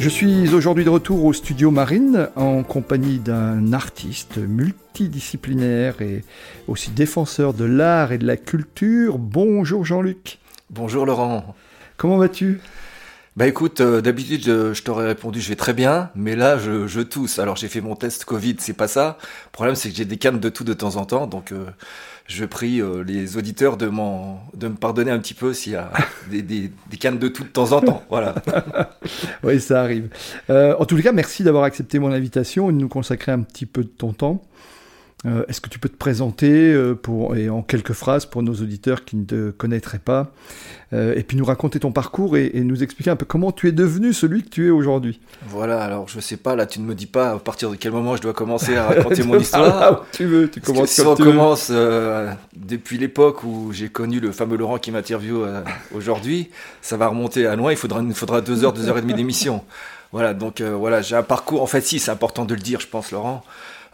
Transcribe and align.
Je 0.00 0.08
suis 0.08 0.54
aujourd'hui 0.54 0.86
de 0.86 0.88
retour 0.88 1.26
au 1.26 1.34
studio 1.34 1.70
Marine 1.70 2.30
en 2.34 2.62
compagnie 2.62 3.18
d'un 3.18 3.74
artiste 3.74 4.38
multidisciplinaire 4.38 6.00
et 6.00 6.24
aussi 6.68 6.90
défenseur 6.90 7.52
de 7.52 7.66
l'art 7.66 8.10
et 8.10 8.16
de 8.16 8.26
la 8.26 8.38
culture. 8.38 9.18
Bonjour 9.18 9.84
Jean-Luc. 9.84 10.38
Bonjour 10.70 11.04
Laurent. 11.04 11.54
Comment 11.98 12.16
vas-tu? 12.16 12.62
Bah 13.36 13.46
écoute, 13.46 13.82
euh, 13.82 14.00
d'habitude 14.00 14.42
je, 14.72 14.82
t'aurais 14.82 15.06
répondu 15.06 15.38
je 15.38 15.50
vais 15.50 15.56
très 15.56 15.74
bien, 15.74 16.08
mais 16.14 16.34
là 16.34 16.56
je, 16.56 16.86
je 16.86 17.02
tousse. 17.02 17.38
Alors 17.38 17.56
j'ai 17.56 17.68
fait 17.68 17.82
mon 17.82 17.94
test 17.94 18.24
Covid, 18.24 18.56
c'est 18.58 18.72
pas 18.72 18.88
ça. 18.88 19.18
Le 19.20 19.52
problème 19.52 19.74
c'est 19.74 19.90
que 19.90 19.96
j'ai 19.96 20.06
des 20.06 20.16
cannes 20.16 20.40
de 20.40 20.48
tout 20.48 20.64
de 20.64 20.72
temps 20.72 20.96
en 20.96 21.04
temps, 21.04 21.26
donc 21.26 21.52
euh, 21.52 21.66
je 22.30 22.44
prie 22.44 22.80
euh, 22.80 23.02
les 23.02 23.36
auditeurs 23.36 23.76
de, 23.76 23.86
de 23.86 24.68
me 24.68 24.74
pardonner 24.74 25.10
un 25.10 25.18
petit 25.18 25.34
peu 25.34 25.52
s'il 25.52 25.72
y 25.72 25.76
a 25.76 25.90
des, 26.30 26.42
des, 26.42 26.70
des, 26.88 26.96
cannes 26.96 27.18
de 27.18 27.28
tout 27.28 27.44
de 27.44 27.48
temps 27.48 27.72
en 27.72 27.80
temps. 27.80 28.02
Voilà. 28.08 28.34
oui, 29.42 29.60
ça 29.60 29.82
arrive. 29.82 30.08
en 30.48 30.84
tous 30.84 30.96
les 30.96 31.02
cas, 31.02 31.12
merci 31.12 31.42
d'avoir 31.42 31.64
accepté 31.64 31.98
mon 31.98 32.12
invitation 32.12 32.70
et 32.70 32.72
de 32.72 32.78
nous 32.78 32.88
consacrer 32.88 33.32
un 33.32 33.40
petit 33.40 33.66
peu 33.66 33.82
de 33.82 33.88
ton 33.88 34.12
temps. 34.12 34.42
Euh, 35.26 35.44
est-ce 35.48 35.60
que 35.60 35.68
tu 35.68 35.78
peux 35.78 35.90
te 35.90 35.96
présenter 35.96 36.72
euh, 36.72 36.94
pour, 36.94 37.36
et 37.36 37.50
en 37.50 37.60
quelques 37.60 37.92
phrases 37.92 38.24
pour 38.24 38.42
nos 38.42 38.54
auditeurs 38.54 39.04
qui 39.04 39.16
ne 39.16 39.24
te 39.24 39.50
connaîtraient 39.50 39.98
pas, 39.98 40.32
euh, 40.94 41.14
et 41.14 41.22
puis 41.24 41.36
nous 41.36 41.44
raconter 41.44 41.78
ton 41.78 41.92
parcours 41.92 42.38
et, 42.38 42.50
nous 42.60 42.82
expliquer 42.82 43.10
un 43.10 43.16
peu 43.16 43.26
comment 43.26 43.52
tu 43.52 43.68
es 43.68 43.72
devenu 43.72 44.14
celui 44.14 44.42
que 44.42 44.48
tu 44.48 44.68
es 44.68 44.70
aujourd'hui? 44.70 45.20
Voilà, 45.46 45.82
alors 45.82 46.08
je 46.08 46.20
sais 46.20 46.38
pas, 46.38 46.56
là 46.56 46.64
tu 46.64 46.80
ne 46.80 46.86
me 46.86 46.94
dis 46.94 47.06
pas 47.06 47.32
à 47.32 47.38
partir 47.38 47.70
de 47.70 47.76
quel 47.76 47.92
moment 47.92 48.16
je 48.16 48.22
dois 48.22 48.32
commencer 48.32 48.76
à 48.76 48.86
raconter 48.88 49.22
mon 49.22 49.38
histoire. 49.38 50.06
tu 50.12 50.24
veux, 50.24 50.50
tu 50.50 50.62
commences 50.62 50.88
si 50.88 51.02
on 51.02 51.14
commence 51.14 51.70
depuis 52.56 52.96
l'époque 52.96 53.44
où 53.44 53.72
j'ai 53.72 53.90
connu 53.90 54.20
le 54.20 54.32
fameux 54.32 54.56
Laurent 54.56 54.78
qui 54.78 54.90
m'interviewe 54.90 55.46
aujourd'hui, 55.94 56.48
ça 56.80 56.96
va 56.96 57.08
remonter 57.08 57.46
à 57.46 57.56
loin, 57.56 57.72
il 57.72 57.76
faudra, 57.76 58.00
il 58.02 58.14
faudra 58.14 58.40
deux 58.40 58.64
heures, 58.64 58.72
deux 58.72 58.88
heures 58.88 58.96
et 58.96 59.02
demie 59.02 59.14
d'émission. 59.14 59.62
Voilà, 60.12 60.34
donc 60.34 60.60
voilà, 60.60 61.02
j'ai 61.02 61.14
un 61.14 61.22
parcours, 61.22 61.62
en 61.62 61.66
fait 61.66 61.82
si, 61.82 61.98
c'est 62.00 62.10
important 62.10 62.44
de 62.44 62.54
le 62.54 62.60
dire, 62.60 62.80
je 62.80 62.88
pense 62.88 63.12
Laurent. 63.12 63.42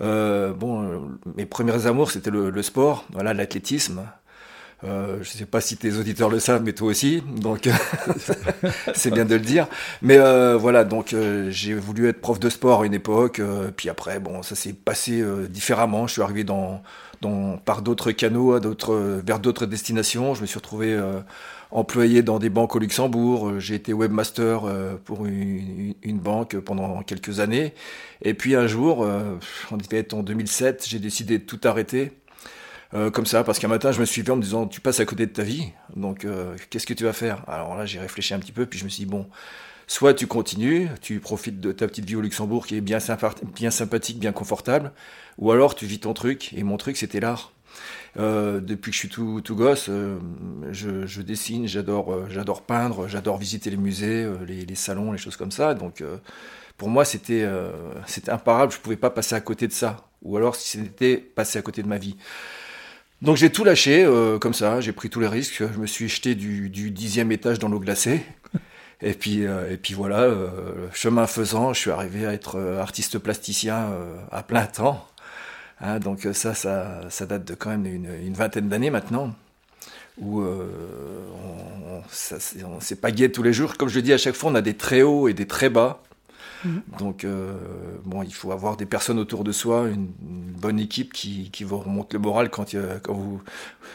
Euh, 0.00 0.52
bon, 0.52 0.82
euh, 0.82 0.98
mes 1.36 1.46
premiers 1.46 1.86
amours, 1.86 2.10
c'était 2.10 2.30
le, 2.30 2.62
sport, 2.62 3.04
voilà, 3.12 3.34
l'athlétisme. 3.34 4.02
Euh, 4.84 5.16
je 5.22 5.32
ne 5.32 5.38
sais 5.38 5.46
pas 5.46 5.60
si 5.60 5.76
tes 5.76 5.96
auditeurs 5.96 6.28
le 6.28 6.38
savent, 6.38 6.62
mais 6.62 6.72
toi 6.72 6.88
aussi, 6.88 7.22
donc 7.40 7.68
c'est 8.94 9.10
bien 9.10 9.24
de 9.24 9.34
le 9.34 9.40
dire. 9.40 9.66
Mais 10.02 10.18
euh, 10.18 10.56
voilà, 10.56 10.84
donc 10.84 11.12
euh, 11.12 11.50
j'ai 11.50 11.74
voulu 11.74 12.08
être 12.08 12.20
prof 12.20 12.38
de 12.38 12.50
sport 12.50 12.82
à 12.82 12.86
une 12.86 12.94
époque, 12.94 13.40
puis 13.76 13.88
après, 13.88 14.20
bon, 14.20 14.42
ça 14.42 14.54
s'est 14.54 14.74
passé 14.74 15.24
différemment. 15.48 16.06
Je 16.06 16.12
suis 16.12 16.22
arrivé 16.22 16.44
dans, 16.44 16.82
dans 17.22 17.56
par 17.56 17.82
d'autres 17.82 18.12
canaux, 18.12 18.60
d'autres, 18.60 19.20
vers 19.24 19.38
d'autres 19.38 19.66
destinations. 19.66 20.34
Je 20.34 20.42
me 20.42 20.46
suis 20.46 20.58
retrouvé 20.58 20.98
employé 21.70 22.22
dans 22.22 22.38
des 22.38 22.50
banques 22.50 22.76
au 22.76 22.78
Luxembourg. 22.78 23.48
Euh, 23.48 23.60
j'ai 23.60 23.74
été 23.74 23.92
webmaster 23.92 24.64
euh, 24.64 24.96
pour 25.04 25.26
une, 25.26 25.94
banque 26.18 26.56
pendant 26.58 27.02
quelques 27.02 27.40
années. 27.40 27.74
Et 28.22 28.34
puis 28.34 28.54
un 28.56 28.66
jour, 28.66 29.04
euh, 29.04 29.38
on 29.70 29.78
être 29.90 30.14
en 30.14 30.22
2007, 30.22 30.86
j'ai 30.88 30.98
décidé 30.98 31.38
de 31.38 31.44
tout 31.44 31.60
arrêter. 31.64 32.12
Comme 32.92 33.26
ça, 33.26 33.44
parce 33.44 33.58
qu'un 33.58 33.68
matin, 33.68 33.92
je 33.92 34.00
me 34.00 34.04
suis 34.04 34.22
vu 34.22 34.30
en 34.32 34.36
me 34.36 34.42
disant, 34.42 34.66
tu 34.66 34.80
passes 34.80 35.00
à 35.00 35.04
côté 35.04 35.26
de 35.26 35.32
ta 35.32 35.42
vie, 35.42 35.72
donc 35.94 36.26
qu'est-ce 36.70 36.86
que 36.86 36.94
tu 36.94 37.04
vas 37.04 37.12
faire? 37.12 37.42
Alors 37.48 37.76
là, 37.76 37.84
j'ai 37.84 37.98
réfléchi 37.98 38.32
un 38.32 38.38
petit 38.38 38.52
peu, 38.52 38.66
puis 38.66 38.78
je 38.78 38.84
me 38.84 38.88
suis 38.88 39.04
dit, 39.04 39.10
bon, 39.10 39.26
soit 39.86 40.14
tu 40.14 40.26
continues, 40.26 40.88
tu 41.00 41.20
profites 41.20 41.60
de 41.60 41.72
ta 41.72 41.86
petite 41.88 42.04
vie 42.04 42.16
au 42.16 42.20
Luxembourg 42.20 42.66
qui 42.66 42.76
est 42.76 42.80
bien, 42.80 42.98
bien 43.54 43.70
sympathique, 43.70 44.18
bien 44.18 44.32
confortable, 44.32 44.92
ou 45.38 45.50
alors 45.50 45.74
tu 45.74 45.86
vis 45.86 46.00
ton 46.00 46.14
truc, 46.14 46.52
et 46.54 46.62
mon 46.62 46.76
truc, 46.76 46.96
c'était 46.96 47.20
l'art. 47.20 47.52
Euh, 48.18 48.60
depuis 48.60 48.90
que 48.90 48.94
je 48.94 49.00
suis 49.00 49.08
tout, 49.08 49.40
tout 49.42 49.54
gosse, 49.54 49.86
euh, 49.88 50.18
je, 50.70 51.06
je, 51.06 51.22
dessine, 51.22 51.66
j'adore, 51.66 52.12
euh, 52.12 52.26
j'adore 52.30 52.62
peindre, 52.62 53.08
j'adore 53.08 53.36
visiter 53.36 53.68
les 53.70 53.76
musées, 53.76 54.30
les, 54.46 54.64
les, 54.64 54.74
salons, 54.74 55.12
les 55.12 55.18
choses 55.18 55.36
comme 55.36 55.50
ça. 55.50 55.74
Donc, 55.74 56.02
pour 56.76 56.88
moi, 56.88 57.04
c'était, 57.04 57.46
c'était 58.06 58.30
imparable. 58.30 58.72
Je 58.72 58.78
pouvais 58.78 58.96
pas 58.96 59.10
passer 59.10 59.34
à 59.34 59.40
côté 59.40 59.66
de 59.66 59.72
ça. 59.72 60.08
Ou 60.22 60.36
alors, 60.36 60.56
si 60.56 60.78
c'était 60.78 61.16
passer 61.16 61.58
à 61.58 61.62
côté 61.62 61.82
de 61.82 61.88
ma 61.88 61.98
vie. 61.98 62.16
Donc, 63.22 63.36
j'ai 63.36 63.50
tout 63.50 63.64
lâché 63.64 64.08
comme 64.40 64.54
ça. 64.54 64.80
J'ai 64.80 64.92
pris 64.92 65.10
tous 65.10 65.20
les 65.20 65.28
risques. 65.28 65.58
Je 65.58 65.78
me 65.78 65.86
suis 65.86 66.08
jeté 66.08 66.34
du, 66.34 66.90
dixième 66.90 67.32
étage 67.32 67.58
dans 67.58 67.68
l'eau 67.68 67.80
glacée. 67.80 68.22
Et 69.02 69.12
puis, 69.12 69.42
et 69.42 69.76
puis 69.76 69.94
voilà, 69.94 70.30
chemin 70.92 71.26
faisant, 71.26 71.72
je 71.74 71.80
suis 71.80 71.90
arrivé 71.90 72.26
à 72.26 72.32
être 72.32 72.58
artiste 72.78 73.18
plasticien 73.18 73.90
à 74.30 74.42
plein 74.42 74.66
temps. 74.66 75.06
Hein, 75.80 75.98
donc 75.98 76.24
euh, 76.24 76.32
ça, 76.32 76.54
ça, 76.54 77.26
date 77.26 77.44
de 77.44 77.54
quand 77.54 77.70
même 77.70 77.86
une, 77.86 78.32
vingtaine 78.32 78.68
d'années 78.68 78.90
maintenant, 78.90 79.34
où 80.18 80.40
euh, 80.40 80.68
on, 81.92 82.80
s'est 82.80 82.96
pas 82.96 83.10
gué 83.10 83.30
tous 83.30 83.42
les 83.42 83.52
jours. 83.52 83.76
Comme 83.76 83.88
je 83.88 84.00
dis 84.00 84.12
à 84.12 84.18
chaque 84.18 84.34
fois, 84.34 84.50
on 84.50 84.54
a 84.54 84.62
des 84.62 84.74
très 84.74 85.02
hauts 85.02 85.28
et 85.28 85.34
des 85.34 85.46
très 85.46 85.68
bas. 85.68 86.02
Mhm. 86.66 86.82
Donc, 86.98 87.24
euh, 87.24 87.52
bon, 88.04 88.22
il 88.22 88.34
faut 88.34 88.52
avoir 88.52 88.76
des 88.76 88.86
personnes 88.86 89.18
autour 89.18 89.44
de 89.44 89.52
soi, 89.52 89.86
une, 89.88 90.08
bonne 90.56 90.80
équipe 90.80 91.12
qui, 91.12 91.50
qui 91.50 91.64
vous 91.64 91.78
remonte 91.78 92.14
le 92.14 92.18
moral 92.18 92.50
quand, 92.50 92.74
euh, 92.74 92.98
quand 93.02 93.12
vous. 93.12 93.40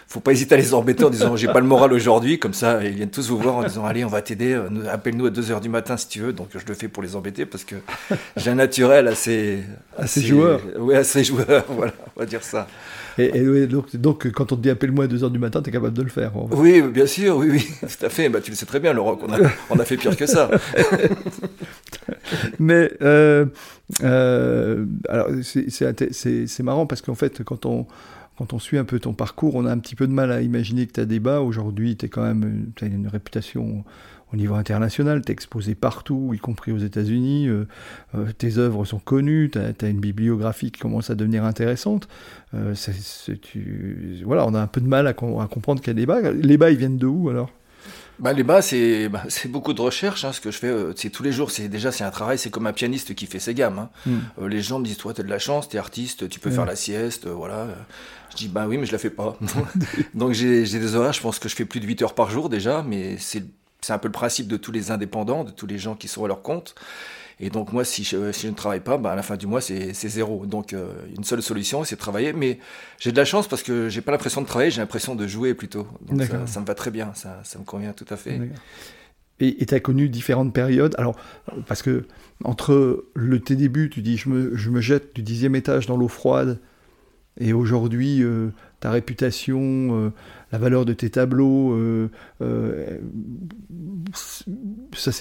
Faut 0.07 0.19
pas 0.19 0.31
hésiter 0.31 0.55
à 0.55 0.57
les 0.57 0.73
embêter 0.73 1.03
en 1.03 1.09
disant 1.09 1.35
j'ai 1.35 1.47
pas 1.47 1.59
le 1.59 1.65
moral 1.65 1.91
aujourd'hui, 1.91 2.37
comme 2.37 2.53
ça 2.53 2.83
ils 2.83 2.93
viennent 2.93 3.09
tous 3.09 3.29
vous 3.29 3.37
voir 3.37 3.55
en 3.55 3.63
disant 3.63 3.85
allez 3.85 4.05
on 4.05 4.09
va 4.09 4.21
t'aider, 4.21 4.53
euh, 4.53 4.69
appelle-nous 4.89 5.25
à 5.25 5.29
2 5.31 5.51
heures 5.51 5.59
du 5.59 5.69
matin 5.69 5.97
si 5.97 6.07
tu 6.07 6.19
veux. 6.19 6.33
Donc 6.33 6.49
je 6.53 6.65
le 6.65 6.73
fais 6.73 6.87
pour 6.87 7.01
les 7.01 7.15
embêter 7.15 7.45
parce 7.45 7.63
que 7.63 7.75
j'ai 8.37 8.51
un 8.51 8.55
naturel 8.55 9.07
assez 9.07 9.63
assez, 9.97 10.21
joueur. 10.21 10.61
Oui, 10.77 10.95
assez 10.95 11.23
joueur. 11.23 11.65
Voilà, 11.69 11.93
on 12.15 12.19
va 12.19 12.25
dire 12.25 12.43
ça. 12.43 12.67
Et, 13.17 13.67
donc, 13.67 13.95
donc, 13.95 14.31
quand 14.31 14.51
on 14.51 14.55
te 14.55 14.61
dit 14.61 14.69
appelle-moi 14.69 15.05
à 15.05 15.07
2h 15.07 15.31
du 15.31 15.39
matin, 15.39 15.61
tu 15.61 15.69
es 15.69 15.73
capable 15.73 15.97
de 15.97 16.03
le 16.03 16.09
faire. 16.09 16.31
Oui, 16.51 16.81
bien 16.81 17.05
sûr, 17.05 17.37
oui, 17.37 17.49
oui, 17.51 17.67
tout 17.81 18.05
à 18.05 18.09
fait. 18.09 18.29
Bah, 18.29 18.39
tu 18.41 18.51
le 18.51 18.55
sais 18.55 18.65
très 18.65 18.79
bien, 18.79 18.93
Laurent, 18.93 19.15
qu'on 19.15 19.33
a, 19.33 19.37
on 19.69 19.79
a 19.79 19.85
fait 19.85 19.97
pire 19.97 20.15
que 20.15 20.25
ça. 20.25 20.49
Mais 22.61 22.91
euh, 23.01 23.47
euh, 24.03 24.85
alors 25.09 25.29
c'est 25.41 26.63
marrant 26.63 26.85
parce 26.85 27.01
qu'en 27.01 27.15
fait, 27.15 27.43
quand 27.43 27.65
on, 27.65 27.87
quand 28.37 28.53
on 28.53 28.59
suit 28.59 28.77
un 28.77 28.85
peu 28.85 28.99
ton 28.99 29.13
parcours, 29.13 29.55
on 29.55 29.65
a 29.65 29.71
un 29.71 29.79
petit 29.79 29.95
peu 29.95 30.05
de 30.05 30.13
mal 30.13 30.31
à 30.31 30.41
imaginer 30.41 30.85
que 30.85 30.93
tu 30.93 30.99
as 30.99 31.05
débat. 31.05 31.41
Aujourd'hui, 31.41 31.97
tu 31.97 32.07
quand 32.07 32.21
même 32.21 32.71
as 32.79 32.85
une 32.85 33.07
réputation 33.07 33.83
au 34.31 34.37
niveau 34.37 34.53
international, 34.53 35.23
tu 35.25 35.31
es 35.31 35.33
exposé 35.33 35.73
partout, 35.73 36.33
y 36.35 36.37
compris 36.37 36.71
aux 36.71 36.77
États-Unis, 36.77 37.49
euh, 37.49 37.65
tes 38.37 38.59
œuvres 38.59 38.85
sont 38.85 38.99
connues, 38.99 39.49
tu 39.51 39.57
as, 39.57 39.89
une 39.89 39.99
bibliographie 39.99 40.71
qui 40.71 40.79
commence 40.79 41.09
à 41.09 41.15
devenir 41.15 41.43
intéressante. 41.43 42.07
voilà, 42.53 44.45
on 44.45 44.53
a 44.53 44.61
un 44.61 44.67
peu 44.67 44.81
de 44.81 44.87
mal 44.87 45.07
à, 45.07 45.09
à 45.09 45.13
comprendre 45.13 45.81
qu'il 45.81 45.87
y 45.87 45.91
a 45.91 45.93
débat. 45.95 46.31
Les 46.31 46.57
bas, 46.57 46.69
ils 46.69 46.77
viennent 46.77 46.99
de 46.99 47.07
où 47.07 47.29
alors? 47.29 47.51
Bah, 48.19 48.33
les 48.33 48.43
bas, 48.43 48.61
c'est 48.61 49.09
bah, 49.09 49.23
beaucoup 49.45 49.73
de 49.73 49.81
recherche. 49.81 50.25
Hein, 50.25 50.33
ce 50.33 50.41
que 50.41 50.51
je 50.51 50.57
fais, 50.57 50.67
euh, 50.67 50.93
c'est 50.95 51.09
tous 51.09 51.23
les 51.23 51.31
jours. 51.31 51.51
C'est 51.51 51.67
déjà 51.67 51.91
c'est 51.91 52.03
un 52.03 52.11
travail. 52.11 52.37
C'est 52.37 52.49
comme 52.49 52.67
un 52.67 52.73
pianiste 52.73 53.15
qui 53.15 53.25
fait 53.25 53.39
ses 53.39 53.53
gammes. 53.53 53.79
Hein. 53.79 53.89
Hmm. 54.05 54.19
Euh, 54.41 54.47
les 54.47 54.61
gens 54.61 54.79
me 54.79 54.85
disent 54.85 54.97
toi, 54.97 55.13
t'as 55.13 55.23
de 55.23 55.29
la 55.29 55.39
chance, 55.39 55.69
t'es 55.69 55.77
artiste, 55.77 56.29
tu 56.29 56.39
peux 56.39 56.51
faire 56.51 56.65
la 56.65 56.75
sieste, 56.75 57.27
euh, 57.27 57.33
voilà. 57.33 57.67
Je 58.31 58.37
dis 58.37 58.47
bah 58.47 58.65
oui, 58.67 58.77
mais 58.77 58.85
je 58.85 58.91
la 58.91 58.97
fais 58.97 59.09
pas. 59.09 59.37
Donc 60.13 60.33
j'ai 60.33 60.63
des 60.63 60.95
horaires. 60.95 61.13
Je 61.13 61.21
pense 61.21 61.39
que 61.39 61.49
je 61.49 61.55
fais 61.55 61.65
plus 61.65 61.79
de 61.79 61.87
8 61.87 62.01
heures 62.03 62.15
par 62.15 62.29
jour 62.29 62.49
déjà, 62.49 62.83
mais 62.83 63.17
c'est 63.17 63.43
c'est 63.81 63.93
un 63.93 63.97
peu 63.97 64.07
le 64.07 64.13
principe 64.13 64.47
de 64.47 64.57
tous 64.57 64.71
les 64.71 64.91
indépendants, 64.91 65.43
de 65.43 65.49
tous 65.49 65.65
les 65.65 65.79
gens 65.79 65.95
qui 65.95 66.07
sont 66.07 66.23
à 66.23 66.27
leur 66.27 66.43
compte. 66.43 66.75
Et 67.43 67.49
donc 67.49 67.73
moi, 67.73 67.83
si 67.83 68.03
je, 68.03 68.31
si 68.31 68.43
je 68.43 68.51
ne 68.51 68.55
travaille 68.55 68.79
pas, 68.79 68.97
bah, 68.97 69.11
à 69.11 69.15
la 69.15 69.23
fin 69.23 69.35
du 69.35 69.47
mois, 69.47 69.61
c'est 69.61 69.93
zéro. 69.93 70.45
Donc 70.45 70.73
euh, 70.73 70.93
une 71.17 71.23
seule 71.23 71.41
solution, 71.41 71.83
c'est 71.83 71.95
de 71.95 71.99
travailler. 71.99 72.33
Mais 72.33 72.59
j'ai 72.99 73.11
de 73.11 73.17
la 73.17 73.25
chance 73.25 73.47
parce 73.47 73.63
que 73.63 73.89
j'ai 73.89 74.01
pas 74.01 74.11
l'impression 74.11 74.41
de 74.41 74.45
travailler, 74.47 74.69
j'ai 74.69 74.79
l'impression 74.79 75.15
de 75.15 75.25
jouer 75.25 75.55
plutôt. 75.55 75.87
Donc 76.01 76.21
ça, 76.23 76.45
ça, 76.45 76.59
me 76.59 76.65
va 76.65 76.75
très 76.75 76.91
bien, 76.91 77.11
ça, 77.15 77.41
ça 77.43 77.57
me 77.57 77.65
convient 77.65 77.93
tout 77.93 78.05
à 78.09 78.15
fait. 78.15 78.39
Et 79.39 79.65
tu 79.65 79.73
as 79.73 79.79
connu 79.79 80.07
différentes 80.07 80.53
périodes? 80.53 80.93
Alors, 80.99 81.15
parce 81.67 81.81
que 81.81 82.05
entre 82.43 83.05
le, 83.15 83.39
tes 83.39 83.55
débuts, 83.55 83.89
tu 83.89 84.03
dis 84.03 84.17
je 84.17 84.29
me, 84.29 84.55
je 84.55 84.69
me 84.69 84.79
jette 84.81 85.15
du 85.15 85.23
dixième 85.23 85.55
étage 85.55 85.87
dans 85.87 85.97
l'eau 85.97 86.07
froide, 86.07 86.59
et 87.39 87.53
aujourd'hui, 87.53 88.21
euh, 88.21 88.49
ta 88.81 88.91
réputation, 88.91 89.59
euh, 89.61 90.11
la 90.51 90.57
valeur 90.57 90.85
de 90.85 90.93
tes 90.93 91.09
tableaux, 91.09 91.71
euh, 91.73 92.09
ça 94.93 95.11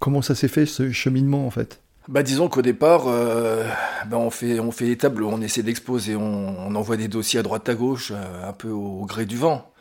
comment 0.00 0.20
ça 0.20 0.34
s'est 0.34 0.48
fait 0.48 0.66
ce 0.66 0.90
cheminement 0.90 1.46
en 1.46 1.50
fait? 1.50 1.80
Bah 2.08 2.22
disons 2.22 2.48
qu'au 2.48 2.60
départ, 2.60 3.06
bah, 3.06 4.18
on 4.18 4.28
fait 4.28 4.60
on 4.60 4.70
tableaux, 4.96 5.30
on 5.32 5.40
essaie 5.40 5.62
d'exposer, 5.62 6.16
on, 6.16 6.74
envoie 6.74 6.98
des 6.98 7.08
dossiers 7.08 7.40
à 7.40 7.42
droite 7.42 7.66
à 7.70 7.74
gauche, 7.74 8.12
un 8.12 8.52
peu 8.52 8.68
au, 8.68 9.06
gré 9.06 9.24
du 9.24 9.38
vent. 9.38 9.72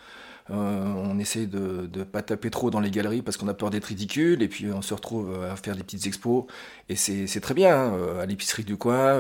On 0.50 1.18
essaie 1.20 1.46
de 1.46 1.90
ne 1.96 2.04
pas 2.04 2.22
taper 2.22 2.50
trop 2.50 2.70
dans 2.70 2.80
les 2.80 2.92
galeries 2.92 3.22
parce 3.22 3.38
qu'on 3.38 3.48
a 3.48 3.54
peur 3.54 3.70
d'être 3.70 3.86
ridicule. 3.86 4.42
Et 4.42 4.48
puis 4.48 4.68
on 4.72 4.82
se 4.82 4.94
retrouve 4.94 5.30
à 5.52 5.56
faire 5.56 5.76
des 5.76 5.84
petites 5.84 6.06
expos. 6.08 6.46
Et 6.90 6.96
c'est 6.96 7.40
très 7.42 7.54
bien, 7.54 7.76
hein, 7.76 7.94
à 8.22 8.26
l'épicerie 8.26 8.64
du 8.64 8.78
coin, 8.78 9.20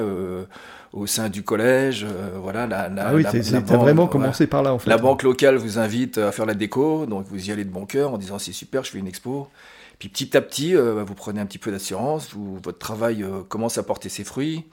au 0.92 1.08
sein 1.08 1.30
du 1.30 1.44
collège. 1.44 2.06
voilà, 2.42 2.68
la, 2.68 2.90
la, 2.90 3.08
ah 3.08 3.14
oui, 3.14 3.24
vraiment 3.24 4.08
commencé 4.08 4.48
par 4.48 4.64
là 4.64 4.74
en 4.74 4.80
fait. 4.80 4.90
La 4.90 4.98
banque 4.98 5.24
locale 5.24 5.56
vous 5.56 5.80
invite 5.80 6.18
à 6.18 6.32
faire 6.32 6.46
la 6.46 6.54
déco. 6.54 7.06
Donc 7.06 7.26
vous 7.30 7.50
y 7.50 7.52
allez 7.52 7.66
de 7.66 7.72
bon 7.72 7.86
cœur 7.86 8.14
en 8.14 8.18
disant 8.18 8.40
c'est 8.40 8.52
super, 8.52 8.84
je 8.84 8.92
fais 8.92 9.00
une 9.00 9.08
expo. 9.08 9.48
Puis 10.04 10.10
petit 10.10 10.36
à 10.36 10.42
petit, 10.42 10.74
bah, 10.74 11.04
vous 11.04 11.16
prenez 11.16 11.40
un 11.40 11.46
petit 11.46 11.60
peu 11.60 11.72
d'assurance, 11.72 12.32
votre 12.36 12.78
travail 12.78 13.26
commence 13.48 13.78
à 13.78 13.84
porter 13.84 14.10
ses 14.10 14.26
fruits. 14.26 14.66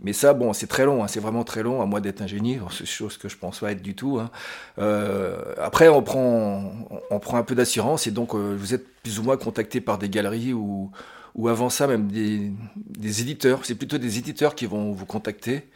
Mais 0.00 0.12
ça, 0.12 0.34
bon, 0.34 0.52
c'est 0.52 0.66
très 0.66 0.84
long, 0.84 1.02
hein, 1.02 1.08
c'est 1.08 1.20
vraiment 1.20 1.44
très 1.44 1.62
long, 1.62 1.80
à 1.80 1.86
moi 1.86 2.00
d'être 2.00 2.20
ingénieur, 2.20 2.72
c'est 2.76 2.86
chose 2.86 3.16
que 3.16 3.28
je 3.28 3.36
pense 3.36 3.60
pas 3.60 3.72
être 3.72 3.82
du 3.82 3.94
tout. 3.94 4.18
Hein. 4.18 4.30
Euh, 4.78 5.54
après, 5.58 5.88
on 5.88 6.02
prend, 6.02 6.72
on, 7.10 7.18
prend 7.18 7.38
un 7.38 7.42
peu 7.42 7.54
d'assurance 7.54 8.06
et 8.06 8.10
donc 8.10 8.34
euh, 8.34 8.54
vous 8.58 8.74
êtes 8.74 8.86
plus 9.02 9.18
ou 9.18 9.22
moins 9.22 9.36
contacté 9.36 9.80
par 9.80 9.98
des 9.98 10.08
galeries 10.08 10.52
ou, 10.52 10.90
ou 11.34 11.48
avant 11.48 11.70
ça 11.70 11.86
même 11.86 12.08
des, 12.08 12.52
des 12.76 13.20
éditeurs. 13.22 13.60
C'est 13.64 13.76
plutôt 13.76 13.98
des 13.98 14.18
éditeurs 14.18 14.54
qui 14.54 14.66
vont 14.66 14.92
vous 14.92 15.06
contacter 15.06 15.68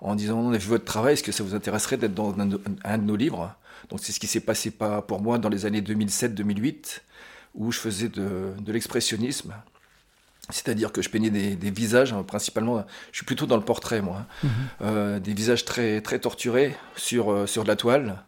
en 0.00 0.14
disant 0.14 0.38
on 0.38 0.52
a 0.52 0.58
vu 0.58 0.68
votre 0.68 0.84
travail, 0.84 1.14
est-ce 1.14 1.22
que 1.22 1.32
ça 1.32 1.42
vous 1.42 1.54
intéresserait 1.54 1.96
d'être 1.96 2.14
dans 2.14 2.34
un, 2.38 2.98
de 2.98 3.02
nos 3.02 3.16
livres? 3.16 3.54
Donc 3.88 4.00
c'est 4.02 4.12
ce 4.12 4.20
qui 4.20 4.26
s'est 4.26 4.40
passé 4.40 4.70
pas 4.70 5.02
pour 5.02 5.20
moi 5.20 5.38
dans 5.38 5.48
les 5.48 5.66
années 5.66 5.80
2007-2008 5.80 7.00
où 7.56 7.72
je 7.72 7.80
faisais 7.80 8.08
de, 8.08 8.52
de 8.58 8.72
l'expressionnisme. 8.72 9.54
C'est-à-dire 10.50 10.92
que 10.92 11.02
je 11.02 11.10
peignais 11.10 11.30
des, 11.30 11.70
visages, 11.70 12.12
hein, 12.12 12.22
principalement, 12.22 12.84
je 13.10 13.18
suis 13.18 13.26
plutôt 13.26 13.46
dans 13.46 13.56
le 13.56 13.64
portrait, 13.64 14.00
moi. 14.00 14.18
Hein. 14.18 14.26
Mhm. 14.44 14.50
Euh, 14.82 15.20
des 15.20 15.34
visages 15.34 15.64
très, 15.64 16.00
très 16.00 16.20
torturés 16.20 16.76
sur, 16.94 17.32
euh, 17.32 17.46
sur 17.46 17.64
de 17.64 17.68
la 17.68 17.76
toile. 17.76 18.22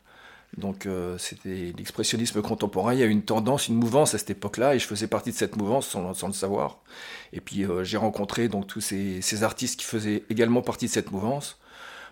Donc 0.56 0.86
euh, 0.86 1.16
c'était 1.18 1.72
l'expressionnisme 1.76 2.42
contemporain. 2.42 2.94
Il 2.94 2.98
y 2.98 3.02
a 3.02 3.06
une 3.06 3.22
tendance, 3.22 3.68
une 3.68 3.76
mouvance 3.76 4.14
à 4.14 4.18
cette 4.18 4.30
époque-là, 4.30 4.74
et 4.74 4.78
je 4.78 4.86
faisais 4.86 5.06
partie 5.06 5.30
de 5.30 5.36
cette 5.36 5.56
mouvance 5.56 5.86
sans, 5.86 6.14
sans 6.14 6.26
le 6.26 6.32
savoir. 6.32 6.78
Et 7.32 7.40
puis 7.40 7.66
j'ai 7.82 7.98
rencontré 7.98 8.48
donc 8.48 8.66
tous 8.66 8.80
ces, 8.80 9.20
ces, 9.20 9.42
artistes 9.44 9.78
qui 9.78 9.84
faisaient 9.84 10.24
également 10.30 10.62
partie 10.62 10.86
de 10.86 10.90
cette 10.90 11.12
mouvance. 11.12 11.58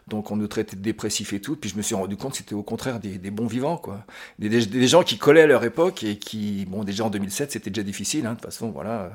Donc 0.09 0.31
on 0.31 0.37
nous 0.37 0.47
traitait 0.47 0.77
de 0.77 0.83
dépressifs 0.83 1.33
et 1.33 1.41
tout. 1.41 1.57
Puis 1.57 1.71
je 1.71 1.77
me 1.77 1.83
suis 1.83 1.95
rendu 1.95 2.17
compte 2.17 2.33
que 2.33 2.39
c'était 2.39 2.55
au 2.55 2.63
contraire 2.63 3.01
des, 3.01 3.19
des, 3.19 3.31
bons 3.31 3.47
vivants, 3.47 3.77
quoi. 3.77 4.05
Des, 4.39 4.49
des, 4.49 4.87
gens 4.87 5.03
qui 5.03 5.19
collaient 5.19 5.43
à 5.43 5.47
leur 5.47 5.65
époque 5.65 6.05
et 6.05 6.17
qui, 6.17 6.65
bon, 6.67 6.85
déjà 6.85 7.05
en 7.05 7.11
2007, 7.11 7.53
c'était 7.53 7.71
déjà 7.71 7.83
difficile. 7.83 8.27
Hein, 8.27 8.31
de 8.31 8.35
toute 8.37 8.45
façon, 8.45 8.71
voilà. 8.71 9.11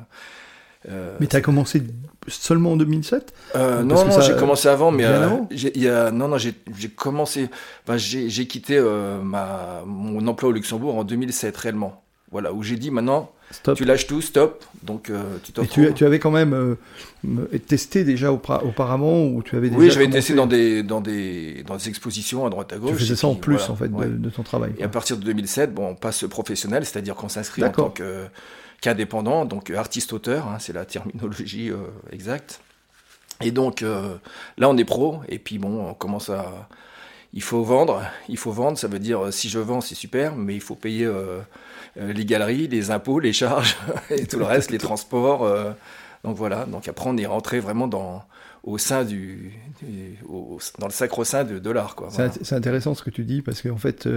Euh, 0.90 1.16
mais 1.20 1.28
tu 1.28 1.36
as 1.36 1.42
commencé 1.42 1.84
seulement 2.28 2.72
en 2.72 2.78
2007 2.78 3.34
euh, 3.56 3.84
Non, 3.84 4.06
non, 4.06 4.22
j'ai 4.22 4.36
commencé 4.36 4.68
avant, 4.68 4.92
mais 4.92 5.06
euh, 5.06 5.30
y 5.52 5.88
a, 5.88 6.10
non, 6.12 6.28
non, 6.28 6.38
j'ai 6.38 6.56
commencé, 6.96 7.50
enfin, 7.86 7.98
j'ai 7.98 8.48
quitté 8.48 8.78
euh, 8.78 9.22
ma, 9.22 9.84
mon 9.86 10.26
emploi 10.28 10.50
au 10.50 10.54
Luxembourg 10.54 10.96
en 10.96 11.04
2007 11.04 11.56
réellement. 11.56 12.01
Voilà, 12.32 12.54
où 12.54 12.64
j'ai 12.64 12.78
dit 12.78 12.92
maintenant, 12.92 13.32
stop. 13.52 13.78
tu 13.78 13.84
lâches 13.84 14.08
tout, 14.08 14.22
stop. 14.22 14.64
Donc 14.84 15.12
tu 15.44 15.52
tu, 15.68 15.94
tu, 15.94 16.06
avais 16.06 16.20
quand 16.20 16.32
même 16.32 16.78
testé 17.68 18.04
déjà 18.04 18.32
auparavant 18.32 19.26
ou 19.26 19.44
tu 19.44 19.58
avais 19.58 19.70
déjà 19.70 19.80
Oui, 19.80 19.92
j'avais 19.92 20.10
testé 20.10 20.34
dans 20.34 20.48
des, 20.48 20.82
dans, 20.82 21.02
des, 21.02 21.64
dans 21.68 21.76
des 21.76 21.90
expositions 21.90 22.46
à 22.46 22.50
droite 22.50 22.72
à 22.72 22.78
gauche. 22.78 22.92
Tu 22.92 23.00
faisais 23.00 23.16
ça 23.18 23.28
en 23.28 23.36
plus 23.36 23.70
en 23.70 23.76
fait 23.76 23.90
de, 23.90 24.30
ton 24.30 24.44
travail. 24.44 24.74
Et 24.78 24.84
à 24.84 24.90
partir 24.90 25.18
de 25.18 25.24
2007, 25.24 25.74
bon, 25.74 25.90
on 25.90 25.96
passe 25.96 26.24
professionnel, 26.28 26.86
c'est-à-dire 26.86 27.16
qu'on 27.16 27.30
s'inscrit 27.30 27.64
en 27.64 27.72
tant 27.72 27.90
que 27.90 28.28
qu'indépendant, 28.82 29.46
donc 29.46 29.70
artiste-auteur, 29.70 30.48
hein, 30.48 30.58
c'est 30.60 30.74
la 30.74 30.86
terminologie 30.86 31.70
euh, 31.70 31.78
exacte. 32.12 32.60
Et 33.40 33.52
donc 33.52 33.84
euh, 33.84 34.16
là, 34.58 34.70
on 34.70 34.78
est 34.78 34.86
pro, 34.86 35.22
et 35.30 35.40
puis 35.40 35.58
bon, 35.58 35.88
on 35.88 35.94
commence 35.94 36.30
à. 36.30 36.68
Il 37.34 37.42
faut 37.42 37.64
vendre, 37.64 38.04
il 38.28 38.38
faut 38.38 38.52
vendre, 38.52 38.78
ça 38.78 38.90
veut 38.90 39.00
dire 39.00 39.32
si 39.32 39.48
je 39.48 39.60
vends, 39.60 39.80
c'est 39.80 39.96
super, 39.96 40.36
mais 40.36 40.54
il 40.54 40.60
faut 40.60 40.76
payer 40.76 41.06
euh, 41.06 41.40
les 41.96 42.26
galeries, 42.26 42.68
les 42.68 42.92
impôts, 42.92 43.20
les 43.20 43.34
charges 43.34 43.78
et 44.10 44.26
tout 44.26 44.40
le 44.40 44.46
reste, 44.46 44.72
les 44.72 44.78
transports. 44.78 45.48
donc 46.24 46.36
voilà, 46.36 46.66
donc 46.66 46.88
après, 46.88 47.10
on 47.10 47.18
est 47.18 47.26
rentré 47.26 47.60
vraiment 47.60 47.88
dans, 47.88 48.24
au 48.64 48.78
sein 48.78 49.04
du, 49.04 49.52
dans 50.80 50.88
le 50.88 50.92
sacro-saint 50.92 51.44
de, 51.44 51.60
de 51.60 51.70
l'art. 51.70 51.96
C'est 52.42 52.56
intéressant 52.56 52.96
ce 52.96 53.04
que 53.04 53.10
tu 53.10 53.24
dis 53.24 53.42
parce 53.42 53.62
qu'en 53.62 53.78
fait, 53.78 54.08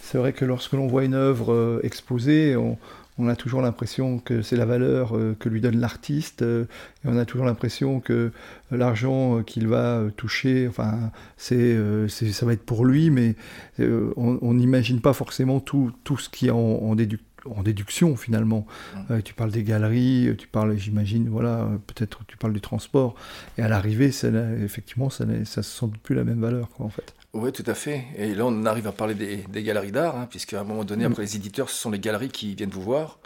c'est 0.00 0.18
vrai 0.18 0.32
que 0.32 0.44
lorsque 0.44 0.72
l'on 0.72 0.86
voit 0.86 1.04
une 1.04 1.14
œuvre 1.14 1.80
exposée, 1.84 2.56
on, 2.56 2.78
on 3.18 3.28
a 3.28 3.36
toujours 3.36 3.60
l'impression 3.60 4.18
que 4.18 4.42
c'est 4.42 4.56
la 4.56 4.64
valeur 4.64 5.16
euh, 5.16 5.36
que 5.38 5.48
lui 5.48 5.60
donne 5.60 5.78
l'artiste, 5.78 6.42
euh, 6.42 6.64
et 7.04 7.08
on 7.08 7.18
a 7.18 7.24
toujours 7.24 7.46
l'impression 7.46 8.00
que 8.00 8.32
l'argent 8.70 9.38
euh, 9.38 9.42
qu'il 9.42 9.68
va 9.68 10.02
toucher, 10.16 10.66
enfin, 10.66 11.10
c'est, 11.36 11.76
ça 12.08 12.46
va 12.46 12.54
être 12.54 12.64
pour 12.64 12.84
lui, 12.84 13.10
mais 13.10 13.34
on 14.16 14.54
n'imagine 14.54 15.00
pas 15.00 15.12
forcément 15.12 15.60
tout, 15.60 15.92
tout 16.04 16.16
ce 16.16 16.28
qui 16.28 16.46
est 16.46 16.50
en, 16.50 16.58
en, 16.58 17.62
déduction 17.62 18.16
finalement. 18.16 18.66
Mmh. 18.94 19.22
tu 19.22 19.34
parles 19.34 19.50
des 19.50 19.62
galeries, 19.62 20.34
tu 20.38 20.46
parles, 20.46 20.76
j'imagine, 20.76 21.28
voilà, 21.28 21.68
peut-être 21.86 22.24
tu 22.26 22.36
parles 22.36 22.52
du 22.52 22.60
transport, 22.60 23.14
et 23.58 23.62
à 23.62 23.68
l'arrivée, 23.68 24.10
effectivement, 24.62 25.10
ça 25.10 25.26
ne 25.26 25.44
se 25.44 25.60
sent 25.60 25.86
plus 26.02 26.14
la 26.14 26.24
même 26.24 26.40
valeur, 26.40 26.70
quoi, 26.70 26.86
en 26.86 26.90
fait. 26.90 27.14
Oui, 27.34 27.50
tout 27.50 27.64
à 27.66 27.74
fait. 27.74 28.04
Et 28.16 28.34
là, 28.34 28.44
on 28.46 28.66
arrive 28.66 28.86
à 28.86 28.92
parler 28.92 29.14
des, 29.14 29.62
galeries 29.62 29.90
d'art, 29.92 30.16
hein, 30.16 30.26
puisqu'à 30.28 30.60
un 30.60 30.64
moment 30.64 30.84
donné, 30.84 31.04
mm. 31.04 31.12
après 31.12 31.22
les 31.22 31.36
éditeurs, 31.36 31.70
ce 31.70 31.76
sont 31.76 31.90
les 31.90 31.98
galeries 31.98 32.28
qui 32.28 32.54
viennent 32.54 32.70
vous 32.70 32.82
voir. 32.82 33.18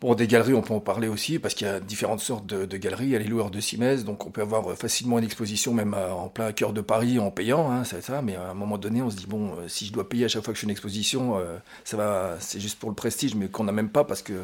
Bon, 0.00 0.14
des 0.14 0.26
galeries, 0.26 0.54
on 0.54 0.62
peut 0.62 0.72
en 0.72 0.80
parler 0.80 1.08
aussi, 1.08 1.38
parce 1.38 1.52
qu'il 1.52 1.66
y 1.66 1.70
a 1.70 1.78
différentes 1.78 2.20
sortes 2.20 2.46
de, 2.46 2.76
galeries. 2.78 3.04
Il 3.04 3.10
y 3.10 3.16
a 3.16 3.18
les 3.18 3.26
loueurs 3.26 3.50
de 3.50 3.60
Simès, 3.60 4.02
donc 4.04 4.24
on 4.26 4.30
peut 4.30 4.40
avoir 4.40 4.74
facilement 4.78 5.18
une 5.18 5.26
exposition, 5.26 5.74
même 5.74 5.92
euh, 5.92 6.10
en 6.10 6.28
plein 6.30 6.52
cœur 6.52 6.72
de 6.72 6.80
Paris, 6.80 7.18
en 7.18 7.30
payant, 7.30 7.70
hein, 7.70 7.84
c'est 7.84 8.00
ça. 8.00 8.22
Mais 8.22 8.34
à 8.36 8.50
un 8.50 8.54
moment 8.54 8.78
donné, 8.78 9.02
on 9.02 9.10
se 9.10 9.16
dit, 9.16 9.26
bon, 9.26 9.52
euh, 9.58 9.68
si 9.68 9.84
je 9.84 9.92
dois 9.92 10.08
payer 10.08 10.24
à 10.24 10.28
chaque 10.28 10.42
fois 10.42 10.54
que 10.54 10.56
je 10.56 10.62
fais 10.62 10.66
une 10.66 10.70
exposition, 10.70 11.36
euh, 11.36 11.58
ça 11.84 11.98
va, 11.98 12.36
c'est 12.40 12.60
juste 12.60 12.78
pour 12.78 12.88
le 12.88 12.96
prestige, 12.96 13.34
mais 13.34 13.48
qu'on 13.48 13.64
n'a 13.64 13.72
même 13.72 13.90
pas, 13.90 14.04
parce 14.04 14.22
que 14.22 14.40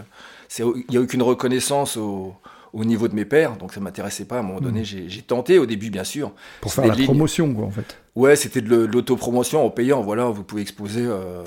il 0.59 0.85
n'y 0.91 0.99
a 0.99 1.01
aucune 1.01 1.23
reconnaissance 1.23 1.97
au, 1.97 2.35
au 2.77 2.85
niveau 2.85 3.09
de 3.09 3.15
mes 3.15 3.25
pères, 3.25 3.57
donc 3.57 3.73
ça 3.73 3.81
m'intéressait 3.81 4.27
pas. 4.27 4.37
À 4.37 4.41
un 4.41 4.43
moment 4.43 4.61
donné, 4.61 4.83
hmm. 4.83 5.09
j'ai 5.09 5.23
tenté 5.23 5.59
au 5.59 5.65
début, 5.65 5.89
bien 5.89 6.05
sûr. 6.05 6.33
Pour 6.61 6.73
faire 6.73 6.87
la 6.87 6.95
promotion, 6.95 7.53
quoi, 7.55 7.65
en 7.65 7.71
fait. 7.71 7.97
Ouais, 8.15 8.37
c'était 8.37 8.61
de 8.61 8.77
l'autopromotion 8.77 9.65
en 9.65 9.71
payant. 9.71 10.03
Voilà, 10.03 10.27
vous 10.27 10.45
pouvez 10.45 10.61
exposer 10.61 11.05
euh, 11.05 11.43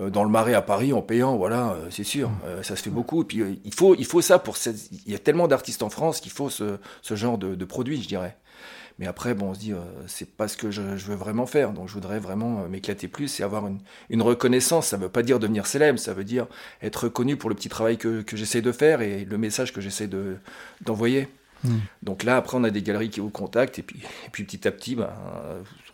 euh, 0.00 0.08
dans 0.08 0.22
le 0.22 0.30
Marais 0.30 0.54
à 0.54 0.62
Paris 0.62 0.92
en 0.92 1.02
payant. 1.02 1.36
Voilà, 1.36 1.72
euh, 1.72 1.86
c'est 1.90 2.04
sûr, 2.04 2.30
hmm. 2.30 2.62
ça 2.62 2.76
se 2.76 2.82
fait 2.82 2.90
beaucoup. 2.90 3.22
Et 3.22 3.24
puis 3.24 3.60
il 3.64 3.74
faut, 3.74 3.96
il 3.96 4.06
faut 4.06 4.20
ça 4.20 4.38
pour. 4.38 4.56
Il 5.06 5.12
y 5.12 5.16
a 5.16 5.18
tellement 5.18 5.48
d'artistes 5.48 5.82
en 5.82 5.90
France 5.90 6.20
qu'il 6.20 6.32
faut 6.32 6.48
ce, 6.48 6.78
ce 7.02 7.16
genre 7.16 7.38
de, 7.38 7.56
de 7.56 7.64
produit, 7.64 8.00
je 8.00 8.06
dirais. 8.06 8.36
Mais 9.02 9.08
après, 9.08 9.34
bon, 9.34 9.46
on 9.46 9.54
se 9.54 9.58
dit, 9.58 9.72
euh, 9.72 9.80
c'est 10.06 10.30
pas 10.30 10.46
ce 10.46 10.56
que 10.56 10.70
je, 10.70 10.80
veux 10.80 11.16
vraiment 11.16 11.44
faire. 11.44 11.72
Donc, 11.72 11.88
je 11.88 11.92
voudrais 11.92 12.20
vraiment 12.20 12.60
euh, 12.60 12.68
m'éclater 12.68 13.08
plus 13.08 13.40
et 13.40 13.42
avoir 13.42 13.64
une, 14.10 14.22
reconnaissance. 14.22 14.86
Ça 14.86 14.96
veut 14.96 15.08
pas 15.08 15.24
dire 15.24 15.40
devenir 15.40 15.66
célèbre, 15.66 15.98
ça 15.98 16.14
veut 16.14 16.22
dire 16.22 16.46
être 16.82 17.06
reconnu 17.06 17.36
pour 17.36 17.50
le 17.50 17.56
petit 17.56 17.68
travail 17.68 17.98
que 17.98 18.22
j'essaie 18.32 18.62
de 18.62 18.70
faire 18.70 19.00
et 19.00 19.24
le 19.24 19.38
message 19.38 19.72
que 19.72 19.80
j'essaie 19.80 20.08
d'envoyer. 20.82 21.26
Hmm. 21.64 21.78
Donc 22.02 22.24
là, 22.24 22.36
après, 22.36 22.56
on 22.56 22.64
a 22.64 22.70
des 22.70 22.82
galeries 22.82 23.10
qui 23.10 23.20
vous 23.20 23.30
contactent, 23.30 23.78
et 23.78 23.82
puis, 23.82 24.00
et 24.26 24.30
puis 24.30 24.44
petit 24.44 24.66
à 24.66 24.72
petit, 24.72 24.96
ben, 24.96 25.10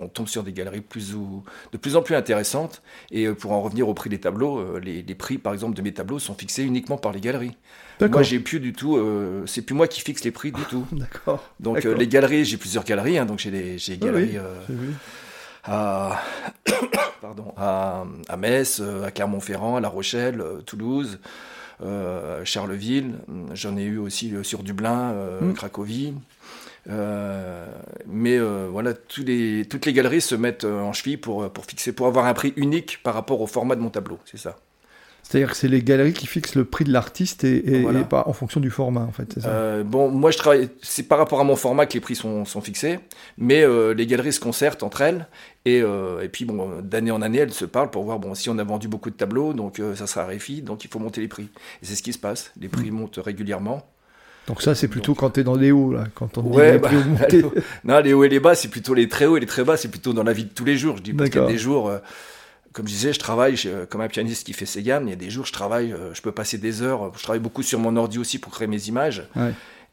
on 0.00 0.08
tombe 0.08 0.28
sur 0.28 0.42
des 0.42 0.52
galeries 0.52 0.80
plus 0.80 1.14
ou, 1.14 1.44
de 1.72 1.78
plus 1.78 1.96
en 1.96 2.02
plus 2.02 2.14
intéressantes. 2.14 2.82
Et 3.10 3.26
euh, 3.26 3.34
pour 3.34 3.52
en 3.52 3.60
revenir 3.60 3.88
au 3.88 3.94
prix 3.94 4.10
des 4.10 4.18
tableaux, 4.18 4.58
euh, 4.58 4.80
les, 4.80 5.02
les, 5.02 5.14
prix, 5.14 5.38
par 5.38 5.52
exemple, 5.52 5.76
de 5.76 5.82
mes 5.82 5.92
tableaux 5.92 6.18
sont 6.18 6.34
fixés 6.34 6.62
uniquement 6.62 6.96
par 6.96 7.12
les 7.12 7.20
galeries. 7.20 7.56
Moi, 8.00 8.22
j'ai 8.22 8.38
plus 8.38 8.60
du 8.60 8.72
tout, 8.72 8.96
euh, 8.96 9.42
c'est 9.46 9.62
plus 9.62 9.74
moi 9.74 9.88
qui 9.88 10.00
fixe 10.00 10.22
les 10.24 10.30
prix 10.30 10.52
du 10.52 10.62
tout. 10.62 10.86
D'accord. 10.92 11.44
Donc 11.58 11.82
les 11.82 12.06
galeries, 12.06 12.44
j'ai 12.44 12.56
plusieurs 12.56 12.84
galeries, 12.84 13.18
hein, 13.18 13.26
donc 13.26 13.40
j'ai 13.40 13.50
des, 13.50 13.76
des 13.76 13.98
galeries. 13.98 14.38
à, 15.64 16.22
pardon, 17.20 17.52
à, 17.56 18.04
à 18.28 18.36
Metz, 18.36 18.80
à 19.04 19.10
Clermont-Ferrand, 19.10 19.76
à 19.76 19.80
La 19.80 19.88
Rochelle, 19.88 20.42
Toulouse, 20.64 21.18
euh, 21.18 21.26
Charleville, 22.44 23.14
j'en 23.54 23.76
ai 23.76 23.84
eu 23.84 23.98
aussi 23.98 24.34
euh, 24.34 24.42
sur 24.42 24.62
Dublin, 24.62 25.12
euh, 25.12 25.40
mm. 25.40 25.54
Cracovie. 25.54 26.14
mais 28.06 28.38
voilà, 28.38 28.94
tous 28.94 29.24
les, 29.24 29.64
toutes 29.66 29.86
les 29.86 29.92
galeries 29.92 30.20
se 30.20 30.34
mettent 30.34 30.64
en 30.64 30.92
cheville 30.92 31.18
pour, 31.18 31.50
pour 31.52 31.64
fixer, 31.64 31.92
pour 31.92 32.06
avoir 32.06 32.26
un 32.26 32.34
prix 32.34 32.52
unique 32.56 33.00
par 33.02 33.14
rapport 33.14 33.40
au 33.40 33.46
format 33.46 33.76
de 33.76 33.80
mon 33.80 33.90
tableau, 33.90 34.18
c'est 34.24 34.38
ça. 34.38 34.56
C'est-à-dire 35.28 35.50
que 35.50 35.58
c'est 35.58 35.68
les 35.68 35.82
galeries 35.82 36.14
qui 36.14 36.26
fixent 36.26 36.54
le 36.54 36.64
prix 36.64 36.86
de 36.86 36.92
l'artiste 36.92 37.44
et, 37.44 37.84
pas 38.08 38.24
en 38.26 38.32
fonction 38.32 38.60
du 38.60 38.70
format, 38.70 39.02
en 39.02 39.12
fait, 39.12 39.38
ça 39.38 39.50
euh, 39.50 39.84
Bon, 39.84 40.08
moi, 40.08 40.30
je 40.30 40.38
travaille. 40.38 40.70
C'est 40.80 41.02
par 41.02 41.18
rapport 41.18 41.38
à 41.38 41.44
mon 41.44 41.54
format 41.54 41.84
que 41.84 41.92
les 41.92 42.00
prix 42.00 42.14
sont, 42.14 42.46
sont 42.46 42.62
fixés, 42.62 42.98
mais 43.36 43.62
euh, 43.62 43.92
les 43.92 44.06
galeries 44.06 44.32
se 44.32 44.40
concertent 44.40 44.82
entre 44.82 45.02
elles 45.02 45.26
et, 45.66 45.82
euh, 45.82 46.22
et 46.22 46.30
puis, 46.30 46.46
bon, 46.46 46.80
d'année 46.82 47.10
en 47.10 47.20
année, 47.20 47.38
elles 47.38 47.52
se 47.52 47.66
parlent 47.66 47.90
pour 47.90 48.04
voir, 48.04 48.18
bon, 48.18 48.34
si 48.34 48.48
on 48.48 48.56
a 48.56 48.64
vendu 48.64 48.88
beaucoup 48.88 49.10
de 49.10 49.16
tableaux, 49.16 49.52
donc 49.52 49.82
ça 49.96 50.06
sera 50.06 50.24
réfi, 50.24 50.62
donc 50.62 50.86
il 50.86 50.90
faut 50.90 50.98
monter 50.98 51.20
les 51.20 51.28
prix. 51.28 51.50
Et 51.82 51.84
c'est 51.84 51.94
ce 51.94 52.02
qui 52.02 52.14
se 52.14 52.18
passe. 52.18 52.50
Les 52.58 52.68
prix 52.68 52.90
mm. 52.90 52.94
montent 52.94 53.20
régulièrement. 53.22 53.86
Donc 54.46 54.62
ça, 54.62 54.74
c'est 54.74 54.88
plutôt 54.88 55.14
quand 55.14 55.28
tu 55.28 55.40
es 55.40 55.44
dans 55.44 55.56
les 55.56 55.72
hauts, 55.72 55.92
là, 55.92 56.04
quand 56.14 56.38
on 56.38 56.54
ouais, 56.54 56.78
bah, 56.78 56.90
Non, 57.84 58.00
les 58.00 58.14
hauts 58.14 58.24
et 58.24 58.30
les 58.30 58.40
bas, 58.40 58.54
c'est 58.54 58.68
plutôt 58.68 58.94
les 58.94 59.08
très 59.08 59.26
hauts 59.26 59.36
et 59.36 59.40
les 59.40 59.46
très 59.46 59.62
bas, 59.62 59.76
c'est 59.76 59.88
plutôt 59.88 60.14
dans 60.14 60.22
la 60.22 60.32
vie 60.32 60.44
de 60.44 60.54
tous 60.54 60.64
les 60.64 60.78
jours. 60.78 60.96
Je 60.96 61.02
dis 61.02 61.12
parce 61.12 61.28
qu'il 61.28 61.42
y 61.42 61.44
a 61.44 61.46
des 61.46 61.58
jours 61.58 61.92
comme 62.72 62.86
je 62.86 62.92
disais, 62.92 63.12
je 63.12 63.18
travaille 63.18 63.56
comme 63.88 64.00
un 64.00 64.08
pianiste 64.08 64.46
qui 64.46 64.52
fait 64.52 64.66
ses 64.66 64.82
gammes. 64.82 65.04
Il 65.06 65.10
y 65.10 65.12
a 65.12 65.16
des 65.16 65.30
jours, 65.30 65.46
je 65.46 65.52
travaille, 65.52 65.92
euh, 65.92 66.12
je 66.14 66.22
peux 66.22 66.32
passer 66.32 66.58
des 66.58 66.82
heures. 66.82 67.12
Je 67.16 67.22
travaille 67.22 67.40
beaucoup 67.40 67.62
sur 67.62 67.78
mon 67.78 67.96
ordi 67.96 68.18
aussi 68.18 68.38
pour 68.38 68.52
créer 68.52 68.68
mes 68.68 68.88
images. 68.88 69.28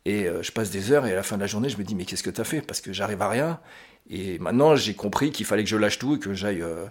Et 0.06 0.28
euh, 0.28 0.44
je 0.44 0.52
passe 0.52 0.70
des 0.70 0.92
heures 0.92 1.08
et 1.08 1.14
à 1.14 1.16
la 1.16 1.24
fin 1.24 1.36
de 1.36 1.42
la 1.42 1.48
journée, 1.48 1.70
je 1.70 1.78
me 1.78 1.84
dis, 1.84 1.96
mais 1.96 2.06
qu'est-ce 2.06 2.22
que 2.22 2.30
tu 2.30 2.40
as 2.40 2.44
fait? 2.44 2.62
Parce 2.62 2.82
que 2.82 2.94
j'arrive 2.94 3.22
à 3.22 3.30
rien. 3.30 3.60
Et 4.10 4.38
maintenant, 4.38 4.76
j'ai 4.76 4.94
compris 4.94 5.32
qu'il 5.32 5.46
fallait 5.46 5.64
que 5.64 5.70
je 5.70 5.78
lâche 5.78 5.98
tout 5.98 6.16
et 6.16 6.20
que 6.20 6.34
j'aille. 6.34 6.62
Euh, 6.62 6.86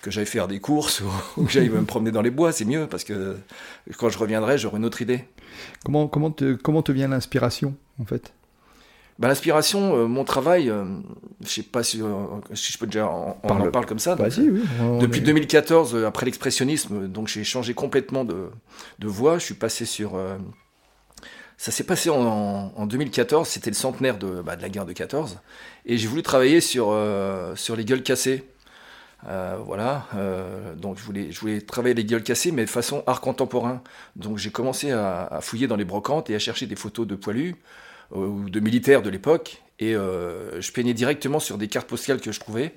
que 0.00 0.10
j'aille 0.10 0.26
faire 0.26 0.48
des 0.48 0.58
courses 0.58 1.00
ou, 1.36 1.44
que 1.44 1.52
j'aille 1.52 1.68
me 1.68 1.84
promener 1.84 2.10
dans 2.10 2.22
les 2.22 2.32
bois, 2.32 2.50
c'est 2.50 2.64
mieux 2.64 2.88
parce 2.88 3.04
que 3.04 3.36
quand 3.98 4.08
je 4.08 4.18
reviendrai, 4.18 4.58
j'aurai 4.58 4.78
une 4.78 4.84
autre 4.84 5.00
idée. 5.00 5.26
Comment, 5.84 6.08
comment, 6.08 6.32
te, 6.32 6.54
comment 6.54 6.82
te 6.82 6.90
vient 6.90 7.06
l'inspiration 7.06 7.76
en 8.00 8.04
fait? 8.04 8.32
Bah, 9.18 9.28
L'inspiration, 9.28 9.96
euh, 9.96 10.06
mon 10.06 10.24
travail, 10.24 10.70
euh, 10.70 10.84
je 11.42 11.48
sais 11.48 11.62
pas 11.62 11.82
si, 11.82 12.02
euh, 12.02 12.08
si, 12.54 12.72
je 12.72 12.78
peux 12.78 12.86
déjà 12.86 13.06
en, 13.06 13.38
en 13.42 13.70
parle 13.70 13.86
comme 13.86 13.98
ça. 13.98 14.16
oui, 14.18 14.62
depuis 15.00 15.20
2014, 15.20 16.04
après 16.04 16.26
l'expressionnisme, 16.26 17.08
donc 17.08 17.28
j'ai 17.28 17.44
changé 17.44 17.74
complètement 17.74 18.24
de, 18.24 18.50
de 18.98 19.06
voie. 19.08 19.38
Je 19.38 19.44
suis 19.44 19.54
passé 19.54 19.84
sur 19.84 20.18
ça 21.62 21.70
s'est 21.70 21.84
passé 21.84 22.10
en, 22.10 22.86
2014, 22.86 23.46
c'était 23.46 23.70
le 23.70 23.76
centenaire 23.76 24.18
de, 24.18 24.42
bah, 24.42 24.56
de, 24.56 24.62
la 24.62 24.68
guerre 24.68 24.84
de 24.84 24.92
14, 24.92 25.38
et 25.86 25.96
j'ai 25.96 26.08
voulu 26.08 26.24
travailler 26.24 26.60
sur, 26.60 26.88
euh, 26.90 27.54
sur 27.54 27.76
les 27.76 27.84
gueules 27.84 28.02
cassées. 28.02 28.48
Euh, 29.28 29.58
voilà, 29.64 30.08
euh, 30.16 30.74
donc 30.74 30.98
je 30.98 31.04
voulais, 31.04 31.30
je 31.30 31.38
voulais 31.38 31.60
travailler 31.60 31.94
les 31.94 32.04
gueules 32.04 32.24
cassées, 32.24 32.50
mais 32.50 32.64
de 32.64 32.70
façon 32.70 33.04
art 33.06 33.20
contemporain. 33.20 33.80
Donc 34.16 34.38
j'ai 34.38 34.50
commencé 34.50 34.90
à, 34.90 35.38
fouiller 35.40 35.68
dans 35.68 35.76
les 35.76 35.84
brocantes 35.84 36.30
et 36.30 36.34
à 36.34 36.40
chercher 36.40 36.66
des 36.66 36.74
photos 36.74 37.06
de 37.06 37.14
poilus 37.14 37.54
ou 38.12 38.48
de 38.48 38.60
militaires 38.60 39.02
de 39.02 39.10
l'époque, 39.10 39.62
et 39.78 39.92
je 39.92 40.72
peignais 40.72 40.94
directement 40.94 41.40
sur 41.40 41.58
des 41.58 41.68
cartes 41.68 41.88
postales 41.88 42.20
que 42.20 42.32
je 42.32 42.40
trouvais 42.40 42.74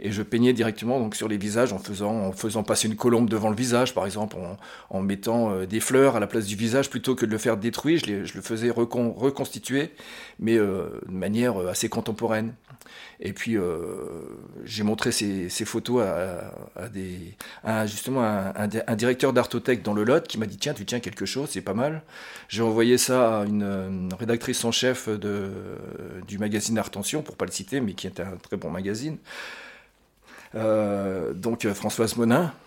et 0.00 0.12
je 0.12 0.22
peignais 0.22 0.52
directement 0.52 1.00
donc 1.00 1.16
sur 1.16 1.28
les 1.28 1.36
visages 1.36 1.72
en 1.72 1.78
faisant, 1.78 2.14
en 2.14 2.32
faisant 2.32 2.62
passer 2.62 2.88
une 2.88 2.96
colombe 2.96 3.28
devant 3.28 3.50
le 3.50 3.56
visage, 3.56 3.94
par 3.94 4.06
exemple, 4.06 4.36
en, 4.90 5.00
mettant 5.00 5.50
euh, 5.50 5.66
des 5.66 5.80
fleurs 5.80 6.16
à 6.16 6.20
la 6.20 6.26
place 6.26 6.46
du 6.46 6.56
visage 6.56 6.90
plutôt 6.90 7.14
que 7.14 7.26
de 7.26 7.30
le 7.30 7.38
faire 7.38 7.56
détruire, 7.56 8.00
je, 8.04 8.24
je 8.24 8.34
le 8.34 8.42
faisais 8.42 8.70
reconstituer, 8.70 9.90
mais 10.38 10.56
euh, 10.56 11.00
de 11.06 11.12
manière 11.12 11.60
euh, 11.60 11.68
assez 11.68 11.88
contemporaine. 11.88 12.54
Et 13.20 13.32
puis 13.32 13.56
j'ai 14.64 14.82
montré 14.84 15.10
ces, 15.10 15.48
ces 15.48 15.64
photos 15.64 16.04
à, 16.04 16.54
à, 16.76 16.88
des, 16.88 17.34
à 17.64 17.84
justement 17.84 18.22
un, 18.22 18.52
un, 18.54 18.96
directeur 18.96 19.32
d'Artothèque 19.32 19.82
dans 19.82 19.92
le 19.92 20.04
Lot 20.04 20.26
qui 20.28 20.38
m'a 20.38 20.46
dit 20.46 20.56
tiens 20.56 20.72
tu 20.72 20.86
tiens 20.86 21.00
quelque 21.00 21.26
chose, 21.26 21.48
c'est 21.50 21.60
pas 21.60 21.74
mal. 21.74 22.02
J'ai 22.48 22.62
envoyé 22.62 22.96
ça 22.96 23.40
à 23.40 23.44
une, 23.44 24.08
rédactrice 24.18 24.64
en 24.64 24.70
chef 24.70 25.08
de, 25.08 25.50
du 26.28 26.38
magazine 26.38 26.78
Artention, 26.78 27.22
pour 27.22 27.36
pas 27.36 27.44
le 27.44 27.50
citer, 27.50 27.80
mais 27.80 27.94
qui 27.94 28.06
était 28.06 28.22
un 28.22 28.36
très 28.36 28.56
bon 28.56 28.70
magazine. 28.70 29.18
Euh, 30.54 31.32
donc 31.32 31.64
euh, 31.64 31.74
Françoise 31.74 32.16
Monin. 32.16 32.52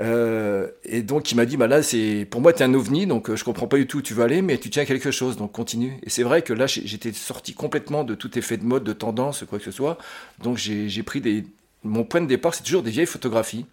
Euh, 0.00 0.72
et 0.82 1.04
donc 1.04 1.30
il 1.30 1.36
m'a 1.36 1.46
dit 1.46 1.56
bah 1.56 1.68
là 1.68 1.80
c'est 1.80 2.26
pour 2.28 2.40
moi 2.40 2.52
tu 2.52 2.64
es 2.64 2.64
un 2.64 2.74
ovni 2.74 3.06
donc 3.06 3.32
je 3.32 3.44
comprends 3.44 3.68
pas 3.68 3.76
du 3.76 3.86
tout 3.86 3.98
où 3.98 4.02
tu 4.02 4.12
veux 4.12 4.24
aller 4.24 4.42
mais 4.42 4.58
tu 4.58 4.68
tiens 4.68 4.84
quelque 4.84 5.12
chose 5.12 5.36
donc 5.36 5.52
continue. 5.52 6.00
Et 6.02 6.10
c'est 6.10 6.24
vrai 6.24 6.42
que 6.42 6.52
là 6.52 6.66
j'étais 6.66 7.12
sorti 7.12 7.54
complètement 7.54 8.02
de 8.02 8.16
tout 8.16 8.36
effet 8.36 8.56
de 8.56 8.64
mode 8.64 8.82
de 8.82 8.92
tendance 8.92 9.44
quoi 9.48 9.58
que 9.60 9.64
ce 9.64 9.70
soit. 9.70 9.96
Donc 10.42 10.56
j'ai 10.56 11.02
pris 11.04 11.20
des 11.20 11.46
mon 11.84 12.02
point 12.02 12.20
de 12.20 12.26
départ 12.26 12.56
c'est 12.56 12.64
toujours 12.64 12.82
des 12.82 12.90
vieilles 12.90 13.06
photographies. 13.06 13.66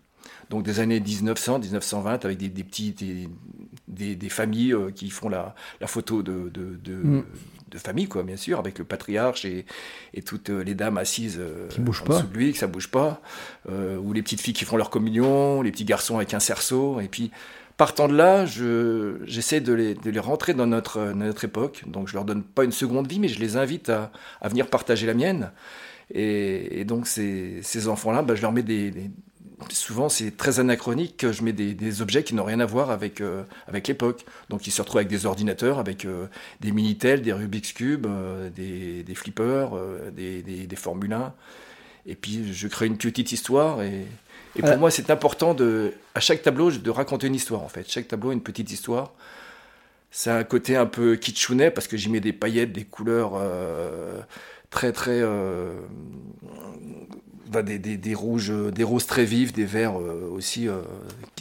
Donc 0.51 0.62
des 0.62 0.79
années 0.79 1.00
1900 1.00 1.58
1920 1.58 2.24
avec 2.24 2.38
des, 2.38 2.50
des 2.50 2.63
petits 2.63 2.93
des, 3.88 4.29
familles 4.29 4.75
qui 4.93 5.10
font 5.10 5.27
la, 5.27 5.55
photo 5.88 6.22
de, 6.22 6.51
mm 6.88 7.24
de 7.72 7.78
famille, 7.78 8.08
quoi, 8.08 8.24
bien 8.24 8.38
sûr, 8.38 8.60
avec 8.60 8.78
le 8.78 8.86
patriarche 8.86 9.46
et, 9.46 9.66
et 10.13 10.22
toutes 10.22 10.50
euh, 10.50 10.63
les 10.63 10.75
dames 10.75 10.98
assises 10.98 11.38
euh, 11.40 11.68
qui 11.70 11.80
en 11.82 11.84
pas. 11.84 12.16
dessous 12.16 12.28
de 12.28 12.38
lui, 12.38 12.51
que 12.51 12.58
ça 12.60 12.68
bouge 12.68 12.90
pas, 12.90 13.22
euh, 13.70 13.98
ou 13.98 14.13
les 14.13 14.22
petites 14.22 14.42
filles 14.42 14.54
qui 14.54 14.66
font 14.66 14.78
leur 14.78 14.90
communion, 14.90 15.62
les 15.62 15.72
petits 15.72 15.86
garçons 15.86 16.18
avec 16.18 16.34
un 16.34 16.40
cerceau, 16.40 17.00
et 17.00 17.08
puis 17.08 17.32
partant 17.78 18.08
de 18.08 18.16
là, 18.16 18.46
j'essaie 18.46 19.62
de, 19.62 19.74
les, 19.74 19.96
de 19.96 20.10
les 20.12 20.20
rentrer 20.20 20.54
dans 20.54 20.68
notre, 20.68 21.13
notre 21.13 21.46
époque, 21.46 21.84
donc 21.88 22.08
je 22.08 22.13
leur 22.13 22.25
donne 22.25 22.44
pas 22.44 22.63
une 22.63 22.72
seconde 22.72 23.08
vie, 23.08 23.20
mais 23.20 23.30
je 23.30 23.40
les 23.40 23.58
invite 23.58 23.90
à, 23.90 24.12
à 24.42 24.50
venir 24.50 24.68
partager 24.68 25.08
la 25.08 25.16
mienne. 25.16 25.51
Et, 26.13 26.82
et 26.82 26.86
donc 26.86 27.08
ces, 27.08 27.62
ces 27.63 27.88
enfants-là, 27.88 28.22
bah, 28.22 28.36
je 28.36 28.42
leur 28.42 28.51
mets 28.51 28.63
des, 28.63 28.92
souvent 29.70 30.10
c'est 30.10 30.36
très 30.36 30.60
anachronique 30.60 31.18
que 31.18 31.32
je 31.32 31.44
mets 31.44 31.53
des, 31.53 32.01
objets 32.01 32.24
qui 32.24 32.34
n'ont 32.34 32.44
rien 32.44 32.60
à 32.60 32.65
voir 32.65 32.89
avec, 32.89 33.22
euh, 33.22 33.44
avec 33.68 33.88
l'époque. 33.88 34.25
Donc 34.50 34.68
ils 34.68 34.72
se 34.72 34.82
retrouvent 34.82 35.00
avec 35.00 35.10
des 35.10 35.25
ordinateurs, 35.25 35.80
avec 35.80 36.06
euh, 36.06 36.27
des 36.60 36.72
Minitel, 36.72 37.22
des 37.22 37.34
Rubik's 37.34 37.74
Cube, 37.74 38.06
euh, 38.08 38.50
des, 38.50 39.03
des, 39.03 39.15
flippers, 39.15 39.72
des, 40.13 40.41
des, 40.41 40.75
Formule 40.75 41.13
1. 41.13 41.34
Et 42.08 42.15
puis 42.15 42.53
je 42.53 42.68
crée 42.68 42.88
une 42.88 42.98
petite 42.98 43.32
histoire 43.32 43.82
et, 43.84 44.06
et 44.56 44.62
pour 44.62 44.77
moi 44.77 44.89
c'est 44.89 45.10
important 45.12 45.53
de, 45.53 45.94
à 46.15 46.20
chaque 46.20 46.41
tableau 46.41 46.72
de 46.72 46.89
raconter 46.89 47.27
une 47.27 47.36
histoire 47.36 47.62
en 47.62 47.70
fait. 47.70 47.89
Chaque 47.89 48.08
tableau 48.08 48.32
une 48.32 48.41
petite 48.41 48.72
histoire. 48.72 49.13
C'est 50.10 50.32
un 50.32 50.44
côté 50.44 50.75
un 50.75 50.88
peu 50.88 51.15
kitschounet 51.15 51.72
parce 51.72 51.88
que 51.88 51.98
j'y 51.98 52.10
mets 52.10 52.20
des 52.20 52.34
paillettes, 52.34 52.74
des 52.74 52.84
couleurs 52.84 53.39
très 54.72 54.91
très 54.91 55.22
des, 57.62 57.79
des, 57.79 57.98
des, 57.98 58.15
rouges, 58.15 58.51
euh, 58.51 58.72
des 58.72 58.84
roses 58.84 59.05
très 59.05 59.25
vives, 59.25 59.51
des 59.51 59.65
verts 59.65 60.00
euh, 60.00 60.29
aussi, 60.31 60.67
euh, 60.67 60.81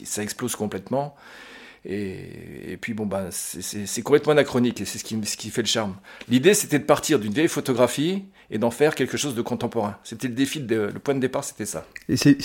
ça 0.04 0.22
explose 0.22 0.56
complètement. 0.56 1.14
Et, 1.86 2.72
et, 2.72 2.76
puis 2.76 2.92
bon 2.92 3.06
bah 3.06 3.28
c'est 3.30 4.02
complètement 4.02 4.32
anachronique 4.32 4.82
et 4.82 4.84
c'est 4.84 4.98
ce 4.98 5.04
qui, 5.04 5.18
ce 5.24 5.38
qui 5.38 5.48
fait 5.48 5.62
le 5.62 5.66
charme. 5.66 5.96
L'idée 6.28 6.52
c'était 6.52 6.78
de 6.78 6.84
partir 6.84 7.18
d'une 7.18 7.32
vieille 7.32 7.48
photographie 7.48 8.24
et 8.50 8.58
d'en 8.58 8.70
faire 8.70 8.94
quelque 8.94 9.16
chose 9.16 9.34
de 9.34 9.40
contemporain. 9.40 9.96
C'était 10.04 10.28
le 10.28 10.34
défi, 10.34 10.60
de, 10.60 10.90
le 10.92 10.98
point 10.98 11.14
de 11.14 11.20
départ 11.20 11.42
c'était 11.42 11.64
ça. 11.64 11.86
Et 12.10 12.18
c'est 12.18 12.36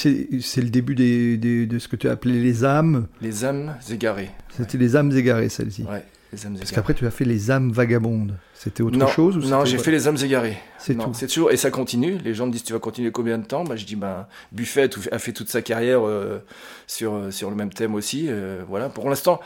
le 0.61 0.69
début 0.69 0.95
des, 0.95 1.35
des, 1.35 1.65
de 1.65 1.79
ce 1.79 1.89
que 1.89 1.97
tu 1.97 2.07
as 2.07 2.11
appelé 2.11 2.41
les 2.41 2.63
âmes. 2.63 3.07
Les 3.19 3.43
âmes 3.43 3.75
égarées. 3.91 4.29
C'était 4.55 4.77
les 4.77 4.95
âmes 4.95 5.11
égarées 5.11 5.49
celle-ci. 5.49 5.83
Ouais. 5.83 6.05
Parce 6.31 6.71
qu'après, 6.71 6.93
tu 6.93 7.05
as 7.05 7.11
fait 7.11 7.25
les 7.25 7.51
âmes 7.51 7.71
vagabondes. 7.71 8.37
C'était 8.53 8.83
autre 8.83 9.09
chose 9.09 9.49
Non, 9.49 9.65
j'ai 9.65 9.77
fait 9.77 9.91
les 9.91 10.07
âmes 10.07 10.17
égarées. 10.23 10.57
C'est 10.79 10.95
tout. 10.95 11.11
C'est 11.13 11.27
toujours 11.27 11.51
et 11.51 11.57
ça 11.57 11.71
continue. 11.71 12.17
Les 12.23 12.33
gens 12.33 12.47
me 12.47 12.51
disent 12.51 12.63
tu 12.63 12.73
vas 12.73 12.79
continuer 12.79 13.11
combien 13.11 13.37
de 13.37 13.45
temps? 13.45 13.63
Bah, 13.63 13.75
je 13.75 13.85
dis 13.85 13.95
ben 13.95 14.27
Buffet 14.51 14.89
a 15.11 15.19
fait 15.19 15.33
toute 15.33 15.49
sa 15.49 15.61
carrière 15.61 16.05
euh, 16.05 16.39
sur 16.87 17.13
euh, 17.13 17.31
sur 17.31 17.49
le 17.49 17.55
même 17.55 17.71
thème 17.71 17.95
aussi. 17.95 18.27
Euh, 18.29 18.63
voilà. 18.67 18.89
Pour 18.89 19.09
l'instant, 19.09 19.39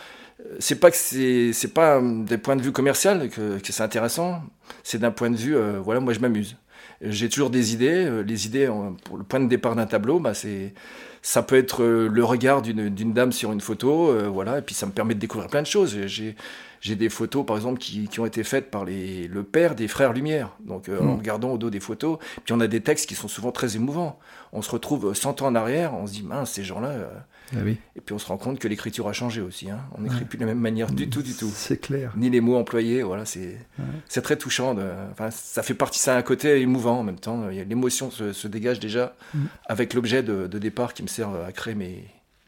c'est 0.59 0.79
pas 0.79 0.91
que 0.91 0.97
c'est 0.97 1.51
c'est 1.53 1.73
pas 1.73 2.01
des 2.01 2.37
points 2.37 2.55
de 2.55 2.61
vue 2.61 2.71
commercial 2.71 3.29
que, 3.29 3.59
que 3.59 3.71
c'est 3.71 3.83
intéressant. 3.83 4.41
C'est 4.83 4.99
d'un 4.99 5.11
point 5.11 5.29
de 5.29 5.37
vue 5.37 5.57
voilà 5.83 5.99
moi 5.99 6.13
je 6.13 6.19
m'amuse. 6.19 6.55
J'ai 7.01 7.29
toujours 7.29 7.49
des 7.49 7.73
idées. 7.73 8.23
Les 8.25 8.45
idées 8.45 8.69
pour 9.03 9.17
le 9.17 9.23
point 9.23 9.39
de 9.39 9.47
départ 9.47 9.75
d'un 9.75 9.85
tableau, 9.85 10.19
bah 10.19 10.33
c'est 10.33 10.73
ça 11.21 11.43
peut 11.43 11.57
être 11.57 11.83
le 11.83 12.23
regard 12.23 12.61
d'une 12.61 13.13
dame 13.13 13.33
sur 13.33 13.51
une 13.51 13.59
photo, 13.59 14.13
voilà, 14.29 14.59
et 14.59 14.61
puis 14.61 14.73
ça 14.73 14.85
me 14.85 14.91
permet 14.91 15.15
de 15.15 15.19
découvrir 15.19 15.49
plein 15.49 15.61
de 15.61 15.67
choses. 15.67 15.97
J'ai 16.05 16.35
j'ai 16.81 16.95
des 16.95 17.09
photos, 17.09 17.45
par 17.45 17.55
exemple, 17.55 17.79
qui, 17.79 18.07
qui, 18.07 18.19
ont 18.19 18.25
été 18.25 18.43
faites 18.43 18.71
par 18.71 18.85
les, 18.85 19.27
le 19.27 19.43
père 19.43 19.75
des 19.75 19.87
frères 19.87 20.13
Lumière. 20.13 20.55
Donc, 20.61 20.89
euh, 20.89 20.99
en 20.99 21.03
hmm. 21.03 21.17
regardant 21.17 21.51
au 21.51 21.57
dos 21.57 21.69
des 21.69 21.79
photos, 21.79 22.19
puis 22.45 22.53
on 22.53 22.59
a 22.59 22.67
des 22.67 22.81
textes 22.81 23.07
qui 23.07 23.15
sont 23.15 23.27
souvent 23.27 23.51
très 23.51 23.75
émouvants. 23.75 24.19
On 24.53 24.61
se 24.61 24.71
retrouve 24.71 25.13
100 25.13 25.41
ans 25.41 25.47
en 25.47 25.55
arrière, 25.55 25.93
on 25.93 26.07
se 26.07 26.13
dit, 26.13 26.23
mince, 26.23 26.51
ces 26.51 26.63
gens-là. 26.63 26.89
Euh, 26.89 27.07
ah 27.53 27.59
oui. 27.63 27.77
Et 27.95 28.01
puis 28.01 28.13
on 28.13 28.19
se 28.19 28.27
rend 28.27 28.37
compte 28.37 28.59
que 28.59 28.67
l'écriture 28.67 29.07
a 29.07 29.13
changé 29.13 29.41
aussi. 29.41 29.69
Hein. 29.69 29.79
On 29.97 30.01
n'écrit 30.01 30.25
plus 30.25 30.37
de 30.37 30.43
la 30.43 30.47
même 30.47 30.59
manière 30.59 30.91
du 30.91 31.09
tout, 31.09 31.23
du 31.23 31.33
tout. 31.33 31.49
C'est 31.53 31.77
clair. 31.77 32.13
Ni 32.15 32.29
les 32.29 32.41
mots 32.41 32.55
employés, 32.55 33.01
voilà, 33.01 33.25
c'est 33.25 34.21
très 34.21 34.37
touchant. 34.37 34.75
De, 34.75 34.83
enfin, 35.11 35.31
ça 35.31 35.63
fait 35.63 35.73
partie, 35.73 35.99
ça 35.99 36.15
a 36.15 36.17
un 36.17 36.21
côté 36.21 36.61
émouvant 36.61 36.99
en 36.99 37.03
même 37.03 37.19
temps. 37.19 37.47
L'émotion 37.47 38.11
se, 38.11 38.33
se, 38.33 38.47
dégage 38.47 38.79
déjà 38.79 39.15
hmm. 39.33 39.45
avec 39.65 39.93
l'objet 39.93 40.23
de, 40.23 40.47
de, 40.47 40.59
départ 40.59 40.93
qui 40.93 41.03
me 41.03 41.07
sert 41.07 41.29
à 41.29 41.51
créer 41.51 41.75
mes, 41.75 42.05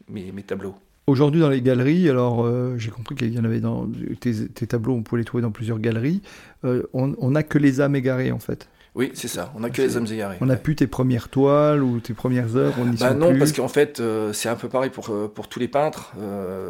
mes, 0.08 0.30
mes 0.32 0.42
tableaux. 0.42 0.76
Aujourd'hui, 1.08 1.40
dans 1.40 1.48
les 1.48 1.62
galeries, 1.62 2.08
alors 2.08 2.44
euh, 2.44 2.76
j'ai 2.78 2.90
compris 2.90 3.16
qu'il 3.16 3.34
y 3.34 3.38
en 3.38 3.44
avait 3.44 3.58
dans 3.58 3.88
tes, 4.20 4.66
tableaux, 4.66 4.94
on 4.94 5.02
pouvait 5.02 5.20
les 5.20 5.24
trouver 5.24 5.42
dans 5.42 5.50
plusieurs 5.50 5.80
galeries. 5.80 6.22
Euh, 6.64 6.84
on 6.92 7.30
n'a 7.30 7.42
que 7.42 7.58
les 7.58 7.80
âmes 7.80 7.96
égarées 7.96 8.30
en 8.30 8.38
fait. 8.38 8.68
Oui, 8.94 9.10
c'est 9.14 9.28
ça. 9.28 9.52
On 9.56 9.60
n'a 9.60 9.70
que 9.70 9.80
les 9.80 9.96
âmes 9.96 10.06
égarées. 10.06 10.36
On 10.40 10.46
n'a 10.46 10.56
plus 10.56 10.76
tes 10.76 10.86
premières 10.86 11.28
toiles 11.28 11.82
ou 11.82 11.98
tes 11.98 12.12
premières 12.12 12.56
œuvres. 12.56 12.76
On 12.78 12.84
bah 12.84 13.14
non, 13.14 13.36
parce 13.38 13.52
qu'en 13.52 13.68
fait, 13.68 14.00
euh, 14.00 14.32
c'est 14.34 14.50
un 14.50 14.54
peu 14.54 14.68
pareil 14.68 14.90
pour 14.90 15.10
pour 15.32 15.48
tous 15.48 15.58
les 15.58 15.68
peintres. 15.68 16.12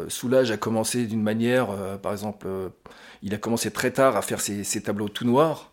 Soulage 0.07 0.49
a 0.49 0.57
commencé 0.57 1.05
d'une 1.05 1.21
manière, 1.21 1.67
par 2.01 2.11
exemple, 2.11 2.47
il 3.21 3.33
a 3.35 3.37
commencé 3.37 3.69
très 3.69 3.91
tard 3.91 4.15
à 4.15 4.21
faire 4.21 4.41
ses, 4.41 4.63
ses 4.63 4.81
tableaux 4.81 5.09
tout 5.09 5.25
noirs. 5.25 5.72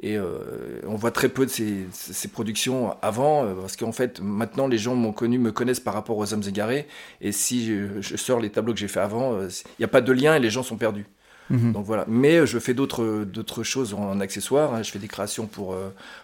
Et 0.00 0.16
euh, 0.16 0.80
on 0.86 0.94
voit 0.94 1.10
très 1.10 1.28
peu 1.28 1.44
de 1.44 1.50
ces, 1.50 1.86
ces 1.90 2.28
productions 2.28 2.94
avant, 3.02 3.44
euh, 3.44 3.54
parce 3.54 3.76
qu'en 3.76 3.90
fait, 3.90 4.20
maintenant, 4.20 4.68
les 4.68 4.78
gens 4.78 4.94
m'ont 4.94 5.12
connu, 5.12 5.38
me 5.38 5.50
connaissent 5.50 5.80
par 5.80 5.94
rapport 5.94 6.16
aux 6.18 6.32
hommes 6.32 6.44
égarés. 6.46 6.86
Et 7.20 7.32
si 7.32 7.66
je, 7.66 8.00
je 8.00 8.16
sors 8.16 8.38
les 8.38 8.50
tableaux 8.50 8.74
que 8.74 8.78
j'ai 8.78 8.86
fait 8.86 9.00
avant, 9.00 9.34
euh, 9.34 9.48
il 9.48 9.80
n'y 9.80 9.84
a 9.84 9.88
pas 9.88 10.00
de 10.00 10.12
lien 10.12 10.36
et 10.36 10.38
les 10.38 10.50
gens 10.50 10.62
sont 10.62 10.76
perdus. 10.76 11.06
Mhm. 11.50 11.72
Donc 11.72 11.84
voilà. 11.84 12.04
Mais 12.06 12.46
je 12.46 12.58
fais 12.58 12.74
d'autres 12.74 13.24
d'autres 13.24 13.62
choses 13.64 13.94
en, 13.94 14.20
accessoires. 14.20 14.74
Hein. 14.74 14.82
Je 14.82 14.90
fais 14.90 14.98
des 14.98 15.08
créations 15.08 15.46
pour 15.46 15.74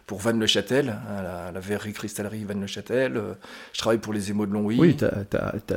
pour 0.06 0.18
Van 0.18 0.32
Le 0.32 0.46
Châtel, 0.46 0.90
hein, 0.90 1.22
la, 1.22 1.50
la, 1.50 1.60
verrerie 1.60 1.94
cristallerie 1.94 2.44
Van 2.44 2.60
Le 2.60 2.66
Châtel. 2.66 3.18
Je 3.72 3.78
travaille 3.78 4.00
pour 4.00 4.12
les 4.12 4.30
émaux 4.30 4.44
de 4.44 4.52
Longwy. 4.52 4.78
Oui, 4.78 4.96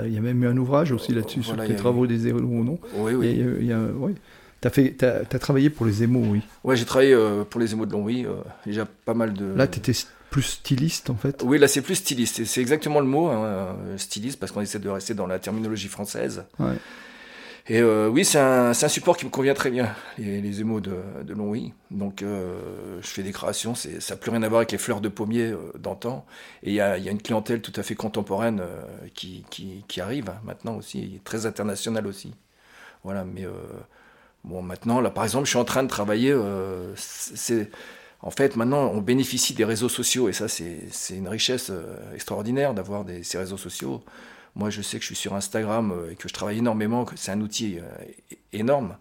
il 0.06 0.14
y 0.14 0.18
a 0.18 0.22
même 0.22 0.44
eu 0.44 0.48
un 0.48 0.58
ouvrage 0.58 0.92
aussi 0.92 1.14
là-dessus 1.14 1.44
sur 1.44 1.56
les 1.56 1.78
travaux 1.78 2.06
des 2.06 2.28
émaux 2.28 2.42
non? 2.42 2.78
Oui, 2.94 3.14
oui. 3.14 3.30
Y 3.62 3.68
y 3.68 3.72
a, 3.72 3.80
oui. 3.80 4.16
T'as 4.62 4.70
fait, 4.70 5.04
as, 5.04 5.40
travaillé 5.40 5.70
pour 5.70 5.86
les 5.86 6.04
émaux, 6.04 6.24
oui. 6.28 6.42
Ouais, 6.64 6.76
j'ai 6.76 6.86
travaillé 6.86 7.14
euh, 7.14 7.44
pour 7.44 7.62
les 7.62 7.74
émaux 7.74 7.86
de 7.86 7.92
Longwy. 7.92 8.26
Euh, 8.26 8.34
déjà 8.66 8.88
pas 9.06 9.14
mal 9.14 9.34
de. 9.34 9.46
Là, 9.54 9.68
t'étais 9.68 9.94
plus 10.30 10.44
styliste 10.44 11.10
en 11.10 11.16
fait. 11.16 11.42
Oui, 11.46 11.58
là 11.58 11.68
c'est 11.68 11.82
plus 11.82 11.96
styliste. 11.96 12.44
C'est 12.44 12.62
exactement 12.62 13.00
le 13.00 13.06
mot, 13.06 13.28
hein, 13.28 13.46
euh, 13.46 13.98
styliste, 13.98 14.40
parce 14.40 14.52
qu'on 14.52 14.62
essaie 14.62 14.80
de 14.80 14.90
rester 14.90 15.14
dans 15.14 15.28
la 15.28 15.40
terminologie 15.40 15.88
française. 15.88 16.44
Ouais. 16.60 16.76
Et 17.70 17.82
euh, 17.82 18.08
oui, 18.08 18.24
c'est 18.24 18.40
un, 18.40 18.70
un, 18.70 18.74
support 18.74 19.18
qui 19.18 19.26
me 19.26 19.30
convient 19.30 19.54
très 19.54 19.70
bien, 19.70 19.94
les, 20.18 20.40
les 20.40 20.62
émaux 20.62 20.80
de, 20.80 20.96
de 21.24 21.34
Longwy. 21.34 21.74
Donc, 21.92 22.22
euh, 22.22 22.98
je 23.02 23.08
fais 23.08 23.24
des 23.24 23.34
créations, 23.34 23.76
ça 23.76 23.90
n'a 24.10 24.16
plus 24.16 24.32
rien 24.32 24.42
à 24.44 24.48
voir 24.48 24.60
avec 24.60 24.72
les 24.72 24.78
fleurs 24.78 25.02
de 25.02 25.10
pommier 25.10 25.52
euh, 25.52 25.74
d'antan. 25.78 26.26
Et 26.64 26.70
il 26.70 26.76
y 26.76 26.82
a, 26.82 26.98
y 26.98 27.10
a, 27.10 27.12
une 27.12 27.22
clientèle 27.22 27.62
tout 27.62 27.74
à 27.76 27.84
fait 27.84 27.96
contemporaine 27.96 28.62
qui, 29.14 29.44
qui, 29.50 29.84
qui, 29.90 30.00
arrive 30.00 30.30
hein, 30.30 30.40
maintenant 30.46 30.78
aussi, 30.78 31.20
très 31.26 31.46
internationale 31.46 32.08
aussi. 32.08 32.34
Voilà, 33.04 33.26
mais 33.26 33.46
bon, 34.48 34.62
maintenant, 34.62 35.02
là, 35.02 35.10
par 35.10 35.24
exemple, 35.24 35.46
je 35.46 35.52
suis 35.52 35.60
en 35.60 35.66
train 35.66 35.84
de 35.84 35.90
travailler. 35.90 36.36
c'est 36.96 37.70
en 38.22 38.32
fait, 38.32 38.56
maintenant, 38.56 38.90
on 38.94 39.00
bénéficie 39.00 39.54
des 39.54 39.64
réseaux 39.64 39.90
sociaux, 39.90 40.28
et 40.28 40.34
ça, 40.34 40.48
c'est 40.48 41.16
une 41.16 41.28
richesse 41.28 41.72
extraordinaire 42.16 42.74
d'avoir 42.74 43.06
ces 43.22 43.38
réseaux 43.38 43.58
sociaux. 43.58 44.04
Moi, 44.58 44.72
je 44.72 44.82
sais 44.82 44.98
que 44.98 45.04
je 45.04 45.08
suis 45.08 45.16
sur 45.16 45.36
Instagram 45.36 45.92
euh, 45.92 46.12
et 46.12 46.16
que 46.16 46.28
je 46.28 46.34
travaille 46.34 46.58
énormément, 46.58 47.06
c'est 47.16 47.32
un 47.32 47.42
outil 47.42 47.78
euh, 47.78 48.34
énorme. 48.54 48.98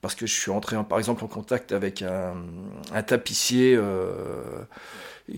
Parce 0.00 0.16
que 0.16 0.26
je 0.26 0.34
suis 0.34 0.50
entré, 0.50 0.76
en, 0.76 0.82
par 0.82 0.98
exemple, 0.98 1.22
en 1.24 1.28
contact 1.28 1.70
avec 1.70 2.02
un, 2.02 2.34
un 2.92 3.02
tapissier 3.04 3.76
euh, 3.76 4.62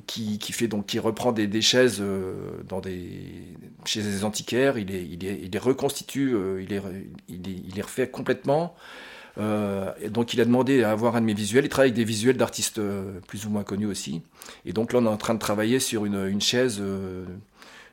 qui, 0.07 0.39
fait 0.53 0.67
donc 0.67 0.87
qui 0.87 0.99
reprend 0.99 1.33
des, 1.33 1.61
chaises 1.61 1.99
euh, 2.01 2.63
chez 3.85 4.03
des 4.03 4.25
antiquaires. 4.25 4.79
Il 4.79 4.89
les, 4.89 5.59
reconstitue, 5.59 6.35
euh, 6.35 6.63
il, 6.63 6.83
il 7.29 7.75
les 7.75 7.83
refait 7.83 8.09
complètement. 8.09 8.75
Euh, 9.39 9.93
donc 10.09 10.35
il 10.35 10.41
a 10.41 10.45
demandé 10.45 10.83
à 10.83 10.91
avoir 10.91 11.17
un 11.17 11.21
de 11.21 11.27
mes 11.27 11.35
visuels. 11.35 11.65
Il 11.65 11.69
travaille 11.69 11.91
avec 11.91 11.97
des 11.97 12.05
visuels 12.05 12.37
d'artistes 12.37 12.81
plus 13.27 13.47
ou 13.47 13.51
moins 13.51 13.63
connus 13.63 13.87
aussi. 13.87 14.23
Et 14.65 14.73
donc 14.73 14.93
là 14.93 15.01
on 15.01 15.07
est 15.07 15.09
en 15.09 15.17
train 15.17 15.35
de 15.35 15.39
travailler 15.39 15.81
sur 15.81 16.05
une, 16.05 16.41
chaise 16.41 16.79
euh, 16.81 17.25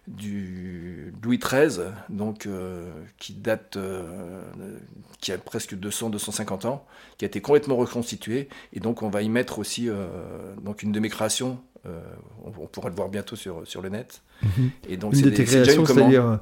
du 0.07 1.13
Louis 1.21 1.37
XIII, 1.37 1.83
donc 2.09 2.45
euh, 2.45 2.89
qui 3.19 3.33
date, 3.33 3.75
euh, 3.75 4.43
qui 5.19 5.31
a 5.31 5.37
presque 5.37 5.75
200-250 5.75 6.65
ans, 6.65 6.85
qui 7.17 7.25
a 7.25 7.27
été 7.27 7.41
complètement 7.41 7.75
reconstitué, 7.75 8.47
et 8.73 8.79
donc 8.79 9.03
on 9.03 9.09
va 9.09 9.21
y 9.21 9.29
mettre 9.29 9.59
aussi 9.59 9.89
euh, 9.89 10.07
donc 10.61 10.81
une 10.81 10.91
de 10.91 10.99
mes 10.99 11.09
créations. 11.09 11.59
Euh, 11.87 11.99
on, 12.43 12.49
on, 12.63 12.67
pourra 12.67 12.89
le 12.89 12.95
voir 12.95 13.09
bientôt 13.09 13.35
sur, 13.35 13.61
sur 13.65 13.81
le 13.81 13.89
net. 13.89 14.21
Mm 14.41 14.47
-hmm. 14.47 14.69
Et 14.89 14.97
donc 14.97 15.15
c'est 15.15 15.31
déjà 15.31 15.73
une 15.73 15.85
c'est-à-dire 15.85 16.25
un, 16.25 16.39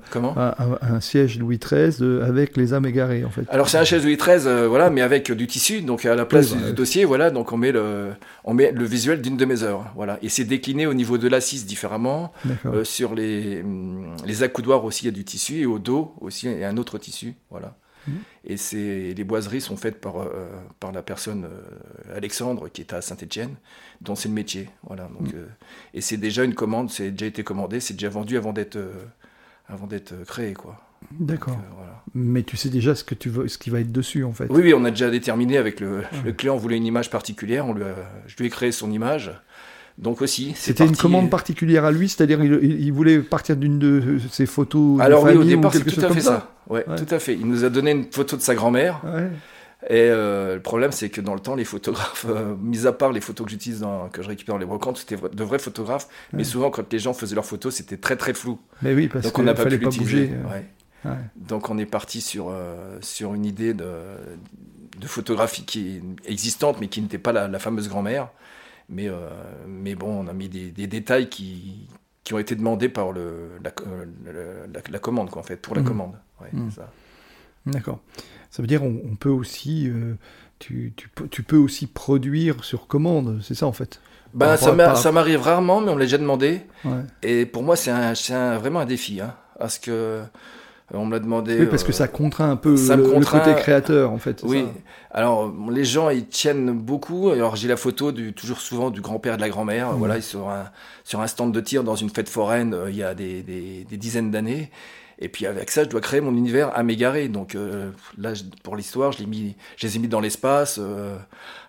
un, 0.82 1.00
siège 1.02 1.40
Louis 1.40 1.60
XIII 1.60 2.00
de, 2.00 2.22
avec 2.32 2.58
les 2.58 2.74
âmes 2.74 2.86
égarées 2.86 3.24
en 3.24 3.30
fait. 3.30 3.46
Alors 3.50 3.68
c'est 3.70 3.78
un 3.78 3.86
siège 3.86 4.04
Louis 4.04 4.18
XIII, 4.18 4.48
euh, 4.48 4.68
voilà, 4.68 4.90
mais 4.90 5.02
avec 5.02 5.32
du 5.32 5.48
tissu, 5.48 5.82
donc 5.82 6.06
à 6.06 6.16
la 6.16 6.26
place 6.26 6.52
oui, 6.52 6.58
du, 6.58 6.64
bah, 6.64 6.72
dossier, 6.82 7.06
voilà, 7.06 7.30
donc 7.38 7.52
on 7.56 7.58
met 7.58 7.72
le, 7.80 7.86
on 8.44 8.54
met 8.60 8.72
le 8.72 8.86
visuel 8.96 9.18
d'une 9.22 9.38
de 9.38 9.46
mes 9.46 9.62
œuvres, 9.64 9.86
voilà, 9.96 10.14
et 10.24 10.30
c'est 10.36 10.48
décliné 10.56 10.84
au 10.88 10.96
niveau 11.02 11.18
de 11.24 11.28
l'assise 11.34 11.64
différemment, 11.74 12.22
euh, 12.66 12.84
sur 12.84 13.10
les, 13.20 13.64
les 14.26 14.44
accoudoirs 14.48 14.84
aussi 14.88 15.02
il 15.04 15.10
y 15.12 15.14
a 15.16 15.18
du 15.22 15.26
tissu 15.34 15.56
et 15.64 15.68
au 15.74 15.80
dos 15.80 16.04
aussi 16.26 16.44
il 16.48 16.60
y 16.60 16.64
a 16.68 16.70
un 16.70 16.78
autre 16.78 16.98
tissu, 16.98 17.30
voilà. 17.50 17.70
Mmh. 18.08 18.12
Et 18.46 19.14
les 19.14 19.24
boiseries 19.24 19.62
sont 19.62 19.78
faites 19.78 20.00
par, 20.00 20.22
euh, 20.22 20.48
par 20.80 20.92
la 20.92 21.02
personne 21.02 21.46
euh, 21.46 22.16
Alexandre 22.18 22.70
qui 22.70 22.82
est 22.82 22.94
à 22.94 23.02
Saint-Etienne, 23.02 23.56
dont 24.02 24.16
c'est 24.16 24.30
le 24.30 24.36
métier. 24.36 24.70
Voilà, 24.84 25.10
donc, 25.20 25.34
mmh. 25.34 25.38
euh, 25.38 25.48
et 25.94 26.02
c'est 26.02 26.18
déjà 26.18 26.44
une 26.44 26.56
commande, 26.56 26.90
c'est 26.90 27.12
déjà 27.12 27.26
été 27.26 27.44
commandé, 27.44 27.80
c'est 27.80 27.94
déjà 27.94 28.10
vendu 28.10 28.38
avant 28.38 28.54
d'être 28.54 28.78
avant 29.68 29.88
d'être 29.88 30.14
créé. 30.26 30.54
quoi. 30.54 30.80
D'accord. 31.12 31.58
Voilà. 31.76 32.04
Mais 32.14 32.44
tu 32.44 32.58
sais 32.58 32.70
déjà 32.70 32.96
ce, 32.96 33.04
que 33.04 33.16
tu 33.16 33.30
veux, 33.30 33.48
ce 33.48 33.58
qui 33.58 33.70
va 33.70 33.80
être 33.80 33.92
dessus 33.92 34.24
en 34.24 34.32
fait. 34.32 34.48
Oui, 34.50 34.62
oui 34.64 34.74
on 34.74 34.86
a 34.86 34.92
déjà 34.92 35.10
déterminé 35.10 35.58
avec 35.58 35.80
le, 35.80 36.04
le 36.24 36.34
client, 36.34 36.56
on 36.56 36.58
voulait 36.58 36.78
une 36.78 36.86
image 36.86 37.10
particulière, 37.10 37.66
on 37.66 37.74
lui 37.74 37.84
a, 37.84 37.96
je 38.28 38.36
lui 38.38 38.46
ai 38.46 38.50
créé 38.50 38.72
son 38.72 38.92
image. 38.92 39.32
Donc 39.98 40.22
aussi, 40.22 40.54
c'était 40.56 40.86
une 40.86 40.98
commande 40.98 41.30
particulière 41.30 41.86
à 41.86 41.92
lui, 41.92 42.10
c'est-à-dire 42.10 42.44
il, 42.44 42.82
il, 42.82 42.92
voulait 42.92 43.20
partir 43.20 43.56
d'une 43.56 43.80
de 43.80 44.20
ses 44.30 44.46
photos. 44.46 45.00
Alors 45.00 45.24
de 45.24 45.32
oui, 45.32 45.38
au 45.38 45.44
départ, 45.44 45.74
c'est 45.74 45.86
tout 45.86 46.06
à 46.06 46.10
fait 46.10 46.20
ça. 46.20 46.30
ça. 46.30 46.52
Ouais, 46.68 46.84
ouais, 46.88 46.96
tout 46.98 47.14
à 47.14 47.20
fait. 47.20 47.34
Il 47.34 47.48
nous 47.48 47.64
a 47.64 47.70
donné 47.70 47.92
une 47.92 48.12
photo 48.12 48.36
de 48.36 48.42
sa 48.42 48.56
grand-mère. 48.56 49.02
Ouais. 49.06 49.30
Et 49.90 50.10
euh, 50.10 50.56
le 50.56 50.62
problème, 50.62 50.92
c'est 50.92 51.10
que 51.10 51.22
dans 51.22 51.34
le 51.34 51.40
temps, 51.40 51.56
les 51.56 51.64
photographes, 51.64 52.26
euh, 52.28 52.56
mis 52.60 52.88
à 52.88 52.92
part 52.92 53.12
les 53.12 53.22
photos 53.22 53.46
que 53.46 53.52
j'utilise, 53.52 53.86
que 54.12 54.24
je 54.24 54.28
récupère 54.28 54.56
dans 54.56 54.60
les 54.60 54.66
brocantes, 54.66 54.98
c'était 54.98 55.16
de 55.16 55.44
vrais 55.44 55.60
photographes. 55.60 56.08
Mais 56.34 56.44
souvent, 56.44 56.72
quand 56.72 56.92
les 56.92 57.00
gens 57.00 57.14
faisaient 57.14 57.36
leurs 57.36 57.46
photos, 57.46 57.76
c'était 57.76 57.98
très 57.98 58.16
très 58.16 58.34
flou. 58.34 58.60
Mais 58.82 58.94
oui, 58.94 59.08
parce 59.08 59.26
Donc 59.26 59.38
on 59.38 59.44
n'a 59.44 59.54
pas 59.54 59.66
pu 59.66 59.78
pas 59.78 59.90
bouger. 59.90 60.32
Donc 61.36 61.70
on 61.70 61.78
est 61.78 61.86
parti 61.86 62.20
sur 62.20 62.48
euh, 62.50 62.98
sur 63.02 63.36
une 63.36 63.46
idée 63.46 63.76
de, 63.76 63.86
de 65.00 65.08
photographie 65.08 65.64
qui 65.64 66.02
est 66.26 66.32
existante, 66.32 66.78
mais 66.82 66.88
qui 66.88 67.02
n'était 67.02 67.20
pas 67.20 67.32
la, 67.32 67.48
la 67.48 67.60
fameuse 67.60 67.88
grand-mère. 67.88 68.30
Mais, 68.90 69.10
euh, 69.10 69.30
mais 69.68 69.96
bon, 69.96 70.26
on 70.26 70.28
a 70.28 70.34
mis 70.34 70.50
des, 70.50 70.72
des, 70.72 70.88
détails 70.88 71.30
qui, 71.30 71.88
qui 72.24 72.34
ont 72.34 72.40
été 72.40 72.56
demandés 72.56 72.90
par 72.90 73.12
le, 73.12 73.52
la, 73.64 73.72
la, 74.32 74.82
la 74.90 75.00
commande, 75.00 75.30
quoi, 75.30 75.42
en 75.42 75.46
fait, 75.46 75.58
pour 75.58 75.76
la 75.76 75.82
mmh. 75.82 75.86
commande. 75.86 76.14
Ouais, 76.42 76.50
mmh. 76.52 76.70
D'accord. 77.68 78.00
Ça 78.52 78.62
veut 78.62 78.68
dire 78.68 78.84
on, 78.84 79.02
on 79.12 79.16
peut 79.16 79.30
aussi, 79.30 79.90
euh, 79.90 80.14
tu, 80.60 80.94
tu, 80.96 81.10
tu, 81.30 81.44
peux 81.44 81.58
aussi 81.58 81.88
produire 81.88 82.64
sur 82.64 82.88
commande, 82.88 83.42
c'est 83.42 83.56
ça 83.56 83.66
en 83.66 83.74
fait? 83.74 84.00
Bah, 84.34 84.58
ça 84.58 85.12
m'arrive 85.12 85.42
rarement, 85.42 85.82
mais 85.82 85.92
on 85.92 85.98
l'a 85.98 86.06
déjà 86.06 86.18
demandé. 86.18 86.62
Ouais. 86.84 87.04
Et 87.24 87.46
pour 87.46 87.64
moi, 87.64 87.76
c'est 87.76 87.92
un, 87.92 88.14
un, 88.32 88.58
vraiment 88.58 88.82
un 88.82 88.86
défi. 88.86 89.22
Hein, 89.22 89.34
parce 89.58 89.80
que 89.80 90.24
on 90.94 91.06
me 91.06 91.12
l'a 91.12 91.20
demandé. 91.20 91.58
Oui, 91.60 91.66
parce 91.66 91.84
que 91.84 91.92
ça 91.92 92.08
contraint 92.08 92.52
un 92.52 92.56
peu 92.56 92.78
ça 92.78 92.96
le, 92.96 93.04
contraint... 93.04 93.40
le, 93.40 93.46
côté 93.46 93.60
créateur, 93.60 94.12
en 94.12 94.18
fait. 94.18 94.42
Oui. 94.44 94.66
Ça. 94.66 94.82
Alors, 95.12 95.52
les 95.72 95.84
gens, 95.84 96.10
ils 96.10 96.28
tiennent 96.28 96.72
beaucoup. 96.72 97.30
Alors, 97.30 97.56
j'ai 97.56 97.68
la 97.68 97.78
photo 97.78 98.12
du, 98.12 98.34
toujours 98.34 98.60
souvent 98.60 98.92
du 98.92 99.02
grand-père 99.02 99.34
et 99.34 99.38
de 99.38 99.42
la 99.42 99.50
grand-mère. 99.50 99.94
Mmh. 99.94 99.98
Voilà, 99.98 100.22
sur 100.22 100.50
un, 100.50 100.66
sur 101.04 101.22
un 101.22 101.28
stand 101.28 101.52
de 101.52 101.62
tir 101.62 101.84
dans 101.84 101.96
une 101.96 102.10
fête 102.10 102.30
foraine 102.30 102.74
euh, 102.74 102.90
il 102.90 102.96
y 102.96 103.04
a 103.04 103.16
des, 103.16 103.42
des, 103.42 103.86
des 103.90 103.98
dizaines 103.98 104.30
d'années. 104.30 104.70
Et 105.20 105.30
puis 105.30 105.46
avec 105.46 105.72
ça, 105.72 105.84
je 105.84 105.90
dois 105.90 106.02
créer 106.02 106.22
mon 106.22 106.36
univers 106.36 106.76
à 106.78 106.84
m'égarer. 106.84 107.28
Donc 107.28 107.56
euh, 107.56 107.92
là, 108.18 108.34
pour 108.64 108.76
l'histoire, 108.76 109.12
je, 109.12 109.24
mis, 109.24 109.56
je 109.78 109.88
les 109.88 109.96
ai 109.96 110.00
mis 110.00 110.08
dans 110.08 110.20
l'espace 110.20 110.78
euh, 110.80 111.18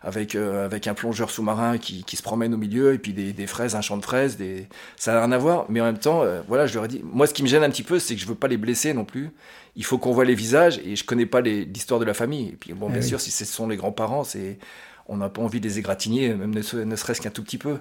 avec, 0.02 0.34
euh, 0.34 0.64
avec 0.64 0.86
un 0.86 0.94
plongeur 0.94 1.30
sous-marin 1.30 1.78
qui, 1.78 2.04
qui, 2.04 2.16
se 2.16 2.22
promène 2.22 2.54
au 2.54 2.56
milieu 2.56 2.94
et 2.94 2.98
puis 2.98 3.12
des, 3.12 3.32
des, 3.32 3.46
fraises, 3.46 3.74
un 3.74 3.80
champ 3.80 3.96
de 3.96 4.04
fraises. 4.04 4.36
Des... 4.36 4.66
Ça 4.96 5.12
n'a 5.12 5.20
rien 5.20 5.32
à 5.32 5.38
voir, 5.38 5.66
mais 5.68 5.80
en 5.80 5.84
même 5.84 5.98
temps, 5.98 6.22
euh, 6.22 6.42
voilà, 6.48 6.66
je 6.66 6.74
leur 6.74 6.84
ai 6.84 6.88
dit. 6.88 7.02
Moi, 7.04 7.26
ce 7.26 7.34
qui 7.34 7.42
me 7.42 7.48
gêne 7.48 7.62
un 7.62 7.70
petit 7.70 7.82
peu, 7.82 7.98
c'est 7.98 8.14
que 8.14 8.20
je 8.20 8.26
veux 8.26 8.34
pas 8.34 8.48
les 8.48 8.56
blesser 8.56 8.94
non 8.94 9.04
plus. 9.04 9.30
Il 9.74 9.84
faut 9.84 9.98
qu'on 9.98 10.12
voit 10.12 10.24
les 10.24 10.34
visages 10.34 10.80
et 10.84 10.96
je 10.96 11.04
connais 11.04 11.26
pas 11.26 11.40
l'histoire 11.40 12.00
de 12.00 12.04
la 12.04 12.14
famille. 12.14 12.48
Et 12.48 12.56
puis 12.56 12.72
bon, 12.72 12.88
bien 12.88 13.00
oui. 13.00 13.06
sûr, 13.06 13.20
si 13.20 13.30
ce 13.30 13.44
sont 13.44 13.68
les 13.68 13.76
grands-parents, 13.76 14.24
c'est 14.24 14.58
on 15.08 15.16
n'a 15.16 15.28
pas 15.28 15.42
envie 15.42 15.60
de 15.60 15.66
les 15.66 15.78
égratigner, 15.78 16.34
même 16.34 16.54
ne, 16.54 16.84
ne 16.84 16.96
serait-ce 16.96 17.20
qu'un 17.20 17.30
tout 17.30 17.42
petit 17.42 17.58
peu. 17.58 17.78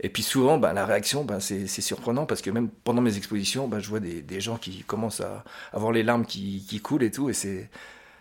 Et 0.00 0.08
puis 0.08 0.22
souvent, 0.22 0.58
bah, 0.58 0.72
la 0.72 0.86
réaction, 0.86 1.24
bah, 1.24 1.40
c'est 1.40 1.66
surprenant 1.66 2.26
parce 2.26 2.42
que 2.42 2.50
même 2.50 2.68
pendant 2.68 3.00
mes 3.00 3.16
expositions, 3.16 3.68
bah, 3.68 3.80
je 3.80 3.88
vois 3.88 4.00
des, 4.00 4.40
gens 4.40 4.56
qui 4.56 4.84
commencent 4.84 5.20
à 5.20 5.44
avoir 5.72 5.92
les 5.92 6.02
larmes 6.02 6.24
qui, 6.24 6.80
coulent 6.82 7.02
et 7.02 7.10
tout. 7.10 7.30
Et 7.30 7.32
c'est 7.32 7.68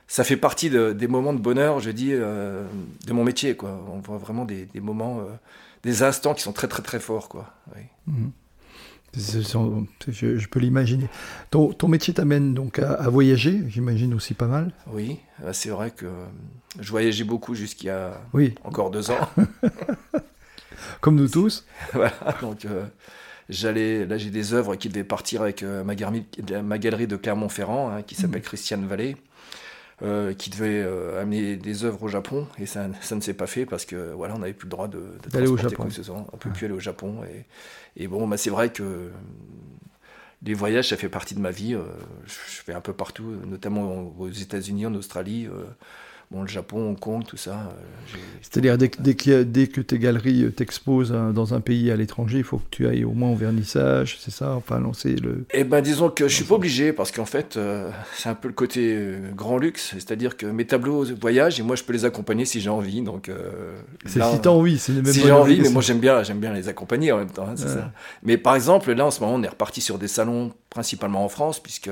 ça 0.08 0.24
fait 0.24 0.38
partie 0.38 0.70
de, 0.70 0.94
des 0.94 1.08
moments 1.08 1.34
de 1.34 1.40
bonheur, 1.40 1.80
je 1.80 1.92
dis, 1.92 2.14
euh, 2.14 2.66
de 3.06 3.14
mon 3.14 3.24
métier. 3.24 3.56
Quoi. 3.56 3.78
On 3.92 4.00
voit 4.00 4.18
vraiment 4.18 4.46
des, 4.46 4.68
moments, 4.76 5.20
euh, 5.20 5.26
des 5.84 6.02
instants 6.04 6.34
qui 6.34 6.42
sont 6.42 6.54
très 6.54 6.68
très 6.68 6.82
très 6.82 7.00
forts. 7.00 7.30
Quoi. 7.30 7.54
Oui. 7.76 7.82
Mmh. 8.08 8.30
Je, 9.18 10.38
je, 10.38 10.48
peux 10.48 10.60
l'imaginer. 10.60 11.08
Ton, 11.50 11.74
ton, 11.74 11.88
métier 11.88 12.14
t'amène 12.14 12.54
donc 12.54 12.80
à, 12.80 12.94
à 12.94 13.10
voyager, 13.10 13.64
j'imagine 13.68 14.14
aussi 14.14 14.34
pas 14.34 14.48
mal. 14.48 14.72
Oui, 14.92 15.20
c'est 15.54 15.70
vrai 15.70 15.92
que 15.92 16.06
je 16.80 16.92
voyageais 16.92 17.24
beaucoup 17.24 17.56
a 17.90 18.22
oui. 18.34 18.56
encore 18.64 18.92
deux 18.92 19.12
ans. 19.12 19.30
Comme 21.02 21.16
nous 21.16 21.28
tous. 21.28 21.66
voilà, 21.94 22.14
donc 22.42 22.66
euh, 22.66 22.86
j'allais. 23.50 24.06
Là, 24.06 24.18
j'ai 24.18 24.30
des 24.30 24.54
œuvres 24.54 24.76
qui 24.76 24.90
devaient 24.90 25.04
partir 25.04 25.42
avec 25.42 25.64
euh, 25.64 25.84
ma, 25.84 25.94
ma, 26.62 26.78
galerie 26.78 27.08
de 27.08 27.16
Clermont-Ferrand, 27.16 27.90
hein, 27.90 28.02
qui 28.02 28.16
s'appelle 28.16 28.42
mmh. 28.42 28.46
Christiane 28.46 28.88
Vallée. 28.88 29.18
Euh, 30.04 30.36
qui 30.36 30.52
devait 30.52 30.84
euh, 30.84 31.20
amener 31.20 31.56
des 31.56 31.84
œuvres 31.84 32.04
au 32.04 32.08
Japon 32.08 32.48
et 32.60 32.68
ça, 32.68 32.88
ça 33.02 33.16
ne 33.16 33.22
s'est 33.22 33.34
pas 33.34 33.48
fait 33.48 33.66
parce 33.66 33.84
que 33.84 34.12
voilà 34.14 34.36
on 34.36 34.38
n'avait 34.38 34.54
plus 34.54 34.68
le 34.68 34.70
droit 34.70 34.88
de, 34.88 35.00
de 35.24 35.30
d'aller 35.32 35.48
au 35.48 35.58
Japon. 35.58 35.88
On 36.32 36.38
peut 36.38 36.50
ouais. 36.50 36.56
plus 36.56 36.66
aller 36.66 36.76
au 36.76 36.80
Japon 36.80 37.24
et, 37.24 38.04
et 38.04 38.08
bon 38.08 38.28
bah, 38.28 38.38
c'est 38.38 38.52
vrai 38.52 38.72
que 38.72 39.10
les 40.44 40.54
voyages 40.54 40.90
ça 40.90 40.98
fait 40.98 41.10
partie 41.10 41.34
de 41.34 41.40
ma 41.40 41.50
vie. 41.50 41.74
Euh, 41.74 41.82
je, 42.28 42.58
je, 42.58 42.62
vais 42.68 42.74
un 42.74 42.82
peu 42.82 42.94
partout, 42.94 43.38
notamment 43.48 44.14
aux 44.20 44.30
États-Unis, 44.30 44.86
en 44.86 44.94
Australie. 44.94 45.48
Euh, 46.32 46.36
bon, 46.36 46.42
le 46.42 46.48
Japon, 46.48 46.90
Hong 46.90 47.00
Kong, 47.00 47.24
tout 47.26 47.38
ça. 47.38 47.52
Euh, 47.52 48.18
C'est-à-dire, 48.42 48.78
dès, 48.78 48.92
dès, 49.00 49.34
a, 49.34 49.44
dès, 49.44 49.68
que 49.68 49.82
tes 49.82 50.00
galeries 50.00 50.52
t'exposent 50.52 51.12
dans 51.12 51.54
un 51.54 51.62
pays 51.62 51.92
à 51.92 51.96
l'étranger, 51.96 52.40
il 52.40 52.44
faut 52.44 52.58
que 52.58 52.70
tu 52.72 52.88
ailles 52.88 53.06
au 53.06 53.14
moins 53.14 53.30
au 53.30 53.36
vernissage, 53.36 54.18
c'est 54.20 54.32
ça 54.32 54.56
Enfin, 54.56 54.80
lancer 54.80 55.16
le. 55.16 55.46
Eh 55.54 55.64
ben, 55.64 55.82
disons 55.82 56.10
que 56.10 56.28
je 56.28 56.36
suis 56.36 56.44
pas 56.44 56.56
obligé, 56.56 56.94
parce 56.94 57.12
qu'en 57.12 57.26
fait, 57.26 57.58
euh, 57.58 57.90
c'est 58.16 58.30
un 58.30 58.36
peu 58.36 58.48
le 58.48 58.54
côté 58.54 58.96
euh, 58.96 59.32
grand 59.36 59.58
luxe, 59.58 59.92
c'est-à-dire 59.94 60.38
que 60.38 60.46
mes 60.46 60.66
tableaux 60.66 61.06
voyagent 61.20 61.60
et 61.60 61.64
moi, 61.64 61.76
je 61.76 61.84
peux 61.84 61.94
les 61.94 62.06
accompagner 62.06 62.46
si 62.46 62.60
j'ai 62.60 62.70
envie. 62.70 63.02
Donc, 63.02 63.30
euh, 63.30 63.78
c'est 64.06 64.22
si 64.22 64.42
t'as 64.42 64.50
envie, 64.50 64.78
c'est 64.78 64.94
même 64.94 65.06
Si 65.06 65.22
j'ai 65.22 65.32
envie, 65.32 65.62
mais 65.62 65.70
moi, 65.70 65.82
j'aime 65.82 66.00
bien, 66.00 66.24
j'aime 66.24 66.40
bien 66.40 66.54
les 66.54 66.68
accompagner 66.68 67.12
en 67.12 67.18
même 67.18 67.32
temps. 67.32 67.48
Hein, 67.48 67.56
ouais. 67.56 67.68
ça. 67.68 67.92
Mais 68.24 68.38
par 68.38 68.56
exemple, 68.56 68.92
là, 68.94 69.06
en 69.06 69.12
ce 69.12 69.22
moment, 69.22 69.36
on 69.36 69.44
est 69.44 69.50
reparti 69.50 69.82
sur 69.82 69.98
des 69.98 70.08
salons 70.08 70.52
principalement 70.78 71.26
en 71.26 71.28
France, 71.28 71.60
puisque 71.60 71.90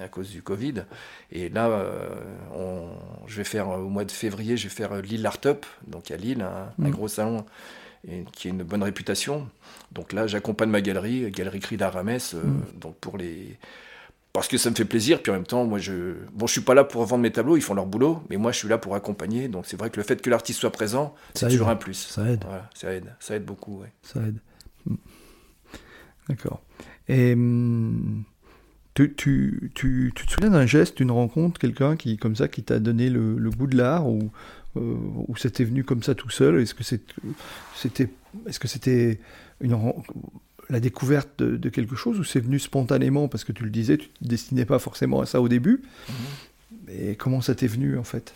à 0.00 0.08
cause 0.08 0.30
du 0.30 0.40
Covid. 0.40 0.84
Et 1.30 1.50
là, 1.50 1.68
euh, 1.68 2.08
on, 2.54 2.88
je 3.26 3.36
vais 3.36 3.44
faire 3.44 3.68
au 3.68 3.90
mois 3.90 4.06
de 4.06 4.10
février, 4.10 4.56
je 4.56 4.66
vais 4.66 4.74
faire 4.74 5.02
Lille 5.02 5.26
Art 5.26 5.44
Up, 5.44 5.66
donc 5.86 6.10
à 6.10 6.16
Lille, 6.16 6.40
un, 6.40 6.72
mmh. 6.78 6.86
un 6.86 6.88
gros 6.88 7.08
salon 7.08 7.44
et, 8.10 8.24
qui 8.32 8.48
a 8.48 8.50
une 8.50 8.62
bonne 8.62 8.82
réputation. 8.82 9.46
Donc 9.92 10.14
là, 10.14 10.26
j'accompagne 10.26 10.70
ma 10.70 10.80
galerie, 10.80 11.30
Galerie 11.30 11.60
Cri 11.60 11.76
d'Aramès, 11.76 12.32
euh, 12.32 12.38
mmh. 12.38 12.78
donc 12.80 12.96
pour 12.96 13.18
les 13.18 13.58
parce 14.32 14.48
que 14.48 14.56
ça 14.56 14.70
me 14.70 14.74
fait 14.74 14.86
plaisir. 14.86 15.20
Puis 15.22 15.30
en 15.30 15.34
même 15.34 15.46
temps, 15.46 15.66
moi, 15.66 15.78
je, 15.78 16.14
bon, 16.32 16.46
je 16.46 16.52
suis 16.52 16.62
pas 16.62 16.72
là 16.72 16.84
pour 16.84 17.04
vendre 17.04 17.22
mes 17.22 17.30
tableaux, 17.30 17.58
ils 17.58 17.62
font 17.62 17.74
leur 17.74 17.84
boulot, 17.84 18.22
mais 18.30 18.38
moi, 18.38 18.52
je 18.52 18.58
suis 18.58 18.68
là 18.68 18.78
pour 18.78 18.94
accompagner. 18.94 19.48
Donc 19.48 19.66
c'est 19.66 19.76
vrai 19.76 19.90
que 19.90 19.98
le 19.98 20.02
fait 20.02 20.22
que 20.22 20.30
l'artiste 20.30 20.60
soit 20.60 20.72
présent, 20.72 21.14
c'est 21.34 21.48
toujours 21.50 21.68
un 21.68 21.76
plus. 21.76 22.06
Ça 22.06 22.26
aide. 22.26 22.42
Voilà, 22.46 22.70
ça 22.72 22.90
aide, 22.94 23.14
ça 23.20 23.36
aide 23.36 23.44
beaucoup. 23.44 23.80
ouais. 23.80 23.92
Ça 24.02 24.20
aide. 24.20 24.38
D'accord. 26.28 26.62
Et 27.08 27.32
hum, 27.32 28.24
tu, 28.94 29.14
tu, 29.14 29.70
tu, 29.74 30.12
tu 30.14 30.26
te 30.26 30.32
souviens 30.32 30.50
d'un 30.50 30.66
geste, 30.66 30.96
d'une 30.98 31.10
rencontre, 31.10 31.58
quelqu'un 31.58 31.96
qui, 31.96 32.16
comme 32.16 32.36
ça, 32.36 32.48
qui 32.48 32.62
t'a 32.62 32.78
donné 32.80 33.10
le, 33.10 33.38
le 33.38 33.50
goût 33.50 33.66
de 33.66 33.76
l'art 33.76 34.08
ou, 34.08 34.30
euh, 34.76 34.96
ou 35.28 35.36
c'était 35.36 35.64
venu 35.64 35.84
comme 35.84 36.02
ça 36.02 36.14
tout 36.14 36.30
seul? 36.30 36.60
Est-ce 36.60 36.74
que 36.74 36.84
c'était 36.84 38.10
est-ce 38.46 38.60
que 38.60 38.68
c'était 38.68 39.20
une 39.60 39.76
la 40.68 40.80
découverte 40.80 41.30
de, 41.38 41.56
de 41.56 41.68
quelque 41.70 41.96
chose 41.96 42.18
ou 42.18 42.24
c'est 42.24 42.40
venu 42.40 42.58
spontanément? 42.58 43.28
Parce 43.28 43.44
que 43.44 43.52
tu 43.52 43.64
le 43.64 43.70
disais, 43.70 43.96
tu 43.96 44.08
te 44.08 44.24
destinais 44.24 44.64
pas 44.66 44.78
forcément 44.78 45.20
à 45.20 45.26
ça 45.26 45.40
au 45.40 45.48
début. 45.48 45.82
Et 46.88 47.14
comment 47.16 47.40
ça 47.40 47.54
t'est 47.54 47.66
venu 47.66 47.96
en 47.98 48.04
fait? 48.04 48.34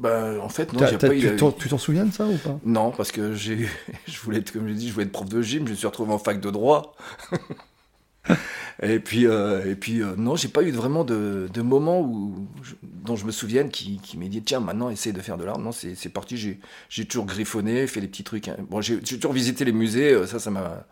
Bah, 0.00 0.32
en 0.42 0.48
fait, 0.48 0.72
non, 0.72 0.86
j'ai 0.86 0.96
pas 0.98 1.14
eu. 1.14 1.20
tu 1.20 1.36
t'en- 1.68 1.78
souviens 1.78 2.06
de 2.06 2.12
ça 2.12 2.26
ou 2.26 2.36
pas? 2.38 2.58
Non, 2.64 2.90
parce 2.90 3.12
que 3.12 3.34
j'ai, 3.34 3.68
je 4.08 4.18
voulais 4.20 4.38
être, 4.38 4.50
comme 4.52 4.66
je 4.66 4.72
dit, 4.72 4.88
je 4.88 4.92
voulais 4.94 5.04
être 5.06 5.12
prof 5.12 5.28
de 5.28 5.42
gym, 5.42 5.66
je 5.66 5.72
me 5.72 5.76
suis 5.76 5.86
retrouvé 5.86 6.12
en 6.12 6.18
fac 6.18 6.40
de 6.40 6.50
droit. 6.50 6.96
et 8.82 8.98
puis, 9.00 9.26
euh, 9.26 9.70
et 9.70 9.74
puis 9.74 10.02
euh, 10.02 10.14
non, 10.16 10.36
j'ai 10.36 10.48
pas 10.48 10.62
eu 10.62 10.70
vraiment 10.70 11.04
de, 11.04 11.48
de 11.52 11.62
moment 11.62 12.00
où, 12.00 12.46
je- 12.62 12.74
dont 12.82 13.16
je 13.16 13.24
me 13.26 13.30
souvienne 13.30 13.68
qui, 13.70 13.98
qui 14.02 14.16
m'ait 14.16 14.28
dit 14.28 14.42
tiens, 14.42 14.60
maintenant 14.60 14.88
essaye 14.90 15.12
de 15.12 15.20
faire 15.20 15.36
de 15.36 15.44
l'art. 15.44 15.58
Non, 15.58 15.72
c'est 15.72 16.08
parti, 16.12 16.36
j'ai 16.36 16.60
j'ai 16.88 17.04
toujours 17.04 17.26
griffonné, 17.26 17.86
fait 17.86 18.00
des 18.00 18.08
petits 18.08 18.24
trucs. 18.24 18.48
hein. 18.48 18.56
Bon, 18.70 18.80
j'ai 18.80 19.00
toujours 19.00 19.32
visité 19.32 19.64
les 19.64 19.72
musées, 19.72 20.12
euh, 20.12 20.26
ça, 20.26 20.38
ça 20.38 20.50
m'a. 20.50 20.86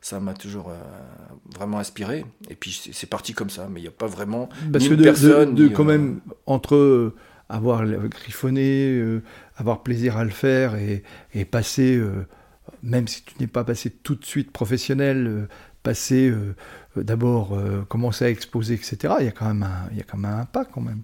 Ça 0.00 0.20
m'a 0.20 0.32
toujours 0.32 0.68
euh, 0.68 0.74
vraiment 1.56 1.80
inspiré. 1.80 2.24
Et 2.48 2.54
puis 2.54 2.70
c'est 2.92 3.08
parti 3.10 3.32
comme 3.34 3.50
ça, 3.50 3.66
mais 3.68 3.80
il 3.80 3.82
n'y 3.82 3.88
a 3.88 3.90
pas 3.90 4.06
vraiment. 4.06 4.48
Parce 4.72 4.84
ni 4.84 4.90
que 4.90 4.94
une 4.94 5.00
de, 5.00 5.02
personne, 5.02 5.54
de- 5.56 5.64
de 5.64 5.68
ni, 5.70 5.74
quand 5.74 5.82
même, 5.82 6.20
entre 6.46 7.12
avoir 7.48 7.84
griffonné, 7.86 8.90
euh, 8.98 9.22
avoir 9.56 9.82
plaisir 9.82 10.16
à 10.16 10.24
le 10.24 10.30
faire 10.30 10.74
et, 10.76 11.02
et 11.34 11.44
passer, 11.44 11.96
euh, 11.96 12.26
même 12.82 13.08
si 13.08 13.22
tu 13.24 13.34
n'es 13.40 13.46
pas 13.46 13.64
passé 13.64 13.90
tout 13.90 14.14
de 14.14 14.24
suite 14.24 14.50
professionnel, 14.52 15.26
euh, 15.26 15.48
passer 15.82 16.32
d'abord, 16.96 17.56
commencer 17.88 18.24
à 18.26 18.30
exposer, 18.30 18.74
etc., 18.74 19.14
il 19.20 19.26
y, 19.26 19.28
a 19.28 19.32
quand 19.32 19.46
même 19.46 19.62
un, 19.62 19.88
il 19.92 19.96
y 19.98 20.00
a 20.00 20.04
quand 20.04 20.18
même 20.18 20.32
un 20.40 20.44
pas 20.44 20.64
quand 20.64 20.80
même. 20.80 21.02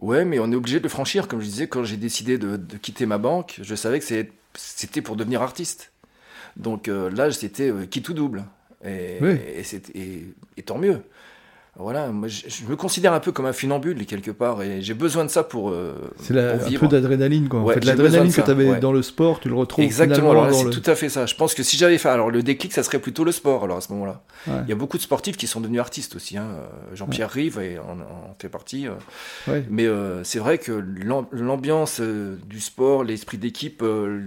Ouais, 0.00 0.24
mais 0.24 0.38
on 0.38 0.50
est 0.50 0.54
obligé 0.54 0.78
de 0.78 0.84
le 0.84 0.88
franchir. 0.88 1.28
Comme 1.28 1.40
je 1.40 1.46
disais, 1.46 1.66
quand 1.66 1.84
j'ai 1.84 1.96
décidé 1.96 2.38
de, 2.38 2.56
de 2.56 2.76
quitter 2.76 3.06
ma 3.06 3.18
banque, 3.18 3.58
je 3.62 3.74
savais 3.74 3.98
que 4.00 4.04
c'était 4.54 5.02
pour 5.02 5.16
devenir 5.16 5.42
artiste. 5.42 5.92
Donc 6.56 6.86
là, 6.88 7.30
c'était 7.32 7.72
quitte 7.90 8.08
ou 8.08 8.14
double. 8.14 8.44
Et, 8.84 9.18
Oui. 9.20 9.36
et, 9.56 9.62
c'est- 9.64 9.94
et- 9.94 10.34
et 10.56 10.62
tant 10.62 10.78
mieux. 10.78 11.02
Voilà, 11.78 12.08
moi 12.08 12.28
je, 12.28 12.42
je 12.48 12.66
me 12.66 12.76
considère 12.76 13.14
un 13.14 13.20
peu 13.20 13.32
comme 13.32 13.46
un 13.46 13.54
funambule 13.54 14.04
quelque 14.04 14.30
part 14.30 14.62
et 14.62 14.82
j'ai 14.82 14.92
besoin 14.92 15.24
de 15.24 15.30
ça 15.30 15.42
pour, 15.42 15.70
euh, 15.70 15.94
C'est 16.18 16.36
un 16.38 16.58
peu 16.78 16.86
d'adrénaline, 16.86 17.48
quoi. 17.48 17.60
En 17.60 17.64
Ouais, 17.64 17.72
fait, 17.74 17.82
j'ai 17.82 17.92
besoin 17.92 18.04
l'adrénaline 18.04 18.32
que 18.34 18.40
tu 18.42 18.50
avais 18.50 18.70
ouais. 18.72 18.78
dans 18.78 18.92
le 18.92 19.00
sport, 19.00 19.40
tu 19.40 19.48
le 19.48 19.54
retrouves 19.54 19.82
Exactement, 19.82 20.32
alors 20.32 20.52
c'est 20.52 20.64
le... 20.64 20.70
tout 20.70 20.82
à 20.90 20.94
fait 20.94 21.08
ça. 21.08 21.24
Je 21.24 21.34
pense 21.34 21.54
que 21.54 21.62
si 21.62 21.78
j'avais 21.78 21.96
fait, 21.96 22.10
alors 22.10 22.30
le 22.30 22.42
déclic, 22.42 22.74
ça 22.74 22.82
serait 22.82 22.98
plutôt 22.98 23.24
le 23.24 23.32
sport, 23.32 23.64
alors 23.64 23.78
à 23.78 23.80
ce 23.80 23.90
moment-là. 23.94 24.22
Ouais. 24.48 24.54
Il 24.64 24.68
y 24.68 24.72
a 24.72 24.76
beaucoup 24.76 24.98
de 24.98 25.02
sportifs 25.02 25.38
qui 25.38 25.46
sont 25.46 25.62
devenus 25.62 25.80
artistes 25.80 26.14
aussi. 26.14 26.36
hein. 26.36 26.44
Euh, 26.58 26.94
Jean-Pierre 26.94 27.30
Rive 27.30 27.58
et 27.58 27.78
en, 27.78 28.00
en 28.00 28.36
fait 28.38 28.50
partie. 28.50 28.86
euh. 28.86 28.92
Ouais. 29.50 29.64
Mais 29.70 29.86
euh, 29.86 30.22
c'est 30.24 30.40
vrai 30.40 30.58
que 30.58 30.72
l'am- 30.72 31.26
l'ambiance 31.32 32.00
euh, 32.02 32.36
du 32.46 32.60
sport, 32.60 33.02
l'esprit 33.02 33.38
d'équipe, 33.38 33.80
euh, 33.82 34.20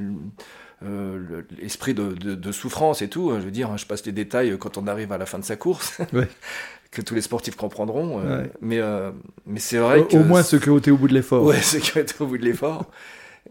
le- 0.82 1.46
l'esprit 1.62 1.94
de, 1.94 2.14
de- 2.14 2.36
de 2.36 2.52
souffrance 2.52 3.02
et 3.02 3.08
tout, 3.08 3.32
hein, 3.32 3.38
je 3.40 3.46
veux 3.46 3.52
dire, 3.52 3.70
hein, 3.72 3.78
je 3.78 3.86
passe 3.86 4.06
les 4.06 4.12
détails 4.12 4.56
quand 4.60 4.78
on 4.78 4.88
arrive 4.88 5.12
à 5.12 5.18
la 5.18 5.26
fin 5.26 5.40
de 5.40 5.44
sa 5.46 5.56
course, 5.56 6.00
Ouais. 6.14 6.28
que 6.96 7.02
tous 7.02 7.14
les 7.16 7.22
sportifs 7.22 7.56
comprendront. 7.56 8.20
euh, 8.20 8.42
Ouais. 8.44 8.52
Mais, 8.62 8.80
euh, 8.80 9.12
mais 9.46 9.60
c'est 9.60 9.78
vrai 9.78 10.00
Au, 10.00 10.06
que... 10.06 10.18
au 10.18 10.24
moins 10.24 10.42
ceux 10.44 10.60
qui 10.60 10.70
ont 10.70 10.78
été 10.78 10.90
au 10.92 10.98
bout 10.98 11.08
de 11.08 11.14
l'effort. 11.14 11.44
Ouais, 11.44 11.62
ceux 11.62 11.80
qui 11.80 11.96
ont 11.98 12.02
été 12.02 12.16
au 12.20 12.26
bout 12.28 12.38
de 12.38 12.46
l'effort. 12.46 12.90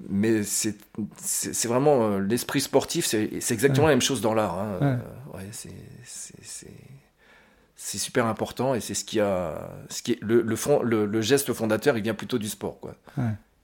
Mais 0.08 0.42
c'est 0.42 0.74
vraiment 1.66 2.08
euh, 2.08 2.18
l'esprit 2.18 2.60
sportif, 2.60 3.06
c'est 3.06 3.30
c'est 3.40 3.54
exactement 3.54 3.84
Ouais. 3.86 3.90
la 3.92 3.96
même 3.96 4.02
chose 4.02 4.20
dans 4.20 4.34
l'art. 4.34 4.58
Hein. 4.58 4.98
Ouais. 5.32 5.40
C'est- 5.52 5.70
super 7.98 8.26
important 8.26 8.74
et 8.74 8.80
c'est 8.80 8.94
ce 8.94 9.04
qui 9.04 9.20
a 9.20 9.70
ce 9.88 10.02
qui 10.02 10.12
est, 10.12 10.18
le, 10.22 10.42
le, 10.42 10.56
fond, 10.56 10.82
le, 10.82 11.06
le 11.06 11.20
geste 11.22 11.52
fondateur, 11.52 11.96
il 11.96 12.02
vient 12.02 12.14
plutôt 12.14 12.38
du 12.38 12.48
sport, 12.48 12.80
quoi. 12.80 12.96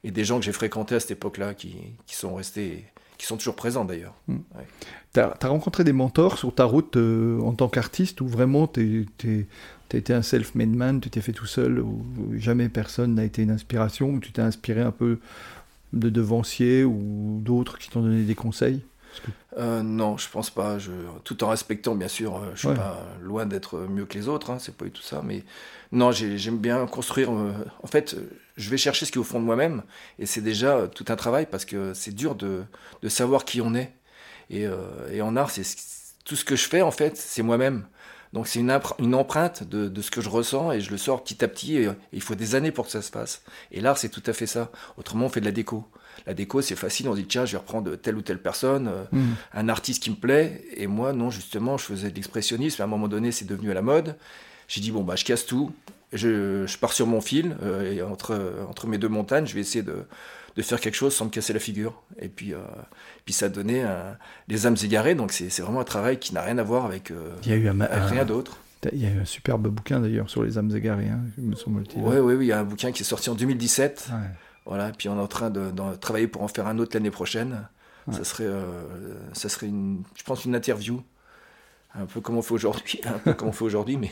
Et 0.04 0.10
des 0.12 0.24
gens 0.24 0.38
que 0.38 0.44
j'ai 0.44 0.52
fréquentés 0.52 0.94
à 0.94 1.00
cette 1.00 1.10
époque-là 1.10 1.52
qui, 1.54 1.76
qui 2.06 2.14
sont 2.14 2.34
restés, 2.34 2.84
qui 3.20 3.26
sont 3.26 3.36
toujours 3.36 3.54
présents 3.54 3.84
d'ailleurs. 3.84 4.14
Tu 5.12 5.20
as, 5.20 5.34
rencontré 5.42 5.84
des 5.84 5.92
mentors 5.92 6.38
sur 6.38 6.54
ta 6.54 6.64
route 6.64 6.96
euh, 6.96 7.38
en 7.42 7.52
tant 7.52 7.68
qu'artiste 7.68 8.22
ou 8.22 8.26
vraiment 8.26 8.66
tu 8.66 9.06
as 9.92 9.96
été 9.96 10.14
un 10.14 10.22
self-made 10.22 10.70
man, 10.70 11.02
tu 11.02 11.10
t'es 11.10 11.20
fait 11.20 11.34
tout 11.34 11.44
seul, 11.44 11.80
ou, 11.80 12.02
ou 12.16 12.38
jamais 12.38 12.70
personne 12.70 13.16
n'a 13.16 13.24
été 13.24 13.42
une 13.42 13.50
inspiration, 13.50 14.08
ou 14.08 14.20
tu 14.20 14.32
t'es 14.32 14.40
inspiré 14.40 14.80
un 14.80 14.90
peu 14.90 15.18
de 15.92 16.08
devanciers 16.08 16.82
ou 16.82 17.40
d'autres 17.42 17.76
qui 17.76 17.90
t'ont 17.90 18.00
donné 18.00 18.22
des 18.22 18.34
conseils? 18.34 18.80
Euh, 19.58 19.82
non, 19.82 20.16
je 20.16 20.26
pense 20.30 20.48
pas. 20.48 20.78
Je, 20.78 20.92
tout 21.22 21.44
en 21.44 21.48
respectant, 21.48 21.94
bien 21.94 22.08
sûr, 22.08 22.36
euh, 22.36 22.52
je 22.54 22.60
suis 22.60 22.68
Ouais. 22.68 22.74
pas 22.74 23.06
loin 23.20 23.44
d'être 23.44 23.80
mieux 23.80 24.06
que 24.06 24.14
les 24.16 24.28
autres. 24.28 24.48
Hein, 24.50 24.56
c'est 24.60 24.74
pas 24.74 24.86
du 24.86 24.92
tout 24.92 25.02
ça. 25.02 25.20
Mais 25.22 25.44
non, 25.92 26.10
j'ai- 26.10 26.38
j'aime 26.38 26.56
bien 26.58 26.86
construire. 26.86 27.32
euh, 27.32 27.52
en 27.82 27.86
fait, 27.86 28.14
euh, 28.14 28.30
je 28.60 28.70
vais 28.70 28.76
chercher 28.76 29.06
ce 29.06 29.12
qui 29.12 29.18
est 29.18 29.20
au 29.20 29.24
fond 29.24 29.40
de 29.40 29.44
moi-même, 29.44 29.82
et 30.18 30.26
c'est 30.26 30.40
déjà 30.42 30.76
euh, 30.76 30.86
tout 30.86 31.04
un 31.08 31.16
travail 31.16 31.46
parce 31.50 31.64
que 31.64 31.94
c'est 31.94 32.14
dur 32.14 32.34
de, 32.34 32.62
de 33.02 33.08
savoir 33.08 33.44
qui 33.44 33.60
on 33.60 33.74
est. 33.74 33.92
Et, 34.50 34.66
euh, 34.66 34.76
et 35.12 35.22
en 35.22 35.36
art, 35.36 35.50
c'est 35.50 35.64
ce- 35.64 35.76
tout 36.24 36.36
ce 36.36 36.44
que 36.44 36.56
je 36.56 36.68
fais 36.68 36.82
en 36.82 36.90
fait, 36.90 37.16
c'est 37.16 37.42
moi-même. 37.42 37.86
Donc 38.32 38.46
c'est 38.46 38.60
une, 38.60 38.70
empreinte 39.14 39.64
de, 39.64 39.88
de 39.88 40.02
ce 40.02 40.10
que 40.12 40.20
je 40.20 40.28
ressens 40.28 40.70
et 40.70 40.80
je 40.80 40.92
le 40.92 40.98
sors 40.98 41.24
petit 41.24 41.42
à 41.44 41.48
petit. 41.48 41.78
Et, 41.78 41.84
et 41.86 41.90
il 42.12 42.20
faut 42.22 42.36
des 42.36 42.54
années 42.54 42.70
pour 42.70 42.84
que 42.86 42.92
ça 42.92 43.02
se 43.02 43.10
passe. 43.10 43.42
Et 43.72 43.80
l'art, 43.80 43.98
c'est 43.98 44.08
tout 44.08 44.22
à 44.26 44.32
fait 44.32 44.46
ça. 44.46 44.70
Autrement, 44.98 45.26
on 45.26 45.28
fait 45.28 45.40
de 45.40 45.46
la 45.46 45.50
déco. 45.50 45.84
La 46.26 46.34
déco, 46.34 46.62
c'est 46.62 46.76
facile. 46.76 47.08
On 47.08 47.14
dit 47.14 47.24
tiens, 47.26 47.44
je 47.44 47.52
vais 47.52 47.58
reprendre 47.58 47.96
telle 47.96 48.14
ou 48.14 48.22
telle 48.22 48.40
personne. 48.40 48.86
euh, 48.86 49.04
Mhm. 49.10 49.34
un 49.54 49.68
artiste 49.68 50.00
qui 50.04 50.10
me 50.10 50.14
plaît. 50.16 50.64
Et 50.76 50.86
moi, 50.86 51.12
non, 51.12 51.30
justement, 51.30 51.76
je 51.76 51.84
faisais 51.86 52.10
de 52.10 52.14
l'expressionnisme. 52.14 52.80
À 52.82 52.84
un 52.84 52.88
moment 52.88 53.08
donné, 53.08 53.32
c'est 53.32 53.46
devenu 53.46 53.72
à 53.72 53.74
la 53.74 53.82
mode. 53.82 54.16
J'ai 54.68 54.80
dit, 54.80 54.92
bon, 54.92 55.02
bah, 55.02 55.16
je 55.16 55.24
casse 55.24 55.44
tout. 55.44 55.72
Je, 56.12 56.66
je 56.66 56.78
pars 56.78 56.92
sur 56.92 57.06
mon 57.06 57.20
fil. 57.20 57.56
euh, 57.62 57.92
et 57.92 58.02
entre, 58.02 58.40
entre 58.68 58.86
mes 58.86 58.98
deux 58.98 59.08
montagnes, 59.08 59.46
je 59.46 59.54
vais 59.54 59.60
essayer 59.60 59.82
de, 59.82 60.04
de 60.56 60.62
faire 60.62 60.80
quelque 60.80 60.94
chose 60.96 61.14
sans 61.14 61.26
me 61.26 61.30
casser 61.30 61.52
la 61.52 61.60
figure. 61.60 62.02
Et 62.18 62.28
puis, 62.28 62.52
euh, 62.52 62.58
puis 63.24 63.32
ça 63.34 63.46
a 63.46 63.48
donné 63.48 63.82
un- 63.82 64.16
les 64.48 64.66
âmes 64.66 64.76
égarées. 64.82 65.14
Donc, 65.14 65.32
c'est 65.32 65.48
vraiment 65.62 65.80
un 65.80 65.84
travail 65.84 66.18
qui 66.18 66.34
n'a 66.34 66.42
rien 66.42 66.58
à 66.58 66.62
voir 66.64 66.84
avec, 66.84 67.10
euh, 67.10 67.30
Il 67.44 67.50
y 67.50 67.52
a 67.52 67.56
eu 67.56 67.68
un, 67.68 67.80
avec 67.80 68.10
rien 68.10 68.24
d'autre. 68.24 68.58
il 68.92 69.00
y 69.00 69.06
a 69.06 69.10
eu 69.10 69.20
un 69.20 69.24
superbe 69.24 69.68
bouquin 69.68 70.00
d'ailleurs 70.00 70.28
sur 70.30 70.42
les 70.42 70.58
âmes 70.58 70.74
égarées, 70.74 71.08
hein, 71.08 71.20
me 71.38 71.54
semble-t-il. 71.54 72.02
Oui, 72.02 72.16
oui, 72.18 72.34
oui. 72.34 72.46
Il 72.46 72.48
y 72.48 72.52
a 72.52 72.58
un 72.60 72.64
bouquin 72.64 72.90
qui 72.92 73.02
est 73.02 73.06
sorti 73.06 73.30
en 73.30 73.34
2017. 73.34 74.08
Ouais. 74.10 74.16
Voilà, 74.66 74.88
et 74.88 74.92
puis 74.92 75.08
on 75.08 75.16
est 75.16 75.22
en 75.22 75.26
train 75.28 75.50
de, 75.50 75.70
d'en 75.70 75.96
travailler 75.96 76.26
pour 76.28 76.42
en 76.42 76.48
faire 76.48 76.66
un 76.66 76.78
autre 76.78 76.90
l'année 76.94 77.10
prochaine. 77.10 77.66
Ouais. 78.06 78.14
Ça 78.14 78.24
serait, 78.24 78.44
euh, 78.46 79.14
ça 79.32 79.48
serait 79.48 79.66
une, 79.68 80.02
je 80.16 80.22
pense, 80.24 80.44
une 80.44 80.54
interview, 80.54 81.02
un 81.94 82.06
peu 82.06 82.20
comme 82.20 82.36
on 82.36 82.42
fait 82.42 82.54
aujourd'hui, 82.54 83.00
un 83.06 83.18
peu 83.18 83.32
comme 83.34 83.48
on 83.48 83.52
fait 83.52 83.64
aujourd'hui, 83.64 83.96
mais, 83.96 84.10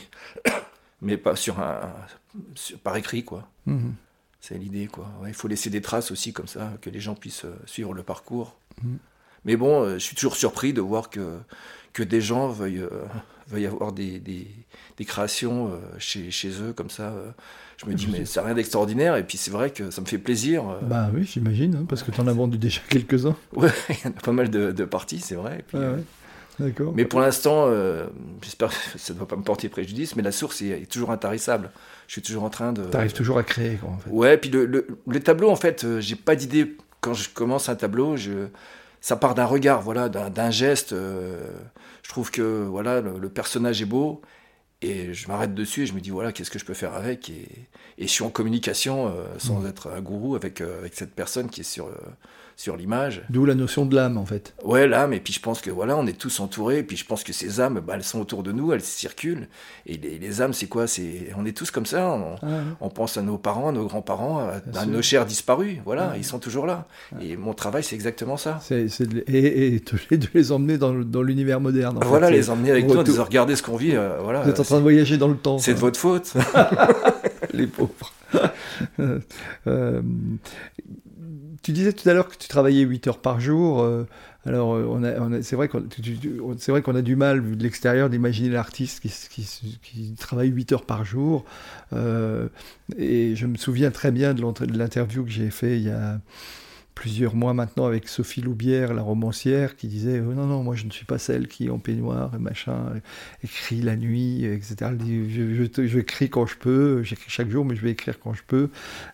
mais 1.01 1.17
pas 1.17 1.35
sur 1.35 1.59
un, 1.59 1.93
sur- 2.55 2.77
par 2.79 2.95
écrit, 2.97 3.23
quoi. 3.23 3.47
Mhm. 3.65 3.93
C'est 4.41 4.57
l'idée, 4.57 4.87
quoi. 4.87 5.05
Ouais, 5.21 5.29
il 5.29 5.33
faut 5.33 5.47
laisser 5.49 5.69
des 5.69 5.81
traces 5.81 6.11
aussi, 6.11 6.31
comme 6.33 6.47
ça, 6.47 6.71
que 6.81 6.89
les 6.89 6.99
gens 7.01 7.13
puissent 7.15 7.45
euh, 7.45 7.55
suivre 7.65 7.93
le 7.93 8.03
parcours. 8.03 8.57
Mhm. 8.83 8.97
Mais 9.45 9.55
bon, 9.55 9.83
euh, 9.83 9.93
je 9.95 9.99
suis 9.99 10.15
toujours 10.15 10.35
surpris 10.35 10.73
de 10.73 10.81
voir 10.81 11.09
que, 11.09 11.37
que 11.93 12.03
des 12.03 12.21
gens 12.21 12.47
veuillent, 12.49 12.79
euh, 12.81 12.89
veuillent 13.47 13.65
avoir 13.65 13.91
des, 13.91 14.19
des, 14.19 14.47
des 14.97 15.05
créations 15.05 15.69
euh, 15.73 15.77
chez, 15.97 16.31
chez 16.31 16.51
eux, 16.61 16.71
comme 16.73 16.89
ça. 16.89 17.13
je 17.77 17.85
me 17.85 17.93
dis, 17.93 18.07
mais 18.07 18.25
c'est 18.25 18.39
rien 18.41 18.53
d'extraordinaire, 18.53 19.15
et 19.17 19.23
puis 19.25 19.37
c'est 19.37 19.51
vrai 19.51 19.71
que 19.71 19.91
ça 19.91 20.01
me 20.01 20.05
fait 20.05 20.17
plaisir. 20.17 20.63
Bah 20.83 21.09
oui, 21.13 21.23
j'imagine, 21.25 21.75
hein, 21.75 21.85
parce 21.87 22.03
que 22.03 22.11
tu 22.11 22.19
en 22.21 22.27
as 22.27 22.33
vendu 22.33 22.57
déjà 22.57 22.81
quelques-uns. 22.89 23.35
Ouais, 23.53 23.71
il 23.89 23.95
y 24.03 24.07
en 24.07 24.11
a 24.11 24.21
pas 24.21 24.31
mal 24.33 24.49
de, 24.49 24.71
de 24.71 24.85
parties, 24.85 25.19
c'est 25.19 25.35
vrai. 25.35 25.59
et 25.59 25.63
puis, 25.63 25.77
Ouais, 25.77 25.87
ouais. 25.87 26.03
D'accord. 26.59 26.93
Mais 26.95 27.05
pour 27.05 27.19
l'instant, 27.21 27.65
euh, 27.67 28.07
j'espère 28.41 28.69
que 28.69 28.99
ça 28.99 29.13
ne 29.13 29.19
va 29.19 29.25
pas 29.25 29.35
me 29.35 29.43
porter 29.43 29.69
préjudice, 29.69 30.15
mais 30.15 30.23
la 30.23 30.31
source 30.31 30.61
est, 30.61 30.69
est 30.69 30.91
toujours 30.91 31.11
intarissable. 31.11 31.71
Je 32.07 32.13
suis 32.13 32.21
toujours 32.21 32.43
en 32.43 32.49
train 32.49 32.73
de. 32.73 32.83
Tu 32.83 32.97
arrives 32.97 33.13
toujours 33.13 33.37
à 33.37 33.43
créer, 33.43 33.75
quoi, 33.77 33.89
en 33.89 33.97
fait. 33.97 34.09
Ouais, 34.09 34.37
puis 34.37 34.49
le, 34.49 34.65
le, 34.65 34.87
le 35.07 35.19
tableau, 35.19 35.49
en 35.49 35.55
fait, 35.55 35.83
euh, 35.83 36.01
j'ai 36.01 36.15
pas 36.15 36.35
d'idée. 36.35 36.75
Quand 37.01 37.13
je 37.13 37.29
commence 37.29 37.69
un 37.69 37.75
tableau, 37.75 38.17
je, 38.17 38.47
ça 38.99 39.15
part 39.15 39.35
d'un 39.35 39.45
regard, 39.45 39.81
voilà, 39.81 40.09
d'un 40.09 40.51
geste. 40.51 40.91
euh, 40.93 41.49
je 42.03 42.09
trouve 42.09 42.29
que 42.31 42.63
voilà, 42.63 43.01
le, 43.01 43.17
le 43.19 43.29
personnage 43.29 43.81
est 43.81 43.85
beau. 43.85 44.21
Et 44.81 45.13
je 45.13 45.27
m'arrête 45.27 45.53
dessus 45.53 45.83
et 45.83 45.85
je 45.85 45.93
me 45.93 45.99
dis, 45.99 46.09
voilà, 46.09 46.31
qu'est-ce 46.31 46.49
que 46.49 46.57
je 46.57 46.63
peux 46.63 46.73
faire 46.73 46.93
avec? 46.93 47.29
Et, 47.29 47.47
et 47.97 48.03
je 48.03 48.07
suis 48.07 48.23
en 48.23 48.29
communication, 48.29 49.07
euh, 49.07 49.25
sans 49.37 49.65
être 49.67 49.89
un 49.89 49.99
gourou, 49.99 50.35
avec, 50.37 50.61
euh, 50.61 50.79
avec 50.79 50.93
cette 50.95 51.13
personne 51.13 51.49
qui 51.49 51.61
est 51.61 51.65
sur, 51.65 51.89
sur 52.59 52.75
l'image. 52.75 53.23
D'où 53.29 53.45
la 53.45 53.55
notion 53.55 53.85
de 53.85 53.95
l'âme, 53.95 54.17
en 54.17 54.25
fait. 54.25 54.53
Ouais, 54.65 54.85
l'âme, 54.85 55.13
et 55.13 55.21
puis 55.21 55.31
je 55.31 55.39
pense 55.39 55.61
que 55.61 55.69
voilà, 55.71 55.95
on 55.95 56.05
est 56.05 56.17
tous 56.17 56.41
entourés, 56.41 56.79
et 56.79 56.83
puis 56.83 56.97
je 56.97 57.05
pense 57.05 57.23
que 57.23 57.31
ces 57.31 57.61
âmes, 57.61 57.79
bah, 57.79 57.93
elles 57.95 58.03
sont 58.03 58.19
autour 58.19 58.43
de 58.43 58.51
nous, 58.51 58.73
elles 58.73 58.81
circulent. 58.81 59.47
Et 59.85 59.95
les, 59.95 60.19
les 60.19 60.41
âmes, 60.41 60.51
c'est 60.51 60.65
quoi? 60.67 60.85
C'est 60.85 61.29
On 61.37 61.45
est 61.45 61.55
tous 61.55 61.71
comme 61.71 61.85
ça, 61.85 62.09
on, 62.09 62.35
Ah, 62.41 62.45
ouais. 62.45 62.51
on 62.81 62.89
pense 62.89 63.15
à 63.15 63.21
nos 63.21 63.37
parents, 63.37 63.69
à 63.69 63.71
nos 63.71 63.85
grands-parents, 63.85 64.49
à, 64.75 64.85
nos 64.85 65.01
chers 65.01 65.25
disparus, 65.25 65.77
voilà, 65.85 66.09
Ouais. 66.09 66.15
ils 66.17 66.25
sont 66.25 66.39
toujours 66.39 66.65
là. 66.65 66.85
Et 67.21 67.37
mon 67.37 67.53
travail, 67.53 67.81
c'est 67.81 67.95
exactement 67.95 68.35
ça. 68.35 68.59
C'est, 68.61 68.89
c'est 68.89 69.07
de- 69.07 69.23
et, 69.27 69.75
et 69.75 69.79
de, 69.79 70.15
de 70.17 70.27
les 70.33 70.51
emmener 70.51 70.77
dans, 70.77 70.93
dans 70.93 71.21
l'univers 71.21 71.61
moderne. 71.61 71.95
en 71.95 72.05
Voilà, 72.05 72.27
fait. 72.27 72.33
les 72.33 72.49
emmener 72.49 72.71
avec 72.71 72.85
nous, 72.89 73.01
disant, 73.03 73.23
regardez 73.23 73.55
ce 73.55 73.63
qu'on 73.63 73.77
vit, 73.77 73.95
euh, 73.95 74.17
voilà. 74.21 74.41
Vous 74.41 74.49
êtes 74.49 74.59
en 74.59 74.63
train 74.63 74.69
train 74.71 74.77
de 74.79 74.81
voyager 74.81 75.15
dans 75.17 75.29
le 75.29 75.37
temps. 75.37 75.59
C'est 75.59 75.75
de 75.75 75.79
votre 75.79 75.97
faute. 75.99 76.33
Les 77.53 77.67
pauvres. 77.67 78.13
Euh, 79.67 80.01
tu 81.61 81.71
disais 81.71 81.93
tout 81.93 82.07
à 82.07 82.13
l'heure 82.13 82.27
que 82.27 82.37
tu 82.37 82.47
travaillais 82.47 82.83
8 82.83 83.07
heures 83.07 83.19
par 83.19 83.39
jour. 83.39 83.81
Euh, 83.81 84.07
alors, 84.45 84.73
euh, 84.75 84.85
on 84.89 85.31
a, 85.31 85.41
c'est 85.41 85.55
vrai 85.55 85.67
qu'on 85.67 86.95
a 86.95 87.01
du 87.01 87.15
mal, 87.15 87.41
vu 87.41 87.55
de 87.55 87.63
l'extérieur, 87.63 88.09
d'imaginer 88.09 88.49
l'artiste 88.49 89.01
qui, 89.01 90.15
travaille 90.17 90.49
8 90.49 90.73
heures 90.73 90.85
par 90.85 91.05
jour. 91.05 91.45
et 91.93 93.35
je 93.35 93.45
me 93.45 93.57
souviens 93.57 93.91
très 93.91 94.11
bien 94.11 94.33
de 94.33 94.77
l'interview 94.77 95.23
que 95.23 95.31
j'ai 95.31 95.51
fait 95.51 95.77
il 95.77 95.83
y 95.83 95.91
a 95.91 96.19
plusieurs 96.95 97.35
mois 97.35 97.53
maintenant 97.53 97.85
avec 97.85 98.09
Sophie 98.09 98.41
Loubière, 98.41 98.93
la 98.93 99.01
romancière, 99.01 99.75
qui 99.77 99.87
disait 99.87 100.19
oh 100.19 100.33
non, 100.33 100.47
non, 100.47 100.63
moi 100.63 100.75
je 100.75 100.85
ne 100.85 100.91
suis 100.91 101.05
pas 101.05 101.17
celle 101.17 101.47
qui, 101.47 101.69
en 101.69 101.79
peignoir 101.79 102.35
et 102.35 102.39
machin, 102.39 102.93
écrit 103.43 103.81
la 103.81 103.95
nuit, 103.95 104.43
etc. 104.45 104.91
Je, 104.99 105.69
je, 105.73 105.87
je 105.87 105.99
écris 105.99 106.29
quand 106.29 106.45
je 106.45 106.57
peux, 106.57 107.01
j'écris 107.03 107.29
chaque 107.29 107.49
jour, 107.49 107.63
mais 107.65 107.75
je 107.75 107.81
vais 107.81 107.91
écrire 107.91 108.19
quand 108.19 108.33
je 108.33 108.43
peux. 108.45 108.69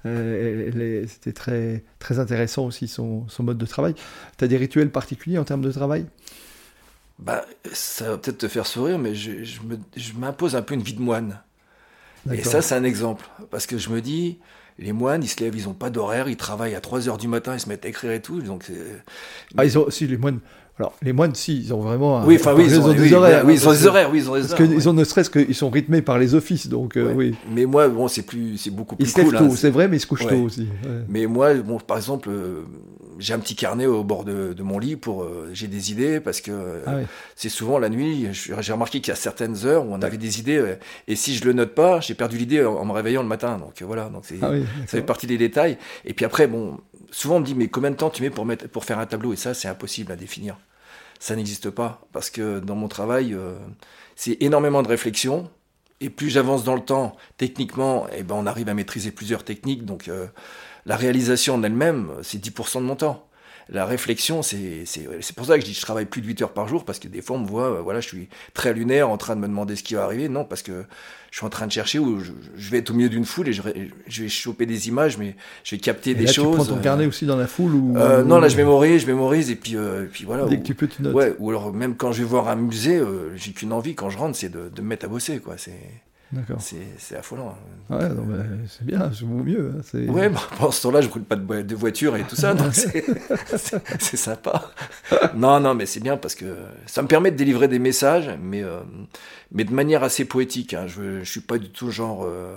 Euh, 0.06 1.06
C'était 1.08 1.34
très, 1.34 1.84
très 2.00 2.20
intéressant 2.20 2.66
aussi 2.66 2.88
son, 2.88 3.28
son 3.28 3.44
mode 3.44 3.58
de 3.58 3.66
travail. 3.66 3.94
Tu 4.38 4.44
as 4.46 4.48
des 4.48 4.58
rituels 4.58 4.92
particuliers 4.92 5.38
en 5.38 5.44
termes 5.46 5.62
de 5.62 5.72
travail? 5.72 6.06
Bah, 7.20 7.46
Ça 7.72 8.10
va 8.12 8.18
peut-être 8.18 8.40
te 8.40 8.48
faire 8.48 8.66
sourire, 8.66 9.00
mais 9.00 9.16
je, 9.16 9.44
je 9.44 10.14
m'impose 10.14 10.56
un 10.56 10.62
peu 10.62 10.74
une 10.74 10.82
vie 10.84 10.94
de 10.94 11.02
moine. 11.02 11.42
Et 12.32 12.44
ça, 12.44 12.62
c'est 12.62 12.76
un 12.76 12.84
exemple. 12.84 13.26
Parce 13.52 13.68
que 13.68 13.78
je 13.78 13.90
me 13.90 14.02
dis, 14.02 14.40
les 14.78 14.92
moines, 14.92 15.24
ils 15.24 15.28
se 15.28 15.42
lèvent, 15.42 15.56
ils 15.56 15.66
n'ont 15.66 15.74
pas 15.74 15.90
d'horaire, 15.90 16.28
ils 16.28 16.38
travaillent 16.38 16.76
à 16.76 16.82
3 16.82 17.08
heures 17.08 17.18
du 17.18 17.28
matin, 17.28 17.54
ils 17.54 17.60
se 17.60 17.70
mettent 17.70 17.86
à 17.86 17.90
écrire 17.90 18.12
et 18.12 18.22
tout. 18.22 18.42
Donc 18.42 18.72
ah, 19.58 19.66
ils 19.66 19.78
ont, 19.78 19.90
si, 19.90 20.08
les 20.08 20.18
moines. 20.18 20.40
Alors, 20.78 20.94
les 21.02 21.14
moines, 21.14 21.34
si, 21.34 21.58
ils 21.58 21.74
ont 21.74 21.80
vraiment. 21.80 22.26
Oui, 22.26 22.36
enfin, 22.36 22.54
oui, 22.54 22.66
ils 22.66 22.78
ont, 22.78 22.92
des 22.92 23.14
horaires. 23.14 23.46
Oui, 23.46 23.54
ils 23.54 23.68
ont 23.68 23.72
des 23.72 23.88
horaires, 23.88 24.10
oui, 24.12 24.20
ils 24.20 24.30
ont 24.30 24.36
des 24.36 24.42
Parce 24.42 24.56
qu'ils 24.56 24.90
ont 24.90 24.94
ne 24.94 25.06
serait-ce 25.06 25.30
qu'ils 25.30 25.56
sont 25.56 25.70
rythmés 25.70 26.02
par 26.02 26.20
les 26.20 26.36
offices, 26.36 26.68
donc 26.68 26.98
euh, 26.98 27.14
oui. 27.16 27.34
Mais 27.50 27.66
moi, 27.66 27.88
bon, 27.88 28.10
c'est 28.10 28.24
plus, 28.24 28.58
c'est 28.58 28.72
beaucoup 28.72 28.98
plus 28.98 29.06
ils 29.06 29.10
se 29.10 29.18
lèvent 29.18 29.38
tôt, 29.38 29.56
c'est 29.56 29.70
vrai, 29.70 29.88
mais 29.88 29.96
ils 29.96 30.02
se 30.02 30.08
couchent 30.08 30.28
tôt 30.28 30.44
aussi. 30.44 30.68
Mais 31.08 31.28
moi, 31.28 31.54
bon, 31.54 31.80
par 31.80 31.96
exemple, 31.96 32.30
euh, 32.30 32.64
j'ai 33.20 33.34
un 33.34 33.40
petit 33.40 33.56
carnet 33.56 33.86
au 33.86 34.04
bord 34.04 34.24
de, 34.26 34.56
mon 34.62 34.80
lit 34.80 34.96
pour 34.96 35.24
euh, 35.24 35.50
j'ai 35.54 35.68
des 35.68 35.92
idées 35.92 36.20
parce 36.20 36.42
que 36.42 36.82
ah 36.86 36.98
c'est 37.36 37.50
souvent 37.50 37.80
la 37.80 37.90
nuit. 37.90 38.28
J'ai 38.32 38.74
remarqué 38.74 39.02
qu'il 39.02 39.10
y 39.10 39.12
a 39.12 39.16
certaines 39.16 39.66
heures 39.66 39.86
où 39.86 39.94
on 39.94 40.02
avait 40.02 40.18
des 40.18 40.40
idées 40.40 40.76
et 41.08 41.16
si 41.16 41.36
je 41.36 41.46
le 41.46 41.54
note 41.54 41.76
pas, 41.76 42.00
j'ai 42.00 42.16
perdu 42.16 42.38
l'idée 42.38 42.64
en, 42.64 42.86
me 42.86 42.92
réveillant 42.92 43.22
le 43.22 43.28
matin. 43.28 43.58
Donc 43.58 43.82
voilà, 43.82 44.10
donc 44.10 44.24
ah 44.42 44.52
ça 44.82 44.98
fait 44.98 45.02
partie 45.02 45.28
des 45.28 45.38
détails. 45.38 45.78
Et 46.06 46.14
puis 46.14 46.26
après, 46.26 46.48
bon, 46.48 46.80
souvent 47.12 47.38
on 47.38 47.40
me 47.40 47.46
dit 47.46 47.56
mais 47.56 47.68
combien 47.68 47.92
de 47.92 47.96
temps 47.96 48.10
tu 48.10 48.22
mets 48.22 48.30
pour 48.30 48.46
mettre 48.46 48.68
pour 48.68 48.86
faire 48.86 49.00
un 49.00 49.06
tableau? 49.06 49.34
Et 49.34 49.38
ça 49.38 49.54
c'est 49.54 49.68
impossible 49.68 50.12
à 50.12 50.16
définir 50.16 50.58
ça 51.20 51.36
n'existe 51.36 51.70
pas. 51.70 52.02
Parce 52.14 52.30
que 52.30 52.60
dans 52.60 52.76
mon 52.76 52.88
travail, 52.88 53.34
euh, 53.34 53.56
c'est 54.16 54.38
énormément 54.42 54.84
de 54.84 54.88
réflexion. 54.88 55.50
Et 56.02 56.10
plus 56.10 56.30
j'avance 56.30 56.64
dans 56.64 56.76
le 56.76 56.82
temps, 56.82 57.16
techniquement, 57.38 58.06
eh 58.16 58.24
ben, 58.24 58.36
on 58.36 58.46
arrive 58.46 58.68
à 58.68 58.74
maîtriser 58.74 59.12
plusieurs 59.12 59.44
techniques. 59.44 59.86
Donc 59.86 60.08
euh, 60.08 60.28
la 60.86 60.96
réalisation 60.96 61.56
en 61.56 61.64
elle-même, 61.64 62.10
c'est 62.22 62.44
10% 62.44 62.80
de 62.80 62.86
mon 62.86 62.96
temps 62.96 63.28
la 63.70 63.86
réflexion, 63.86 64.44
c'est 64.44 64.86
pour 65.36 65.46
ça 65.48 65.56
que 65.56 65.62
je 65.62 65.66
dis 65.66 65.74
que 65.74 65.80
je 65.80 65.82
travaille 65.82 66.06
plus 66.06 66.22
de 66.22 66.28
8 66.28 66.44
heures 66.44 66.54
par 66.54 66.68
jour, 66.68 66.86
parce 66.86 67.00
que 67.00 67.08
des 67.08 67.22
fois 67.22 67.38
on 67.38 67.40
me 67.40 67.48
voit, 67.48 67.66
euh, 67.66 67.82
voilà, 67.82 68.00
je 68.00 68.08
suis 68.08 68.28
très 68.54 68.74
lunaire 68.74 69.10
en 69.10 69.18
train 69.18 69.36
de 69.36 69.42
me 69.42 69.48
demander 69.48 69.76
ce 69.76 69.84
qui 69.84 69.96
va 69.96 70.04
arriver. 70.04 70.30
Non, 70.30 70.46
parce 70.46 70.62
que 70.62 70.86
je 71.32 71.38
suis 71.38 71.46
en 71.46 71.50
train 71.50 71.66
de 71.66 71.72
chercher 71.72 71.98
où 71.98 72.20
je, 72.20 72.70
vais 72.70 72.78
être 72.78 72.92
au 72.92 72.94
milieu 72.94 73.10
d'une 73.10 73.26
foule 73.26 73.50
et 73.50 73.54
je, 73.54 73.64
je, 74.08 74.24
vais 74.24 74.30
choper 74.30 74.68
des 74.68 74.88
images, 74.88 75.18
mais 75.18 75.36
je 75.64 75.76
vais 75.76 75.80
capter 75.80 76.14
des 76.14 76.28
choses. 76.28 76.52
Tu 76.52 76.64
prends 76.64 76.76
ton 76.76 76.82
carnet 76.82 77.08
aussi 77.08 77.26
dans 77.26 77.38
la 77.38 77.48
foule 77.48 77.74
ou... 77.74 77.98
Euh, 77.98 78.24
non, 78.24 78.40
là 78.40 78.50
je 78.50 78.58
mémorise, 78.58 79.02
je 79.02 79.08
mémorise 79.08 79.50
et 79.50 79.56
puis, 79.56 79.76
euh, 79.76 80.06
puis 80.12 80.26
voilà. 80.26 80.46
Dès 80.46 80.60
que 80.60 80.64
tu 80.64 80.76
peux, 80.76 80.88
tu 80.88 81.02
notes. 81.02 81.16
Ouais, 81.16 81.34
ou 81.40 81.50
alors 81.50 81.74
même 81.74 81.96
quand 81.96 82.12
je 82.12 82.20
vais 82.20 82.30
voir 82.30 82.48
un 82.50 82.56
musée, 82.56 83.02
j'ai 83.36 83.52
qu'une 83.52 83.74
envie 83.74 83.96
quand 83.96 84.12
je 84.12 84.18
rentre, 84.18 84.38
c'est 84.38 84.50
de, 84.50 84.70
de 84.70 84.82
me 84.82 84.88
mettre 84.88 85.06
à 85.06 85.10
bosser, 85.10 85.40
quoi. 85.40 85.56
C'est 85.58 85.80
c'est 86.60 87.16
affolant. 87.16 87.56
Ouais, 87.90 88.00
c'est 88.68 88.86
bien, 88.86 89.12
je 89.12 89.26
vaut 89.26 89.44
mieux. 89.44 89.74
Hein, 89.78 90.08
ouais, 90.12 90.30
bah, 90.30 90.42
pendant 90.58 90.72
ce 90.72 90.82
temps-là, 90.84 91.02
je 91.02 91.08
brûle 91.08 91.24
pas 91.24 91.36
de, 91.36 91.62
de 91.62 91.76
voiture 91.76 92.16
et 92.16 92.24
tout 92.24 92.36
ça, 92.36 92.54
donc 92.54 92.74
c'est 94.00 94.18
sympa. 94.18 94.72
non, 95.36 95.60
non, 95.60 95.76
mais 95.76 95.86
c'est 95.86 96.00
bien 96.00 96.18
parce 96.18 96.36
que 96.36 96.58
ça 96.86 97.02
me 97.02 97.08
permet 97.08 97.32
de 97.32 97.38
délivrer 97.38 97.68
des 97.68 97.80
messages, 97.80 98.32
mais, 98.42 98.64
euh, 98.64 98.80
mais 99.52 99.64
de 99.64 99.74
manière 99.74 100.04
assez 100.04 100.26
poétique. 100.26 100.74
Hein. 100.74 100.88
Je, 100.88 101.24
je 101.24 101.30
suis 101.30 101.42
pas 101.42 101.58
du 101.58 101.70
tout 101.70 101.92
genre 101.92 102.26
euh, 102.26 102.56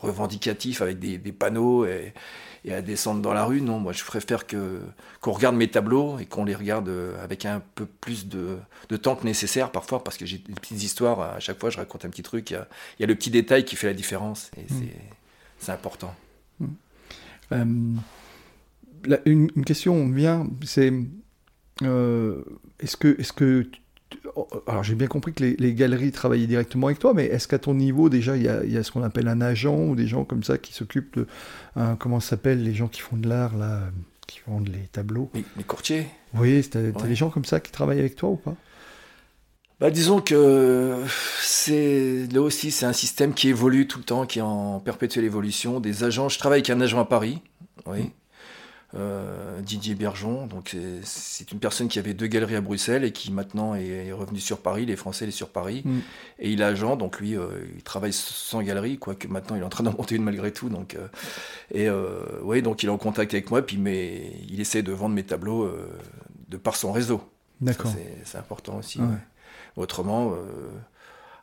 revendicatif 0.00 0.82
avec 0.82 0.98
des, 0.98 1.18
des 1.18 1.32
panneaux 1.32 1.84
et, 1.86 2.12
et 2.64 2.74
à 2.74 2.82
descendre 2.82 3.20
dans 3.20 3.32
la 3.32 3.44
rue. 3.44 3.60
Non, 3.60 3.78
moi 3.78 3.92
je 3.92 4.04
préfère 4.04 4.46
que 4.46 4.80
qu'on 5.20 5.32
regarde 5.32 5.56
mes 5.56 5.68
tableaux 5.68 6.18
et 6.18 6.26
qu'on 6.26 6.44
les 6.44 6.54
regarde 6.54 6.88
euh, 6.88 7.22
avec 7.22 7.44
un 7.44 7.62
peu 7.74 7.86
plus 7.86 8.26
de, 8.26 8.56
de 8.88 8.96
temps 8.96 9.16
que 9.16 9.24
nécessaire 9.24 9.70
parfois 9.70 10.02
parce 10.02 10.16
que 10.16 10.26
j'ai 10.26 10.38
des 10.38 10.54
petites 10.54 10.82
histoires. 10.82 11.20
À 11.20 11.40
chaque 11.40 11.58
fois, 11.60 11.70
je 11.70 11.76
raconte 11.76 12.04
un 12.04 12.10
petit 12.10 12.22
truc. 12.22 12.50
Il 12.50 12.54
y 12.54 12.56
a, 12.56 12.68
il 12.98 13.02
y 13.02 13.04
a 13.04 13.06
le 13.06 13.14
petit 13.14 13.30
détail 13.30 13.64
qui 13.64 13.76
fait 13.76 13.86
la 13.86 13.94
différence 13.94 14.50
et 14.56 14.72
mm. 14.72 14.88
c'est 15.58 15.72
important. 15.72 16.14
Mm. 16.60 16.66
Euh, 17.52 17.64
une, 19.26 19.50
une, 19.54 19.64
question 19.64 20.08
vient, 20.08 20.46
c'est 20.64 20.92
euh, 21.82 22.42
est-ce 22.80 22.96
que 22.96 23.20
est-ce 23.20 23.32
que 23.32 23.66
alors 24.66 24.82
j'ai 24.84 24.94
bien 24.94 25.06
compris 25.06 25.32
que 25.32 25.44
les, 25.44 25.74
galeries 25.74 26.12
travaillaient 26.12 26.46
directement 26.46 26.88
avec 26.88 26.98
toi, 26.98 27.12
mais 27.14 27.26
est-ce 27.26 27.48
qu'à 27.48 27.58
ton 27.58 27.74
niveau 27.74 28.08
déjà 28.08 28.36
il 28.36 28.42
y 28.42 28.48
a, 28.48 28.82
ce 28.82 28.90
qu'on 28.90 29.02
appelle 29.02 29.28
un 29.28 29.40
agent 29.40 29.76
ou 29.76 29.94
des 29.94 30.06
gens 30.06 30.24
comme 30.24 30.42
ça 30.42 30.58
qui 30.58 30.72
s'occupent 30.72 31.18
de 31.18 31.26
comment 31.98 32.20
ça 32.20 32.30
s'appelle 32.30 32.62
les 32.62 32.74
gens 32.74 32.88
qui 32.88 33.00
font 33.00 33.16
de 33.16 33.28
l'art 33.28 33.56
là, 33.56 33.80
qui 34.26 34.40
font 34.40 34.60
les 34.60 34.88
tableaux? 34.92 35.30
Les, 35.34 35.64
courtiers. 35.64 36.06
Oui, 36.34 36.66
t'as 36.68 36.80
des 36.80 37.14
gens 37.14 37.30
comme 37.30 37.44
ça 37.44 37.60
qui 37.60 37.72
travaillent 37.72 38.00
avec 38.00 38.16
toi 38.16 38.30
ou 38.30 38.36
pas? 38.36 38.54
Bah, 39.80 39.90
disons 39.90 40.20
que 40.20 40.96
c'est 41.40 42.26
là 42.32 42.40
aussi 42.40 42.70
c'est 42.70 42.86
un 42.86 42.92
système 42.92 43.34
qui 43.34 43.48
évolue 43.48 43.86
tout 43.86 43.98
le 43.98 44.04
temps, 44.04 44.24
qui 44.24 44.38
est 44.38 44.42
en 44.42 44.80
perpétuelle 44.80 45.24
évolution. 45.24 45.80
Des 45.80 46.04
agents, 46.04 46.28
je 46.28 46.38
travaille 46.38 46.60
avec 46.60 46.70
un 46.70 46.80
agent 46.80 47.00
à 47.00 47.04
Paris, 47.04 47.42
oui, 47.86 48.10
euh, 48.96 49.60
Didier 49.60 49.94
Bergeon. 49.94 50.46
Donc 50.46 50.76
c'est 51.02 51.50
une 51.52 51.58
personne 51.58 51.88
qui 51.88 51.98
avait 51.98 52.14
deux 52.14 52.26
galeries 52.26 52.56
à 52.56 52.60
Bruxelles 52.60 53.04
et 53.04 53.12
qui 53.12 53.32
maintenant 53.32 53.74
est, 53.74 54.12
revenu 54.12 54.40
sur 54.40 54.58
Paris. 54.58 54.86
Les 54.86 54.96
Français, 54.96 55.24
il 55.24 55.28
est 55.28 55.32
sur 55.32 55.48
Paris. 55.48 55.82
Mm. 55.84 55.98
Et 56.38 56.50
il 56.52 56.60
est 56.60 56.64
agent, 56.64 56.96
donc 56.96 57.20
lui, 57.20 57.36
euh, 57.36 57.48
il 57.76 57.82
travaille 57.82 58.12
sans 58.12 58.62
galerie, 58.62 58.98
quoique 58.98 59.26
maintenant 59.28 59.56
il 59.56 59.62
est 59.62 59.64
en 59.64 59.68
train 59.68 59.84
d'en 59.84 59.92
monter 59.92 60.16
une 60.16 60.24
malgré 60.24 60.52
tout. 60.52 60.68
Donc, 60.68 60.94
euh, 60.94 61.08
et 61.72 61.88
oui, 62.42 62.62
donc 62.62 62.82
il 62.82 62.86
est 62.86 62.92
en 62.92 62.98
contact 62.98 63.34
avec 63.34 63.50
moi, 63.50 63.62
puis 63.62 63.78
mais 63.78 64.32
il 64.48 64.60
essaie 64.60 64.82
de 64.82 64.92
vendre 64.92 65.14
mes 65.14 65.24
tableaux 65.24 65.70
de 66.48 66.56
par 66.56 66.76
son 66.76 66.92
réseau. 66.92 67.20
D'accord. 67.60 67.92
C'est 68.24 68.38
important 68.38 68.78
aussi. 68.78 69.00
Autrement. 69.76 70.34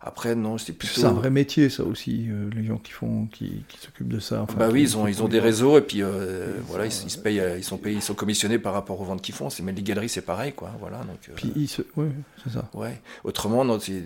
Après, 0.04 0.34
non, 0.34 0.58
c'est 0.58 0.74
plutôt. 0.74 1.02
C'est 1.02 1.06
un 1.06 1.14
vrai 1.14 1.30
métier, 1.30 1.70
ça 1.70 1.84
aussi, 1.84 2.26
euh, 2.30 2.50
les 2.56 2.66
gens 2.66 2.78
qui 2.78 2.92
font, 2.92 3.28
qui, 3.28 3.64
qui 3.68 3.78
s'occupent 3.78 4.08
de 4.08 4.20
ça. 4.20 4.48
bah 4.58 4.70
oui, 4.72 4.82
ils 4.82 4.98
ont, 4.98 5.06
ils 5.08 5.22
ont 5.22 5.28
des 5.28 5.40
réseaux 5.40 5.78
et 5.78 5.82
puis 5.82 6.02
euh, 6.02 6.54
voilà, 6.66 6.88
ils, 6.88 6.92
se 6.92 7.20
payent, 7.20 7.42
ils 7.58 7.64
sont 7.64 7.78
payés, 7.78 7.98
ils 7.98 8.02
sont 8.02 8.16
commissionnés 8.16 8.58
par 8.58 8.74
rapport 8.74 9.00
aux 9.00 9.06
ventes 9.06 9.22
qu'ils 9.22 9.36
font. 9.36 9.52
C'est 9.52 9.62
mais 9.62 9.74
les 9.74 9.84
galeries, 9.84 10.10
c'est 10.10 10.24
pareil, 10.24 10.54
quoi. 10.54 10.72
Voilà. 10.80 10.98
Donc. 11.00 11.20
Euh, 11.30 11.34
puis 11.36 11.54
ils 11.56 11.68
se... 11.68 11.84
ouais, 11.98 12.10
c'est 12.44 12.52
ça. 12.52 12.68
Ouais. 12.74 13.00
Autrement, 13.24 13.64
non, 13.64 13.80
c'est, 13.80 14.02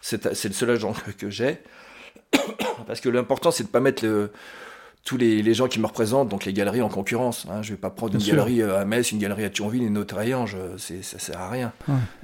c'est, 0.00 0.48
le 0.48 0.54
seul 0.54 0.70
agent 0.70 0.94
que 1.18 1.28
j'ai 1.28 1.58
parce 2.86 3.00
que 3.00 3.08
l'important, 3.08 3.50
c'est 3.50 3.64
de 3.64 3.68
pas 3.68 3.80
mettre 3.80 4.04
le 4.04 4.30
tous 5.06 5.16
les, 5.16 5.54
gens 5.54 5.68
qui 5.68 5.78
me 5.78 5.86
représentent, 5.86 6.28
donc 6.28 6.44
les 6.44 6.52
galeries 6.52 6.82
en 6.82 6.88
concurrence. 6.88 7.46
Hein. 7.48 7.62
Je 7.62 7.70
ne 7.70 7.76
vais 7.76 7.80
pas 7.80 7.90
prendre 7.90 8.14
une 8.14 8.20
galerie 8.20 8.60
euh, 8.60 8.80
à 8.80 8.84
Metz, 8.84 9.12
une 9.12 9.20
galerie 9.20 9.44
à 9.44 9.50
Thionville, 9.50 9.84
une 9.84 9.96
autre 9.98 10.18
à 10.18 10.26
Ayange, 10.26 10.56
ça 10.76 11.18
sert 11.18 11.40
à 11.40 11.48
rien. 11.48 11.72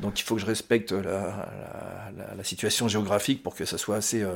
Donc 0.01 0.19
il 0.19 0.25
faut 0.25 0.35
que 0.35 0.41
je 0.41 0.47
respecte 0.47 0.91
la, 0.93 2.43
situation 2.43 2.89
géographique 2.89 3.43
pour 3.43 3.55
que 3.55 3.65
ça 3.65 3.79
soit 3.79 3.97
assez... 3.97 4.23
Euh, 4.23 4.35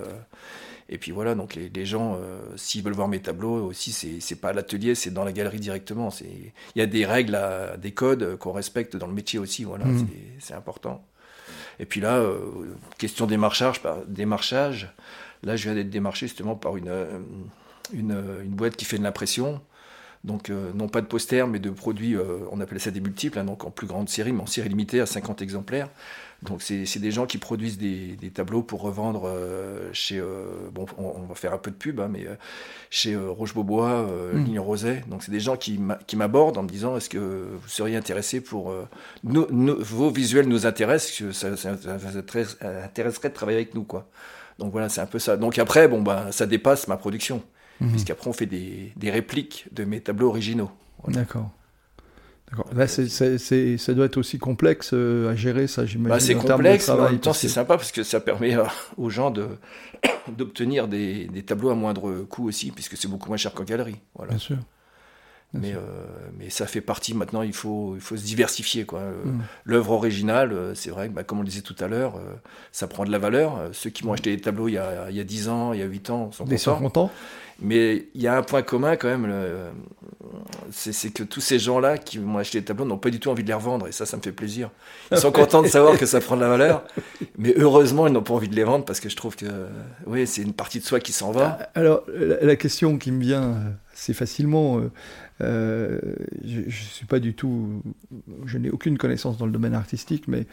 et 0.88 0.96
puis 0.98 1.11
voilà, 1.11 1.35
donc 1.35 1.56
les, 1.56 1.85
gens, 1.85 2.14
euh, 2.14 2.38
s'ils 2.54 2.85
veulent 2.85 2.94
voir 2.94 3.09
mes 3.09 3.18
tableaux 3.18 3.66
aussi, 3.66 3.90
c'est 4.20 4.40
pas 4.40 4.50
à 4.50 4.52
l'atelier, 4.52 4.94
c'est 4.94 5.11
dans 5.11 5.24
la 5.24 5.32
galerie 5.32 5.59
directement. 5.59 6.11
Il 6.20 6.52
y 6.76 6.80
a 6.80 6.87
des 6.87 7.04
règles, 7.04 7.37
des 7.82 7.90
codes 7.90 8.37
qu'on 8.37 8.52
respecte 8.52 8.94
dans 8.94 9.09
le 9.09 9.12
métier 9.12 9.40
aussi, 9.40 9.64
voilà, 9.64 9.87
mmh. 9.87 10.06
c'est 10.38 10.54
important. 10.54 11.04
Et 11.80 11.85
puis 11.85 12.00
là, 12.00 12.24
question 12.96 13.26
démarchage, 13.26 13.82
démarchage, 14.06 14.94
là 15.42 15.56
je 15.56 15.64
viens 15.64 15.74
d'être 15.74 15.90
démarché 15.90 16.28
justement 16.28 16.54
par 16.54 16.76
une 16.76 16.92
une, 17.92 18.22
une 18.44 18.55
boîte 18.55 18.77
qui 18.77 18.85
fait 18.85 18.99
de 18.99 19.03
l'impression. 19.03 19.61
Donc, 20.27 20.51
euh, 20.51 20.72
non 20.75 20.88
pas 20.88 21.01
de 21.01 21.07
posters, 21.07 21.46
mais 21.46 21.61
de 21.61 21.70
produits, 21.70 22.16
euh, 22.16 22.38
on 22.51 22.61
appelle 22.61 22.81
ça 22.81 22.90
des 22.90 23.01
multiples, 23.01 23.38
hein, 23.38 23.44
donc 23.44 23.64
en 23.64 23.70
plus 23.70 23.87
grande 23.87 24.09
série, 24.09 24.33
mais 24.33 24.42
en 24.42 24.46
série 24.46 24.68
limitée 24.68 25.01
à 25.01 25.07
50 25.07 25.40
exemplaires. 25.40 25.88
Donc, 26.42 26.61
c'est 26.61 26.99
des 26.99 27.11
gens 27.12 27.25
qui 27.25 27.38
produisent 27.38 27.79
des, 27.79 28.16
des 28.16 28.31
tableaux 28.31 28.62
pour 28.62 28.83
revendre 28.83 29.22
euh, 29.25 29.88
chez, 29.94 30.22
bon, 30.75 30.85
on, 30.99 31.22
va 31.22 31.35
faire 31.35 31.55
un 31.55 31.59
peu 31.59 31.70
de 31.70 31.77
pub, 31.77 31.99
hein, 31.99 32.09
mais 32.11 32.27
chez 32.90 33.16
Roche-Beaubois, 33.16 34.03
mmh. 34.03 34.44
Ligne 34.44 34.59
Roset. 34.61 35.05
Donc, 35.09 35.22
c'est 35.22 35.31
des 35.31 35.40
gens 35.40 35.57
qui 35.57 35.79
m'abordent 36.16 36.59
en 36.59 36.62
me 36.62 36.68
disant 36.68 36.94
est-ce 36.94 37.09
que 37.09 37.18
vous 37.18 37.68
seriez 37.68 37.96
intéressé 37.96 38.42
pour. 38.42 38.75
vos 39.25 40.11
visuels 40.11 40.46
nous 40.46 40.66
intéressent, 40.66 41.33
ça, 41.33 41.57
ça, 41.57 41.79
ça, 41.79 41.99
intéresserait 42.85 43.31
de 43.31 43.35
travailler 43.35 43.59
avec 43.59 43.75
nous, 43.75 43.85
quoi. 43.85 44.07
Donc, 44.59 44.72
voilà, 44.72 44.90
c'est 44.90 45.01
un 45.01 45.07
peu 45.07 45.18
ça. 45.18 45.38
Donc, 45.38 45.59
après, 45.59 45.88
bon, 45.88 46.03
bah, 46.03 46.27
ça 46.33 46.44
dépasse 46.44 46.87
ma 46.87 46.99
production. 46.99 47.42
Mhm. 47.81 47.91
Puisqu'après, 47.91 48.29
on 48.29 48.33
fait 48.33 48.47
des, 48.47 48.93
des, 48.97 49.11
répliques 49.11 49.67
de 49.73 49.85
mes 49.85 50.01
tableaux 50.01 50.29
originaux. 50.29 50.71
D'accord. 51.09 51.51
D'accord. 52.51 52.67
Là, 52.75 52.87
c'est, 52.87 53.09
c'est, 53.09 53.39
c'est, 53.39 53.77
ça 53.77 53.93
doit 53.93 54.07
être 54.07 54.19
aussi 54.19 54.39
complexe 54.39 54.91
euh, 54.93 55.31
à 55.31 55.35
gérer, 55.35 55.67
ça, 55.67 55.85
j'imagine. 55.85 56.11
Bah, 56.11 56.21
c'est 56.21 56.35
complexe, 56.35 56.89
mais 56.89 56.95
en 56.95 57.11
même 57.11 57.19
temps, 57.19 57.33
c'est 57.33 57.49
sympa 57.49 57.77
parce 57.77 57.91
que 57.91 58.05
ça 58.05 58.21
permet 58.21 58.55
euh, 58.55 58.65
aux 58.97 59.11
gens 59.11 59.31
de, 59.31 59.49
d'obtenir 60.29 60.87
des, 60.87 61.27
des, 61.27 61.43
tableaux 61.43 61.71
à 61.71 61.75
moindre 61.75 62.25
coût 62.29 62.47
aussi, 62.47 62.71
puisque 62.71 62.97
c'est 62.97 63.09
beaucoup 63.09 63.29
moins 63.29 63.37
cher 63.37 63.53
qu'en 63.53 63.65
galerie. 63.65 63.97
Voilà. 64.15 64.31
Bien 64.31 64.39
sûr. 64.39 64.57
mais, 65.55 65.75
euh, 65.75 65.81
mais 66.39 66.49
ça 66.49 66.67
fait 66.67 66.81
partie 66.81 67.15
maintenant, 67.15 67.43
il 67.43 67.53
faut, 67.53 67.95
il 67.97 68.01
faut 68.01 68.17
se 68.17 68.25
diversifier. 68.25 68.85
Quoi. 68.85 69.01
Mm. 69.01 69.41
L'œuvre 69.65 69.91
originale, 69.91 70.71
c'est 70.77 70.91
vrai, 70.91 71.09
bah, 71.09 71.25
comme 71.25 71.39
on 71.39 71.43
le 71.43 71.49
disait 71.49 71.62
tout 71.62 71.77
à 71.81 71.89
l'heure, 71.89 72.21
ça 72.71 72.87
prend 72.87 73.05
de 73.05 73.11
la 73.11 73.19
valeur. 73.19 73.71
Ceux 73.73 73.91
qui 73.91 74.07
m'ont 74.07 74.12
acheté 74.12 74.37
des 74.37 74.41
tableaux 74.41 74.69
il 74.69 74.75
y, 74.75 74.79
a, 74.79 75.11
il 75.11 75.17
y 75.17 75.21
a 75.21 75.25
10 75.25 75.49
ans, 75.49 75.73
il 75.73 75.81
y 75.81 75.83
a 75.83 75.87
8 75.87 76.11
ans 76.11 76.31
sont 76.31 76.45
contents. 76.45 76.59
Sont 76.59 76.77
contents. 76.77 77.11
Mais 77.61 78.09
il 78.14 78.21
y 78.21 78.27
a 78.27 78.37
un 78.37 78.42
point 78.42 78.62
commun 78.62 78.97
quand 78.97 79.09
même, 79.09 79.33
c'est 80.71 81.11
que 81.11 81.23
tous 81.23 81.40
ces 81.40 81.59
gens-là 81.59 81.97
qui 81.97 82.19
m'ont 82.19 82.38
acheté 82.38 82.61
des 82.61 82.66
tableaux 82.66 82.85
n'ont 82.85 82.99
pas 82.99 83.11
du 83.11 83.19
tout 83.19 83.31
envie 83.31 83.42
de 83.42 83.49
les 83.49 83.55
revendre, 83.55 83.88
et 83.88 83.92
ça, 83.92 84.05
ça 84.05 84.16
me 84.16 84.23
fait 84.23 84.33
plaisir. 84.33 84.71
Ils 85.11 85.19
sont 85.19 85.33
contents 85.33 85.62
de 85.62 85.69
savoir 85.69 85.99
que 85.99 86.07
ça 86.07 86.21
prend 86.21 86.37
de 86.37 86.42
la 86.42 86.49
valeur, 86.49 86.85
mais 87.38 87.55
heureusement, 87.57 88.07
ils 88.07 88.12
n'ont 88.12 88.23
pas 88.23 88.35
envie 88.35 88.49
de 88.49 88.55
les 88.55 88.64
vendre 88.64 88.85
parce 88.85 89.01
que 89.01 89.09
je 89.09 89.16
trouve 89.16 89.37
que 89.37 89.47
oui, 90.07 90.27
c'est 90.27 90.42
une 90.42 90.53
partie 90.53 90.81
de 90.81 90.85
soi 90.85 91.01
qui 91.01 91.12
s'en 91.12 91.33
va. 91.33 91.59
Alors, 91.75 92.03
la, 92.09 92.57
question 92.57 92.99
qui 92.99 93.11
me 93.11 93.23
vient 93.23 93.55
assez 93.96 94.12
facilement, 94.12 94.78
euh, 94.78 94.90
euh, 95.40 95.98
je 96.44 96.70
suis 96.70 97.06
pas 97.06 97.18
du 97.18 97.35
tout, 97.35 97.82
je 98.44 98.59
n'ai 98.59 98.70
aucune 98.70 98.98
connaissance 98.98 99.38
dans 99.38 99.46
le 99.46 99.52
domaine 99.52 99.74
artistique, 99.74 100.28
mais 100.28 100.46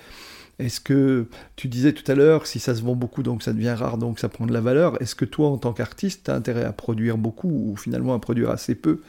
est-ce 0.60 0.80
que 0.80 1.28
tu 1.56 1.68
disais 1.68 1.92
tout 1.92 2.10
à 2.10 2.16
l'heure, 2.16 2.48
si 2.48 2.60
ça 2.60 2.74
se 2.74 2.82
vend 2.82 2.96
beaucoup, 2.96 3.22
donc 3.22 3.44
ça 3.44 3.52
devient 3.52 3.76
rare, 3.78 3.98
donc 3.98 4.20
ça 4.20 4.30
prend 4.30 4.46
de 4.46 4.54
la 4.54 4.62
valeur, 4.62 5.02
est-ce 5.02 5.16
que 5.16 5.26
toi, 5.26 5.50
en 5.50 5.58
tant 5.58 5.74
qu'artiste, 5.74 6.26
tu 6.26 6.32
as 6.32 6.36
intérêt 6.36 6.64
à 6.64 6.72
produire 6.72 7.18
beaucoup 7.18 7.50
ou 7.50 7.76
finalement 7.76 8.14
à 8.14 8.20
produire 8.20 8.50
assez 8.50 8.76
peu? 8.76 9.02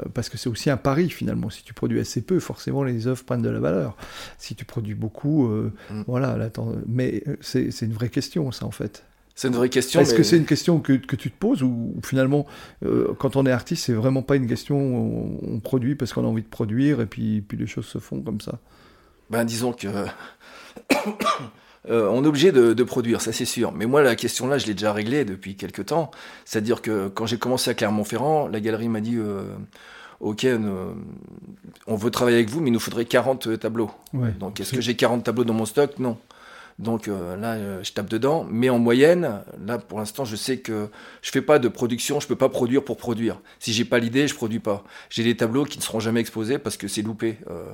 Euh, 0.00 0.04
parce 0.12 0.28
que 0.28 0.36
c'est 0.36 0.48
aussi 0.48 0.70
un 0.70 0.76
pari 0.76 1.08
finalement. 1.08 1.50
Si 1.50 1.62
tu 1.62 1.74
produis 1.74 2.00
assez 2.00 2.20
peu, 2.20 2.38
forcément 2.38 2.84
les 2.84 3.06
œuvres 3.06 3.24
prennent 3.24 3.42
de 3.42 3.48
la 3.48 3.60
valeur. 3.60 3.96
Si 4.38 4.54
tu 4.54 4.64
produis 4.64 4.94
beaucoup, 4.94 5.48
euh, 5.48 5.72
mm. 5.90 6.02
voilà. 6.06 6.36
mais 6.86 7.24
c'est 7.40 7.80
une 7.80 7.92
vraie 7.92 8.08
question, 8.08 8.52
ça 8.52 8.66
en 8.66 8.70
fait. 8.70 9.04
C'est 9.34 9.48
une 9.48 9.54
vraie 9.54 9.70
question. 9.70 10.00
Est-ce 10.00 10.14
que 10.14 10.22
c'est 10.22 10.36
une 10.36 10.44
question 10.44 10.80
que, 10.80 10.92
que, 10.92 11.16
tu 11.16 11.30
te 11.30 11.38
poses 11.38 11.62
ou, 11.62 11.94
finalement, 12.04 12.46
quand 13.18 13.36
on 13.36 13.46
est 13.46 13.52
artiste, 13.52 13.84
c'est 13.86 13.94
vraiment 13.94 14.22
pas 14.22 14.36
une 14.36 14.46
question 14.46 14.76
on, 14.76 15.38
on 15.54 15.60
produit 15.60 15.94
parce 15.94 16.12
qu'on 16.12 16.24
a 16.24 16.28
envie 16.28 16.42
de 16.42 16.48
produire 16.48 17.00
et 17.00 17.06
puis, 17.06 17.40
puis 17.40 17.56
les 17.56 17.66
choses 17.66 17.86
se 17.86 17.98
font 17.98 18.20
comme 18.20 18.40
ça? 18.40 18.58
Ben 19.30 19.44
disons 19.44 19.72
que 19.72 19.88
Euh, 21.88 22.08
on 22.10 22.24
est 22.24 22.26
obligé 22.26 22.52
de, 22.52 22.84
produire, 22.84 23.20
ça 23.20 23.32
c'est 23.32 23.44
sûr. 23.44 23.72
Mais 23.72 23.86
moi, 23.86 24.02
la 24.02 24.14
question 24.14 24.46
là, 24.46 24.58
je 24.58 24.66
l'ai 24.66 24.74
déjà 24.74 24.92
réglée 24.92 25.24
depuis 25.24 25.56
quelques 25.56 25.86
temps. 25.86 26.10
C'est-à-dire 26.44 26.82
que 26.82 27.08
quand 27.08 27.26
j'ai 27.26 27.38
commencé 27.38 27.70
à 27.70 27.74
Clermont-Ferrand, 27.74 28.48
la 28.48 28.60
galerie 28.60 28.88
m'a 28.88 29.00
dit 29.00 29.16
euh, 29.16 29.44
Ok, 30.20 30.46
on 31.86 31.96
veut 31.96 32.10
travailler 32.10 32.36
avec 32.36 32.50
vous, 32.50 32.60
mais 32.60 32.68
il 32.68 32.72
nous 32.72 32.80
faudrait 32.80 33.06
40 33.06 33.58
tableaux. 33.58 33.90
Donc, 34.38 34.60
est-ce 34.60 34.72
que 34.72 34.80
j'ai 34.80 34.94
40 34.94 35.24
tableaux 35.24 35.44
dans 35.44 35.54
mon 35.54 35.64
stock? 35.64 35.98
Non. 35.98 36.18
Donc 36.80 37.08
euh, 37.08 37.36
là, 37.36 37.54
euh, 37.54 37.80
je 37.82 37.92
tape 37.92 38.08
dedans. 38.08 38.46
Mais 38.50 38.70
en 38.70 38.78
moyenne, 38.78 39.42
là, 39.66 39.78
pour 39.78 39.98
l'instant, 39.98 40.24
je 40.24 40.34
sais 40.34 40.58
que 40.58 40.88
je 41.20 41.30
fais 41.30 41.42
pas 41.42 41.58
de 41.58 41.68
production, 41.68 42.20
je 42.20 42.26
peux 42.26 42.36
pas 42.36 42.48
produire 42.48 42.82
pour 42.82 42.96
produire. 42.96 43.40
Si 43.58 43.72
j'ai 43.72 43.84
pas 43.84 43.98
l'idée, 43.98 44.26
je 44.26 44.34
produis 44.34 44.60
pas. 44.60 44.82
J'ai 45.10 45.22
des 45.22 45.36
tableaux 45.36 45.64
qui 45.64 45.78
ne 45.78 45.82
seront 45.82 46.00
jamais 46.00 46.20
exposés 46.20 46.58
parce 46.58 46.78
que 46.78 46.88
c'est 46.88 47.02
loupé. 47.02 47.36
Euh, 47.50 47.64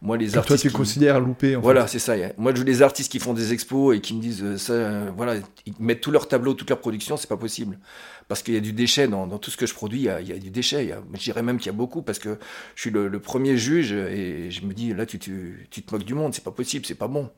moi, 0.00 0.16
les 0.16 0.36
artistes. 0.36 0.62
Toi, 0.62 0.70
tu 0.70 0.76
considères 0.76 1.18
loupé. 1.18 1.56
En 1.56 1.60
voilà, 1.60 1.88
c'est 1.88 1.98
ça. 1.98 2.14
Moi, 2.38 2.52
les 2.52 2.82
artistes 2.82 3.10
qui 3.10 3.18
font 3.18 3.34
des 3.34 3.52
expos 3.52 3.96
et 3.96 4.00
qui 4.00 4.14
me 4.14 4.20
disent 4.20 4.56
ça, 4.56 5.10
voilà, 5.16 5.36
ils 5.66 5.74
mettent 5.80 6.00
tous 6.00 6.12
leurs 6.12 6.28
tableaux, 6.28 6.54
toute 6.54 6.70
leur 6.70 6.78
production, 6.80 7.16
c'est 7.16 7.28
pas 7.28 7.36
possible 7.36 7.78
parce 8.28 8.42
qu'il 8.42 8.54
y 8.54 8.56
a 8.56 8.60
du 8.60 8.72
déchet 8.72 9.08
dans, 9.08 9.26
tout 9.38 9.50
ce 9.50 9.58
que 9.58 9.66
je 9.66 9.74
produis, 9.74 9.98
il 9.98 10.04
y 10.04 10.08
a, 10.08 10.20
il 10.20 10.28
y 10.28 10.32
a 10.32 10.38
du 10.38 10.50
déchet. 10.50 10.94
je 11.12 11.20
dirais 11.20 11.42
même 11.42 11.58
qu'il 11.58 11.66
y 11.66 11.74
a 11.74 11.76
beaucoup 11.76 12.00
parce 12.00 12.18
que 12.18 12.38
je 12.76 12.80
suis 12.80 12.90
le, 12.90 13.10
premier 13.18 13.58
juge 13.58 13.92
et 13.92 14.50
je 14.50 14.64
me 14.64 14.72
dis 14.72 14.94
là, 14.94 15.04
tu, 15.04 15.18
tu, 15.18 15.66
tu 15.70 15.82
te 15.82 15.92
moques 15.92 16.04
du 16.04 16.14
monde, 16.14 16.32
c'est 16.32 16.44
pas 16.44 16.52
possible, 16.52 16.86
c'est 16.86 16.94
pas 16.94 17.08
bon. 17.08 17.30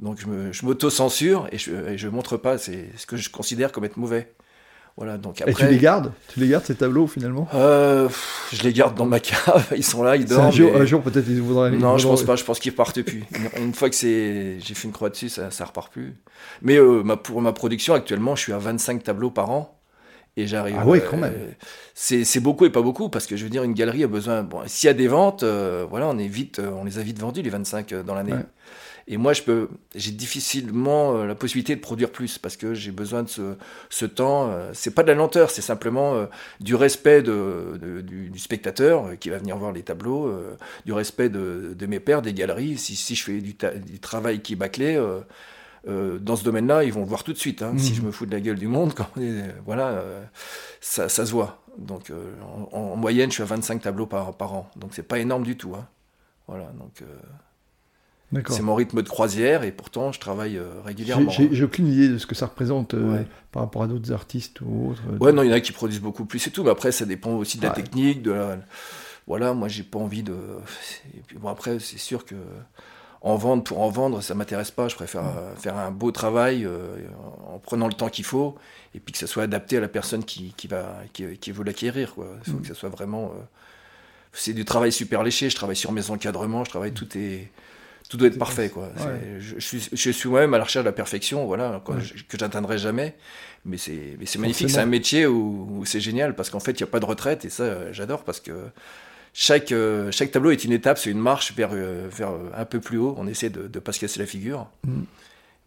Donc 0.00 0.18
je 0.20 0.64
m'auto-censure 0.64 1.48
et 1.52 1.58
je 1.58 2.06
ne 2.06 2.12
montre 2.12 2.36
pas 2.36 2.58
c'est 2.58 2.88
ce 2.96 3.06
que 3.06 3.16
je 3.16 3.30
considère 3.30 3.72
comme 3.72 3.84
être 3.84 3.96
mauvais. 3.96 4.32
Voilà, 4.98 5.16
donc 5.16 5.40
après, 5.40 5.52
et 5.52 5.54
tu 5.54 5.66
les 5.68 5.78
gardes? 5.78 6.12
Tu 6.34 6.40
les 6.40 6.48
gardes 6.48 6.64
ces 6.64 6.74
tableaux 6.74 7.06
finalement? 7.06 7.46
Euh, 7.54 8.08
Je 8.52 8.64
les 8.64 8.72
garde 8.72 8.96
dans 8.96 9.06
ma 9.06 9.20
cave, 9.20 9.68
ils 9.76 9.84
sont 9.84 10.02
là, 10.02 10.16
ils 10.16 10.24
dorment. 10.24 10.48
Un 10.48 10.84
jour, 10.84 11.02
peut-être 11.02 11.26
ils 11.28 11.40
voudraient. 11.40 11.70
Non, 11.70 11.98
je 11.98 12.08
pense 12.08 12.24
pas, 12.24 12.34
je 12.34 12.42
pense 12.42 12.58
qu'ils 12.58 12.74
partent 12.74 13.02
plus. 13.02 13.22
Une 13.58 13.72
fois 13.72 13.90
que 13.90 13.94
j'ai 13.96 14.58
fait 14.60 14.88
une 14.88 14.92
croix 14.92 15.08
dessus, 15.08 15.28
ça, 15.28 15.52
ça 15.52 15.66
repart 15.66 15.92
plus. 15.92 16.16
Mais 16.62 16.78
euh, 16.78 17.04
ma, 17.04 17.16
pour 17.16 17.40
ma 17.40 17.52
production 17.52 17.94
actuellement, 17.94 18.34
je 18.34 18.42
suis 18.42 18.52
à 18.52 18.58
25 18.58 19.04
tableaux 19.04 19.30
par 19.30 19.50
an. 19.50 19.80
Et 20.36 20.48
j'arrive. 20.48 20.76
Ah 20.80 20.84
oui, 20.84 21.00
quand 21.08 21.16
même. 21.16 21.32
Euh, 21.32 21.52
c'est 21.94 22.40
beaucoup 22.40 22.64
et 22.64 22.70
pas 22.70 22.82
beaucoup 22.82 23.08
parce 23.08 23.26
que 23.28 23.36
je 23.36 23.44
veux 23.44 23.50
dire, 23.50 23.62
une 23.62 23.74
galerie 23.74 24.02
a 24.02 24.08
besoin. 24.08 24.42
Bon, 24.42 24.62
s'il 24.66 24.88
y 24.88 24.90
a 24.90 24.94
des 24.94 25.06
ventes, 25.06 25.44
voilà, 25.44 26.08
on 26.08 26.18
est 26.18 26.26
vite, 26.26 26.60
on 26.60 26.84
les 26.84 26.98
a 26.98 27.02
vite 27.02 27.20
vendus 27.20 27.42
les 27.42 27.50
25 27.50 27.94
dans 28.04 28.16
l'année. 28.16 28.34
Et 29.10 29.16
moi, 29.16 29.32
je 29.32 29.42
peux, 29.42 29.70
j'ai 29.94 30.10
difficilement 30.10 31.16
euh, 31.16 31.26
la 31.26 31.34
possibilité 31.34 31.74
de 31.74 31.80
produire 31.80 32.12
plus 32.12 32.36
parce 32.36 32.58
que 32.58 32.74
j'ai 32.74 32.90
besoin 32.90 33.22
de 33.22 33.28
ce, 33.28 33.54
ce 33.88 34.04
temps. 34.04 34.50
Euh, 34.50 34.70
c'est 34.74 34.90
pas 34.90 35.02
de 35.02 35.08
la 35.08 35.14
lenteur, 35.14 35.50
c'est 35.50 35.62
simplement 35.62 36.14
euh, 36.14 36.26
du 36.60 36.74
respect 36.74 37.22
de, 37.22 38.02
du, 38.02 38.38
spectateur 38.38 39.18
qui 39.18 39.30
va 39.30 39.38
venir 39.38 39.56
voir 39.56 39.72
les 39.72 39.82
tableaux, 39.82 40.32
du 40.84 40.92
respect 40.92 41.30
de, 41.30 41.74
de, 41.76 41.86
mes 41.86 42.00
pairs, 42.00 42.20
des 42.20 42.34
galeries. 42.34 42.76
Si, 42.76 42.96
si 42.96 43.14
je 43.14 43.24
fais 43.24 43.40
du, 43.40 43.54
du 43.86 43.98
travail 43.98 44.40
qui 44.40 44.52
est 44.52 44.56
bâclé, 44.56 45.02
dans 45.86 46.36
ce 46.36 46.44
domaine-là, 46.44 46.84
ils 46.84 46.92
vont 46.92 47.00
le 47.00 47.06
voir 47.06 47.24
tout 47.24 47.32
de 47.32 47.38
suite. 47.38 47.62
Hein. 47.62 47.74
Si 47.78 47.94
je 47.94 48.02
me 48.02 48.10
fous 48.12 48.26
de 48.26 48.32
la 48.32 48.40
gueule 48.40 48.58
du 48.58 48.68
monde, 48.68 48.92
quand, 48.94 49.08
voilà, 49.64 50.04
ça, 50.80 51.08
ça, 51.08 51.26
se 51.26 51.32
voit. 51.32 51.62
Donc, 51.78 52.12
en, 52.72 52.76
en, 52.76 52.96
moyenne, 52.96 53.30
je 53.30 53.34
suis 53.34 53.42
à 53.42 53.46
25 53.46 53.82
tableaux 53.82 54.06
par, 54.06 54.34
par 54.34 54.52
an. 54.54 54.70
Donc, 54.76 54.90
c'est 54.92 55.02
pas 55.02 55.18
énorme 55.18 55.44
du 55.44 55.56
tout. 55.56 55.74
Hein. 55.74 55.86
Voilà, 56.46 56.66
donc. 56.78 57.02
C'est 58.48 58.62
mon 58.62 58.74
rythme 58.74 59.02
de 59.02 59.08
croisière 59.08 59.62
et 59.62 59.72
pourtant 59.72 60.12
je 60.12 60.20
travaille 60.20 60.58
euh, 60.58 60.68
régulièrement. 60.84 61.30
J'ai 61.30 61.64
aucune 61.64 61.86
idée 61.86 62.08
de 62.08 62.18
ce 62.18 62.26
que 62.26 62.34
ça 62.34 62.46
représente 62.46 62.94
euh, 62.94 63.22
par 63.52 63.62
rapport 63.62 63.82
à 63.82 63.86
d'autres 63.86 64.12
artistes 64.12 64.60
ou 64.60 64.90
autres. 64.90 65.02
Ouais, 65.20 65.32
non, 65.32 65.42
il 65.42 65.48
y 65.48 65.52
en 65.52 65.54
a 65.54 65.60
qui 65.60 65.72
produisent 65.72 66.00
beaucoup 66.00 66.26
plus 66.26 66.46
et 66.46 66.50
tout, 66.50 66.62
mais 66.62 66.70
après 66.70 66.92
ça 66.92 67.06
dépend 67.06 67.32
aussi 67.32 67.58
de 67.58 67.62
la 67.64 67.70
technique, 67.70 68.22
de 68.22 68.32
la... 68.32 68.58
Voilà, 69.26 69.52
moi 69.54 69.68
j'ai 69.68 69.82
pas 69.82 69.98
envie 69.98 70.22
de. 70.22 70.34
Et 71.14 71.20
puis 71.26 71.36
bon, 71.36 71.48
après, 71.48 71.78
c'est 71.80 71.98
sûr 71.98 72.24
que 72.24 72.34
en 73.20 73.36
vendre 73.36 73.62
pour 73.62 73.80
en 73.80 73.90
vendre, 73.90 74.22
ça 74.22 74.34
m'intéresse 74.34 74.70
pas. 74.70 74.88
Je 74.88 74.94
préfère 74.94 75.26
euh, 75.26 75.54
faire 75.54 75.76
un 75.76 75.90
beau 75.90 76.12
travail 76.12 76.66
en 77.46 77.58
prenant 77.58 77.88
le 77.88 77.92
temps 77.92 78.08
qu'il 78.08 78.24
faut 78.24 78.56
et 78.94 79.00
puis 79.00 79.12
que 79.12 79.18
ça 79.18 79.26
soit 79.26 79.42
adapté 79.42 79.76
à 79.76 79.80
la 79.80 79.88
personne 79.88 80.24
qui, 80.24 80.54
qui 80.56 80.66
va, 80.66 80.96
qui, 81.12 81.36
qui 81.36 81.52
veut 81.52 81.64
l'acquérir. 81.64 82.14
Il 82.16 82.52
faut 82.52 82.58
mm. 82.58 82.62
que 82.62 82.68
ça 82.68 82.74
soit 82.74 82.88
vraiment. 82.88 83.32
C'est 84.32 84.54
du 84.54 84.64
travail 84.64 84.92
super 84.92 85.22
léché. 85.22 85.50
Je 85.50 85.56
travaille 85.56 85.76
sur 85.76 85.92
mes 85.92 86.10
encadrements, 86.10 86.64
je 86.64 86.70
travaille 86.70 86.92
tout 86.92 87.08
est 87.16 87.50
tout 88.08 88.16
doit 88.16 88.28
être 88.28 88.38
parfait 88.38 88.70
quoi. 88.70 88.90
Je, 89.38 89.58
suis, 89.58 89.88
je 89.92 90.10
suis 90.10 90.28
moi-même 90.28 90.54
à 90.54 90.58
la 90.58 90.64
recherche 90.64 90.84
de 90.84 90.88
la 90.88 90.94
perfection, 90.94 91.46
voilà, 91.46 91.82
que 92.28 92.38
j'atteindrai 92.38 92.78
jamais. 92.78 93.14
Mais 93.64 93.76
c'est, 93.76 94.16
c'est 94.24 94.38
magnifique, 94.38 94.70
c'est 94.70 94.78
un 94.78 94.86
métier 94.86 95.26
où, 95.26 95.82
c'est 95.84 96.00
génial 96.00 96.34
parce 96.34 96.50
qu'en 96.50 96.60
fait 96.60 96.72
il 96.72 96.82
n'y 96.82 96.88
a 96.88 96.90
pas 96.90 97.00
de 97.00 97.04
retraite 97.04 97.44
et 97.44 97.50
ça 97.50 97.92
j'adore 97.92 98.24
parce 98.24 98.40
que 98.40 98.52
chaque, 99.34 99.72
euh, 99.72 100.10
chaque 100.10 100.30
tableau 100.30 100.50
est 100.50 100.64
une 100.64 100.72
étape, 100.72 100.98
c'est 100.98 101.10
une 101.10 101.20
marche 101.20 101.54
vers, 101.54 101.70
euh, 101.72 102.08
vers 102.10 102.32
un 102.56 102.64
peu 102.64 102.80
plus 102.80 102.98
haut. 102.98 103.14
On 103.18 103.26
essaie 103.26 103.50
de 103.50 103.62
ne 103.62 103.78
pas 103.78 103.92
se 103.92 104.00
casser 104.00 104.18
la 104.18 104.26
figure. 104.26 104.68
Mm. 104.84 105.02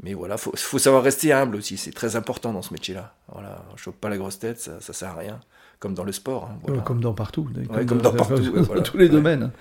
Mais 0.04 0.14
voilà, 0.14 0.38
faut, 0.38 0.52
faut 0.56 0.80
savoir 0.80 1.04
rester 1.04 1.32
humble 1.32 1.56
aussi, 1.56 1.78
c'est 1.78 1.92
très 1.92 2.16
important 2.16 2.54
dans 2.54 2.64
ce 2.64 2.74
métier-là. 2.74 3.14
Voilà, 3.32 3.64
on 3.72 3.78
chope 3.78 3.96
pas 3.98 4.10
la 4.10 4.18
grosse 4.18 4.40
tête, 4.40 4.60
ça, 4.60 4.82
ça 4.82 4.94
sert 4.94 5.10
à 5.10 5.16
rien 5.16 5.40
comme 5.82 5.96
dans 5.96 6.04
le 6.04 6.12
sport. 6.12 6.50
Hein, 6.50 6.80
comme 6.86 7.02
dans 7.02 7.14
partout. 7.14 7.50
Comme, 7.88 8.02
dans, 8.02 8.14
partout. 8.16 8.52
Dans 8.52 8.84
tous 8.84 8.98
les 8.98 9.10
domaines 9.10 9.52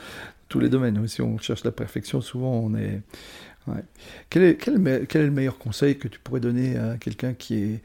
tous 0.50 0.60
les 0.60 0.68
domaines. 0.68 1.08
Si 1.08 1.22
on 1.22 1.38
cherche 1.38 1.64
la 1.64 1.72
perfection, 1.72 2.20
souvent 2.20 2.52
on 2.52 2.74
est. 2.74 3.00
Quel, 4.30 4.42
est, 4.42 4.66
le 4.66 5.30
meilleur 5.30 5.56
conseil 5.58 5.96
que 5.96 6.08
tu 6.08 6.18
pourrais 6.18 6.40
donner 6.40 6.76
à 6.76 6.96
quelqu'un 6.98 7.32
qui 7.32 7.54
est. 7.54 7.80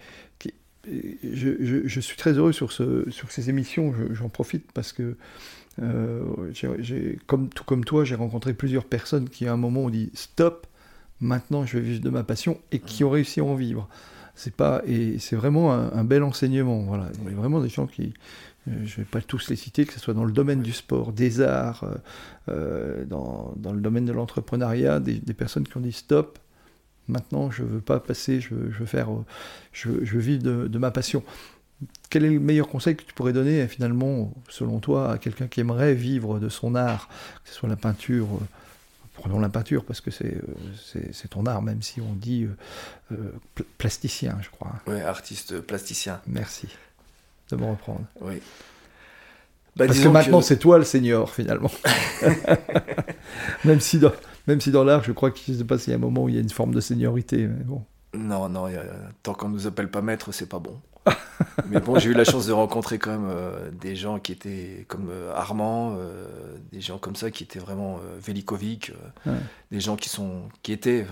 je, 1.23 1.99
suis 1.99 2.17
très 2.17 2.33
heureux 2.33 2.53
sur, 2.53 2.71
ce, 2.71 3.09
sur 3.11 3.31
ces 3.31 3.49
émissions, 3.49 3.93
j'en 4.11 4.29
profite 4.29 4.71
parce 4.73 4.91
que, 4.93 5.15
euh, 5.81 6.23
comme, 7.27 7.49
tout 7.49 7.63
comme 7.63 7.85
toi, 7.85 8.03
j'ai 8.03 8.15
rencontré 8.15 8.53
plusieurs 8.53 8.85
personnes 8.85 9.29
qui 9.29 9.47
à 9.47 9.53
un 9.53 9.57
moment 9.57 9.81
ont 9.81 9.89
dit 9.89 10.09
stop, 10.15 10.65
maintenant 11.21 11.65
je 11.65 11.77
vais 11.77 11.83
vivre 11.83 12.01
de 12.01 12.09
ma 12.09 12.23
passion 12.23 12.59
et 12.71 12.79
qui 12.79 13.03
ont 13.03 13.11
réussi 13.11 13.39
à 13.39 13.45
en 13.45 13.55
vivre. 13.55 13.87
C'est 14.33 14.55
pas 14.55 14.81
et 14.87 15.19
c'est 15.19 15.35
vraiment 15.35 15.71
un, 15.71 16.03
bel 16.03 16.23
enseignement. 16.23 16.79
Voilà, 16.83 17.09
il 17.21 17.29
y 17.29 17.33
a 17.33 17.37
vraiment 17.37 17.61
des 17.61 17.69
gens 17.69 17.85
qui, 17.85 18.13
je 18.67 18.71
ne 18.71 18.85
vais 18.85 19.05
pas 19.05 19.21
tous 19.21 19.49
les 19.49 19.55
citer, 19.55 19.85
que 19.85 19.93
ce 19.93 19.99
soit 19.99 20.13
dans 20.13 20.23
le 20.23 20.31
domaine 20.31 20.61
du 20.61 20.73
sport, 20.73 21.11
des 21.11 21.41
arts, 21.41 21.83
euh, 21.83 21.95
euh, 22.49 23.05
dans, 23.05 23.53
dans, 23.57 23.73
le 23.73 23.79
domaine 23.79 24.05
de 24.05 24.11
l'entrepreneuriat, 24.11 24.99
des, 24.99 25.19
personnes 25.33 25.67
qui 25.67 25.77
ont 25.77 25.81
dit 25.81 25.91
stop, 25.91 26.39
maintenant 27.07 27.51
je 27.51 27.63
ne 27.63 27.67
veux 27.67 27.81
pas 27.81 27.99
passer, 27.99 28.41
je 28.41 28.55
veux, 28.55 28.71
je 28.71 28.79
veux 28.79 28.85
faire, 28.85 29.09
je, 29.71 30.03
je 30.03 30.17
vivre 30.17 30.41
de, 30.41 30.67
de, 30.67 30.77
ma 30.79 30.91
passion. 30.91 31.23
Quel 32.09 32.23
est 32.23 32.31
le 32.31 32.39
meilleur 32.39 32.67
conseil 32.67 32.95
que 32.95 33.03
tu 33.03 33.13
pourrais 33.13 33.33
donner 33.33 33.67
finalement, 33.67 34.33
selon 34.49 34.79
toi, 34.79 35.11
à 35.11 35.17
quelqu'un 35.17 35.47
qui 35.47 35.59
aimerait 35.59 35.93
vivre 35.93 36.39
de 36.39 36.49
son 36.49 36.73
art, 36.73 37.09
que 37.43 37.49
ce 37.49 37.55
soit 37.55 37.69
la 37.69 37.75
peinture 37.75 38.27
Prenons 39.13 39.39
la 39.39 39.49
peinture 39.49 39.85
parce 39.85 40.01
que 40.01 40.11
c'est 40.11 41.27
ton 41.29 41.45
art, 41.45 41.61
même 41.61 41.81
si 41.81 42.01
on 42.01 42.13
dit 42.13 42.47
plasticien, 43.77 44.37
je 44.41 44.49
crois. 44.49 44.73
Oui, 44.87 44.99
artiste 44.99 45.61
plasticien. 45.61 46.19
Merci 46.27 46.67
de 47.51 47.55
me 47.55 47.69
reprendre. 47.69 48.05
Oui. 48.21 48.41
Bah, 49.75 49.87
Parce 49.87 49.99
que 49.99 50.07
maintenant, 50.07 50.41
c'est 50.41 50.57
toi 50.57 50.77
le 50.77 50.85
senior, 50.85 51.29
finalement. 51.29 51.71
même 53.65 53.81
si 53.81 53.99
dans, 53.99 54.13
même 54.47 54.61
si 54.61 54.71
dans 54.71 54.83
l'art, 54.83 55.03
je 55.03 55.11
crois 55.11 55.31
que 55.31 55.39
je 55.45 55.51
ne 55.51 55.57
sais 55.57 55.63
pas 55.65 55.77
s'il 55.77 55.91
y 55.91 55.93
a 55.93 55.97
un 55.97 56.01
moment 56.01 56.23
où 56.23 56.29
il 56.29 56.35
y 56.35 56.37
a 56.37 56.41
une 56.41 56.49
forme 56.49 56.73
de 56.73 56.79
seniorité. 56.79 57.47
Mais 57.47 57.63
bon. 57.63 57.83
Non, 58.13 58.47
non, 58.47 58.67
tant 59.23 59.33
qu'on 59.33 59.49
ne 59.49 59.53
nous 59.53 59.67
appelle 59.67 59.89
pas 59.89 60.01
maître, 60.01 60.31
c'est 60.31 60.47
pas 60.47 60.59
bon. 60.59 60.79
mais 61.69 61.79
bon, 61.79 61.99
j'ai 61.99 62.09
eu 62.09 62.13
la 62.13 62.23
chance 62.23 62.47
de 62.47 62.53
rencontrer 62.53 62.97
quand 62.97 63.11
même 63.11 63.29
euh, 63.29 63.69
des 63.71 63.95
gens 63.95 64.19
qui 64.19 64.31
étaient 64.31 64.85
comme 64.87 65.09
euh, 65.11 65.33
Armand, 65.35 65.95
euh, 65.97 66.57
des 66.71 66.81
gens 66.81 66.97
comme 66.97 67.15
ça 67.15 67.29
qui 67.29 67.43
étaient 67.43 67.59
vraiment 67.59 67.99
Velikovic, 68.19 68.91
des 69.71 69.79
gens 69.79 69.95
qui, 69.95 70.09
sont, 70.09 70.43
qui 70.63 70.71
étaient 70.71 71.05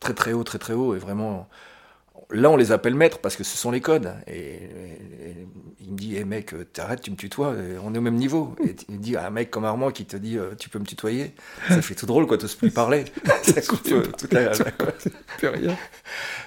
très 0.00 0.14
très 0.14 0.32
haut, 0.32 0.44
très 0.44 0.58
très 0.58 0.74
haut, 0.74 0.94
et 0.94 0.98
vraiment 0.98 1.48
là, 2.30 2.50
on 2.50 2.56
les 2.56 2.72
appelle 2.72 2.94
maîtres 2.94 3.18
parce 3.18 3.36
que 3.36 3.44
ce 3.44 3.56
sont 3.56 3.70
les 3.70 3.80
codes. 3.80 4.12
Et, 4.26 4.58
il 5.80 5.92
me 5.92 5.98
dit, 5.98 6.16
hey, 6.16 6.24
mec, 6.24 6.54
t'arrêtes, 6.72 7.02
tu 7.02 7.10
me 7.10 7.16
tutoies, 7.16 7.54
on 7.82 7.94
est 7.94 7.98
au 7.98 8.00
même 8.00 8.16
niveau. 8.16 8.56
Et 8.64 8.74
il 8.88 8.94
me 8.96 9.00
dit, 9.00 9.16
un 9.16 9.28
mec 9.28 9.50
comme 9.50 9.66
Armand 9.66 9.90
qui 9.90 10.06
te 10.06 10.16
dit, 10.16 10.38
tu 10.58 10.70
peux 10.70 10.78
me 10.78 10.86
tutoyer, 10.86 11.34
ça 11.68 11.82
fait 11.82 11.94
tout 11.94 12.06
drôle, 12.06 12.26
quoi, 12.26 12.38
t'oses 12.38 12.54
plus 12.54 12.70
parler. 12.70 13.04
ça 13.42 13.60
coupe 13.60 13.82
toute 13.82 14.32
la, 14.32 14.50
plus 15.36 15.48
rien. 15.48 15.76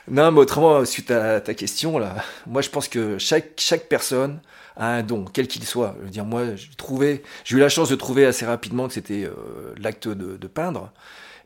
Non, 0.08 0.32
mais 0.32 0.40
autrement, 0.40 0.84
suite 0.86 1.12
à 1.12 1.40
ta 1.40 1.54
question, 1.54 2.00
là, 2.00 2.16
moi, 2.48 2.64
je 2.64 2.70
pense 2.70 2.88
que 2.88 3.20
chaque, 3.20 3.52
chaque 3.58 3.88
personne 3.88 4.40
a 4.78 4.88
un 4.88 5.04
don, 5.04 5.26
quel 5.32 5.48
qu'il 5.48 5.64
soit. 5.66 5.96
Je 6.00 6.06
veux 6.06 6.12
dire, 6.12 6.26
moi, 6.26 6.56
j'ai 6.56 6.70
trouvé, 6.76 7.24
j'ai 7.44 7.58
eu 7.58 7.60
la 7.60 7.70
chance 7.70 7.90
de 7.90 7.96
trouver 7.96 8.26
assez 8.26 8.46
rapidement 8.46 8.88
que 8.88 8.94
c'était 8.94 9.26
euh, 9.26 9.74
l'acte 9.78 10.08
de, 10.08 10.38
de 10.38 10.48
peindre. 10.48 10.92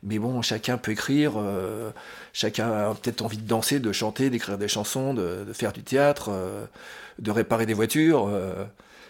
Mais 0.02 0.18
bon, 0.18 0.42
chacun 0.42 0.78
peut 0.78 0.92
écrire, 0.92 1.34
euh, 1.36 1.90
chacun 2.32 2.70
a 2.70 2.94
peut-être 2.94 3.22
envie 3.22 3.38
de 3.38 3.46
danser, 3.46 3.78
de 3.78 3.92
chanter, 3.92 4.30
d'écrire 4.30 4.58
des 4.58 4.66
chansons, 4.66 5.14
de, 5.14 5.46
faire 5.52 5.72
du 5.72 5.82
théâtre, 5.82 6.30
euh, 6.30 6.64
de 7.20 7.30
réparer 7.30 7.66
des 7.66 7.74
voitures. 7.74 8.26
Euh, 8.28 8.64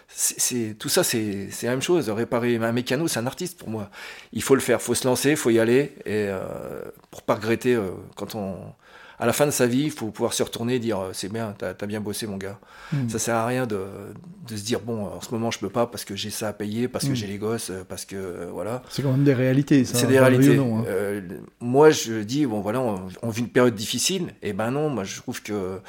c'est 0.07 0.75
tout 0.77 0.89
ça, 0.89 1.03
c'est 1.03 1.49
la 1.63 1.71
même 1.71 1.81
chose. 1.81 2.09
Réparer 2.09 2.57
un 2.57 2.71
mécano, 2.71 3.07
c'est 3.07 3.19
un 3.19 3.25
artiste 3.25 3.57
pour 3.57 3.69
moi. 3.69 3.89
Il 4.33 4.43
faut 4.43 4.53
le 4.53 4.61
faire, 4.61 4.81
faut 4.81 4.93
se 4.93 5.07
lancer, 5.07 5.35
faut 5.35 5.49
y 5.49 5.59
aller, 5.59 5.95
et 6.05 6.29
pour 7.09 7.23
pas 7.23 7.35
regretter 7.35 7.79
quand 8.15 8.35
on 8.35 8.57
à 9.23 9.25
la 9.25 9.31
fin 9.31 9.45
de 9.45 9.51
sa 9.51 9.67
vie, 9.67 9.83
il 9.83 9.91
faut 9.91 10.07
pouvoir 10.07 10.33
se 10.33 10.43
retourner 10.43 10.75
et 10.75 10.79
dire 10.79 10.99
euh, 10.99 11.09
c'est 11.13 11.31
bien, 11.31 11.55
t'as 11.57 11.69
as 11.69 11.85
bien 11.85 12.01
bossé 12.01 12.27
mon 12.27 12.35
gars. 12.35 12.59
Hmm. 12.91 13.07
Ça 13.07 13.19
sert 13.19 13.35
à 13.35 13.45
rien 13.45 13.65
de, 13.65 13.85
de, 14.49 14.57
se 14.57 14.65
dire 14.65 14.81
bon, 14.81 15.05
en 15.05 15.21
ce 15.21 15.31
moment 15.31 15.49
je 15.49 15.59
peux 15.59 15.69
pas 15.69 15.87
parce 15.87 16.03
que 16.03 16.13
j'ai 16.13 16.29
ça 16.29 16.49
à 16.49 16.53
payer, 16.53 16.89
parce 16.89 17.05
que 17.05 17.11
hmm. 17.11 17.15
j'ai 17.15 17.27
les 17.27 17.37
gosses, 17.37 17.69
euh, 17.69 17.85
parce 17.87 18.03
que 18.03 18.17
euh, 18.17 18.49
voilà. 18.51 18.81
C'est 18.89 19.01
quand 19.01 19.11
même 19.11 19.23
des 19.23 19.33
réalités. 19.33 19.85
C'est 19.85 20.07
des 20.07 20.19
réalités. 20.19 20.57
Hein. 20.57 21.21
moi 21.61 21.89
je 21.89 22.15
dis 22.15 22.45
bon 22.45 22.59
voilà, 22.59 22.81
on, 22.81 23.07
on, 23.21 23.29
vit 23.29 23.43
une 23.43 23.47
période 23.47 23.75
difficile, 23.75 24.33
et 24.41 24.51
ben 24.51 24.71
non, 24.71 24.89
moi 24.89 25.05
je 25.05 25.21
trouve 25.21 25.41
que 25.41 25.79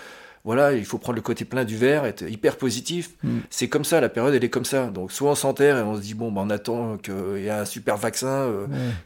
voilà, 0.45 0.73
il 0.75 0.85
faut 0.85 0.99
prendre 0.99 1.17
le 1.17 1.23
côté 1.23 1.47
plein 1.47 1.65
du 1.65 1.77
verre, 1.77 2.05
être 2.05 2.23
hyper 2.29 2.57
positif. 2.57 3.11
Mm. 3.23 3.39
C'est 3.49 3.69
comme 3.69 3.85
ça, 3.85 4.01
la 4.03 4.11
période, 4.11 4.35
elle 4.35 4.45
est 4.45 4.51
comme 4.51 4.67
ça. 4.67 4.89
Donc, 4.89 5.11
soit 5.11 5.31
on 5.31 5.35
s'enterre 5.35 5.79
et 5.79 5.83
on 5.83 5.97
se 5.97 6.03
dit, 6.03 6.13
bon, 6.13 6.31
ben, 6.31 6.43
on 6.43 6.51
attend 6.51 6.99
qu'il 6.99 7.41
y 7.43 7.47
ait 7.47 7.51
un 7.51 7.65
super 7.65 7.97
vaccin 7.97 8.51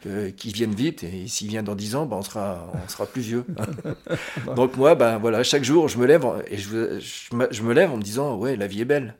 euh, 0.05 0.31
qui 0.35 0.51
vienne 0.51 0.75
vite, 0.75 1.03
et 1.03 1.27
s'il 1.27 1.47
vient 1.47 1.63
dans 1.63 1.75
10 1.75 1.95
ans, 1.95 2.05
ben, 2.05 2.17
on, 2.17 2.23
sera, 2.23 2.69
on 2.73 2.89
sera 2.89 3.05
plus 3.05 3.21
vieux. 3.21 3.45
Donc, 4.55 4.75
moi, 4.75 4.95
ben, 4.95 5.17
voilà, 5.17 5.43
chaque 5.43 5.63
jour, 5.63 5.87
je 5.87 5.97
me 5.97 6.05
lève 6.05 6.25
et 6.51 6.57
je, 6.57 6.99
je 6.99 7.63
me 7.63 7.73
lève 7.73 7.91
en 7.91 7.97
me 7.97 8.03
disant, 8.03 8.35
ouais, 8.35 8.57
la 8.57 8.67
vie 8.67 8.81
est 8.81 8.85
belle 8.85 9.15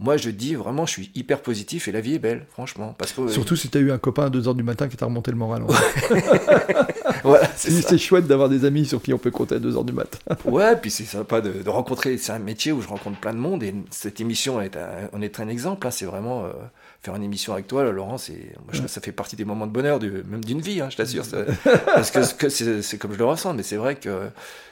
moi 0.00 0.16
je 0.16 0.30
dis 0.30 0.54
vraiment 0.54 0.86
je 0.86 0.92
suis 0.92 1.10
hyper 1.14 1.42
positif 1.42 1.86
et 1.86 1.92
la 1.92 2.00
vie 2.00 2.14
est 2.14 2.18
belle 2.18 2.46
franchement 2.50 2.94
parce 2.98 3.12
que 3.12 3.28
surtout 3.28 3.54
si 3.54 3.68
tu 3.68 3.78
as 3.78 3.82
eu 3.82 3.92
un 3.92 3.98
copain 3.98 4.26
à 4.26 4.30
2h 4.30 4.56
du 4.56 4.62
matin 4.62 4.88
qui 4.88 4.96
t'a 4.96 5.04
remonté 5.04 5.30
le 5.30 5.36
moral 5.36 5.62
voilà, 7.24 7.48
c'est 7.56 7.98
chouette 7.98 8.26
d'avoir 8.26 8.48
des 8.48 8.64
amis 8.64 8.86
sur 8.86 9.02
qui 9.02 9.12
on 9.12 9.18
peut 9.18 9.30
compter 9.30 9.56
à 9.56 9.58
2h 9.58 9.84
du 9.84 9.92
matin 9.92 10.18
ouais 10.44 10.76
puis 10.76 10.90
c'est 10.90 11.04
sympa 11.04 11.40
de, 11.40 11.68
rencontrer 11.68 12.18
c'est 12.18 12.32
un 12.32 12.38
métier 12.38 12.72
où 12.72 12.80
je 12.82 12.88
rencontre 12.88 13.18
plein 13.18 13.32
de 13.32 13.38
monde 13.38 13.62
et 13.62 13.74
cette 13.90 14.20
émission 14.20 14.60
est 14.60 14.76
un, 14.76 15.08
on 15.12 15.22
est 15.22 15.40
un 15.40 15.48
exemple 15.48 15.86
hein. 15.86 15.90
c'est 15.90 16.06
vraiment 16.06 16.44
euh, 16.44 16.50
faire 17.02 17.14
une 17.16 17.22
émission 17.22 17.52
avec 17.52 17.66
toi 17.66 17.84
Laurent 17.90 18.18
c'est 18.18 18.52
ça 18.86 19.00
fait 19.00 19.12
partie 19.12 19.36
des 19.36 19.44
moments 19.44 19.66
de 19.66 19.72
bonheur 19.72 20.00
même 20.00 20.44
d'une 20.44 20.60
vie 20.60 20.80
hein, 20.80 20.88
je 20.90 20.96
t'assure 20.96 21.24
parce 21.86 22.10
que 22.10 22.48
c'est 22.48 22.98
comme 22.98 23.12
je 23.12 23.18
le 23.18 23.24
ressens 23.24 23.54
mais 23.54 23.62
c'est 23.62 23.76
vrai 23.76 23.96
que 23.96 24.28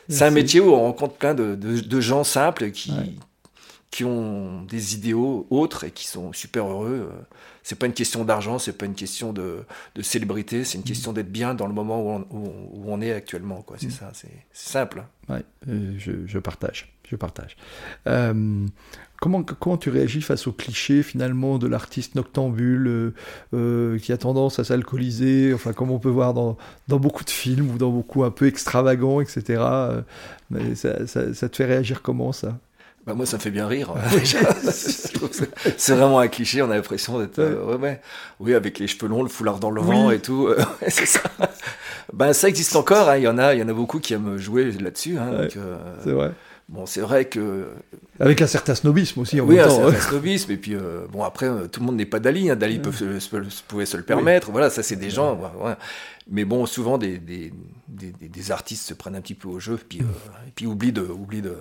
c'est 0.08 0.24
un 0.24 0.30
métier 0.30 0.60
où 0.60 0.72
on 0.72 0.80
rencontre 0.80 1.14
plein 1.14 1.34
de, 1.34 1.54
de, 1.54 2.00
gens 2.00 2.24
simples 2.24 2.70
qui, 2.70 2.92
qui 3.90 4.04
ont 4.04 4.62
des 4.62 4.94
idéaux 4.94 5.46
autres 5.50 5.84
et 5.84 5.90
qui 5.90 6.06
sont 6.06 6.32
super 6.32 6.66
heureux. 6.66 7.10
Euh, 7.10 7.22
c'est 7.68 7.74
pas 7.74 7.84
une 7.84 7.92
question 7.92 8.24
d'argent, 8.24 8.58
c'est 8.58 8.72
pas 8.72 8.86
une 8.86 8.94
question 8.94 9.34
de, 9.34 9.58
de 9.94 10.00
célébrité, 10.00 10.64
c'est 10.64 10.78
une 10.78 10.84
mm. 10.84 10.84
question 10.84 11.12
d'être 11.12 11.30
bien 11.30 11.52
dans 11.52 11.66
le 11.66 11.74
moment 11.74 12.00
où 12.00 12.08
on, 12.08 12.26
où, 12.30 12.84
on 12.86 12.98
est 13.02 13.12
actuellement. 13.12 13.60
Quoi. 13.60 13.76
C'est 13.78 13.88
mm. 13.88 13.90
ça, 13.90 14.10
c'est 14.14 14.32
simple. 14.54 15.04
Ouais, 15.28 15.44
euh, 15.68 15.92
je, 15.98 16.12
je, 16.24 16.38
partage. 16.38 16.90
Je 17.06 17.14
partage. 17.14 17.58
Euh, 18.06 18.66
comment, 19.20 19.42
comment 19.42 19.76
tu 19.76 19.90
réagis 19.90 20.22
face 20.22 20.46
au 20.46 20.52
cliché 20.52 21.02
finalement 21.02 21.58
de 21.58 21.66
l'artiste 21.66 22.14
noctambule 22.14 23.12
qui 23.52 24.12
a 24.12 24.16
tendance 24.16 24.58
à 24.58 24.64
s'alcooliser, 24.64 25.52
enfin 25.52 25.74
comme 25.74 25.90
on 25.90 25.98
peut 25.98 26.08
voir 26.08 26.32
dans, 26.32 26.56
dans, 26.88 26.98
beaucoup 26.98 27.24
de 27.24 27.30
films 27.30 27.70
ou 27.70 27.76
dans 27.76 27.90
beaucoup 27.90 28.24
un 28.24 28.30
peu 28.30 28.46
extravagants, 28.46 29.20
etc. 29.20 29.62
mais 30.50 30.74
ça, 30.74 31.06
ça, 31.06 31.34
ça 31.34 31.48
te 31.50 31.56
fait 31.56 31.66
réagir 31.66 32.00
comment 32.00 32.32
ça? 32.32 32.58
Bah 33.08 33.14
moi, 33.14 33.24
ça 33.24 33.38
me 33.38 33.42
fait 33.42 33.50
bien 33.50 33.66
rire. 33.66 33.94
c'est 34.70 35.94
vraiment 35.94 36.18
un 36.18 36.28
cliché. 36.28 36.60
On 36.60 36.70
a 36.70 36.74
l'impression 36.74 37.18
d'être, 37.18 37.38
euh, 37.38 37.64
ouais. 37.64 37.76
ouais, 37.76 38.00
oui, 38.38 38.54
avec 38.54 38.78
les 38.78 38.86
cheveux 38.86 39.08
longs, 39.08 39.22
le 39.22 39.30
foulard 39.30 39.60
dans 39.60 39.70
le 39.70 39.80
vent 39.80 40.10
et 40.10 40.18
tout. 40.18 40.48
Euh, 40.48 40.62
c'est 40.88 41.06
ça. 41.06 41.22
ben, 42.12 42.34
ça 42.34 42.50
existe 42.50 42.76
encore. 42.76 43.08
Hein. 43.08 43.16
Il 43.16 43.22
y 43.22 43.28
en 43.28 43.38
a, 43.38 43.54
il 43.54 43.60
y 43.60 43.62
en 43.62 43.68
a 43.70 43.72
beaucoup 43.72 43.98
qui 43.98 44.12
aiment 44.12 44.36
jouer 44.36 44.70
là-dessus. 44.72 45.16
Hein, 45.16 45.48
euh, 45.56 45.78
c'est 46.04 46.10
vrai. 46.10 46.32
Bon, 46.68 46.84
c'est 46.84 47.00
vrai 47.00 47.24
que. 47.24 47.68
Avec 48.20 48.42
un 48.42 48.46
certain 48.46 48.74
snobisme 48.74 49.20
aussi, 49.20 49.40
en 49.40 49.46
oui, 49.46 49.56
même 49.56 49.68
temps. 49.68 49.78
Oui, 49.78 49.84
un 49.84 49.90
certain 49.92 50.10
snobisme. 50.10 50.52
Et 50.52 50.58
puis, 50.58 50.76
bon, 51.10 51.24
après, 51.24 51.48
tout 51.72 51.80
le 51.80 51.86
monde 51.86 51.96
n'est 51.96 52.04
pas 52.04 52.20
Dali. 52.20 52.50
Hein. 52.50 52.56
Dali 52.56 52.78
pouvait 52.78 53.86
se 53.86 53.96
le 53.96 54.02
permettre. 54.02 54.50
Voilà, 54.50 54.68
ça, 54.68 54.82
c'est 54.82 54.96
des 54.96 55.08
gens. 55.08 55.40
Mais 56.30 56.44
bon, 56.44 56.66
souvent, 56.66 56.98
des, 56.98 57.16
des, 57.16 57.54
des, 57.88 58.12
des, 58.28 58.50
artistes 58.50 58.86
se 58.86 58.92
prennent 58.92 59.16
un 59.16 59.22
petit 59.22 59.32
peu 59.32 59.48
au 59.48 59.60
jeu, 59.60 59.80
puis, 59.88 60.00
et 60.00 60.50
puis 60.54 60.66
oublient 60.66 60.92
de, 60.92 61.00
oublient 61.00 61.40
de, 61.40 61.56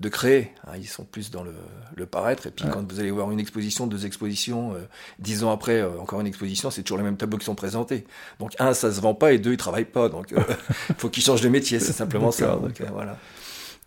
de 0.00 0.08
créer. 0.08 0.50
Hein, 0.66 0.72
ils 0.76 0.86
sont 0.86 1.04
plus 1.04 1.30
dans 1.30 1.42
le, 1.42 1.54
le 1.94 2.06
paraître. 2.06 2.46
Et 2.46 2.50
puis 2.50 2.64
quand 2.70 2.90
vous 2.90 3.00
allez 3.00 3.10
voir 3.10 3.30
une 3.30 3.40
exposition, 3.40 3.86
deux 3.86 4.06
expositions, 4.06 4.74
euh, 4.74 4.80
dix 5.18 5.44
ans 5.44 5.50
après, 5.50 5.80
euh, 5.80 5.98
encore 5.98 6.20
une 6.20 6.26
exposition, 6.26 6.70
c'est 6.70 6.82
toujours 6.82 6.98
les 6.98 7.04
mêmes 7.04 7.16
tableaux 7.16 7.38
qui 7.38 7.44
sont 7.44 7.54
présentés. 7.54 8.04
Donc 8.38 8.52
un, 8.58 8.74
ça 8.74 8.92
se 8.92 9.00
vend 9.00 9.14
pas, 9.14 9.32
et 9.32 9.38
deux, 9.38 9.52
ils 9.52 9.58
travaillent 9.58 9.84
pas. 9.84 10.08
Donc 10.08 10.30
il 10.30 10.38
euh, 10.38 10.42
faut 10.98 11.08
qu'ils 11.08 11.22
changent 11.22 11.40
de 11.40 11.48
métier. 11.48 11.80
C'est 11.80 11.92
simplement 11.92 12.30
ça. 12.30 12.56
Donc, 12.56 12.80
voilà. 12.92 13.18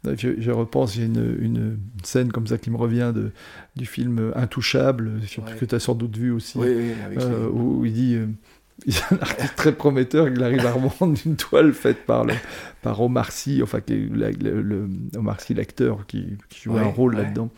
Je, 0.06 0.40
je, 0.40 0.52
repense, 0.52 0.94
j'ai 0.94 1.04
une, 1.04 1.38
une, 1.42 1.80
scène 2.04 2.32
comme 2.32 2.48
ça 2.48 2.58
qui 2.58 2.72
me 2.72 2.78
revient 2.78 3.12
de, 3.14 3.34
du 3.76 3.86
film 3.86 4.32
Intouchable, 4.34 5.20
que 5.60 5.66
tu 5.66 5.76
as 5.76 5.80
sans 5.80 5.94
doute 5.94 6.16
vu 6.16 6.32
aussi, 6.32 6.58
oui, 6.58 6.94
où 7.52 7.86
il 7.86 7.92
dit 7.92 8.18
il 8.86 8.98
a 8.98 9.16
un 9.16 9.18
artiste 9.20 9.56
très 9.56 9.72
prometteur, 9.74 10.28
il 10.28 10.44
arrive 10.44 10.66
à 10.66 10.76
une 11.26 11.36
toile 11.36 11.74
faite 11.74 12.06
par, 12.06 12.26
le, 12.26 12.34
par 12.82 13.02
Omar 13.02 13.32
Sy, 13.32 13.62
enfin, 13.64 13.82
qui 13.82 13.96
le, 13.96 14.62
le, 14.62 14.90
Omar 15.18 15.42
Sy, 15.42 15.54
l'acteur 15.54 16.06
qui, 16.08 16.38
qui, 16.50 16.62
joue 16.62 16.78
un 16.78 16.84
rôle 16.84 17.16
là-dedans, 17.16 17.50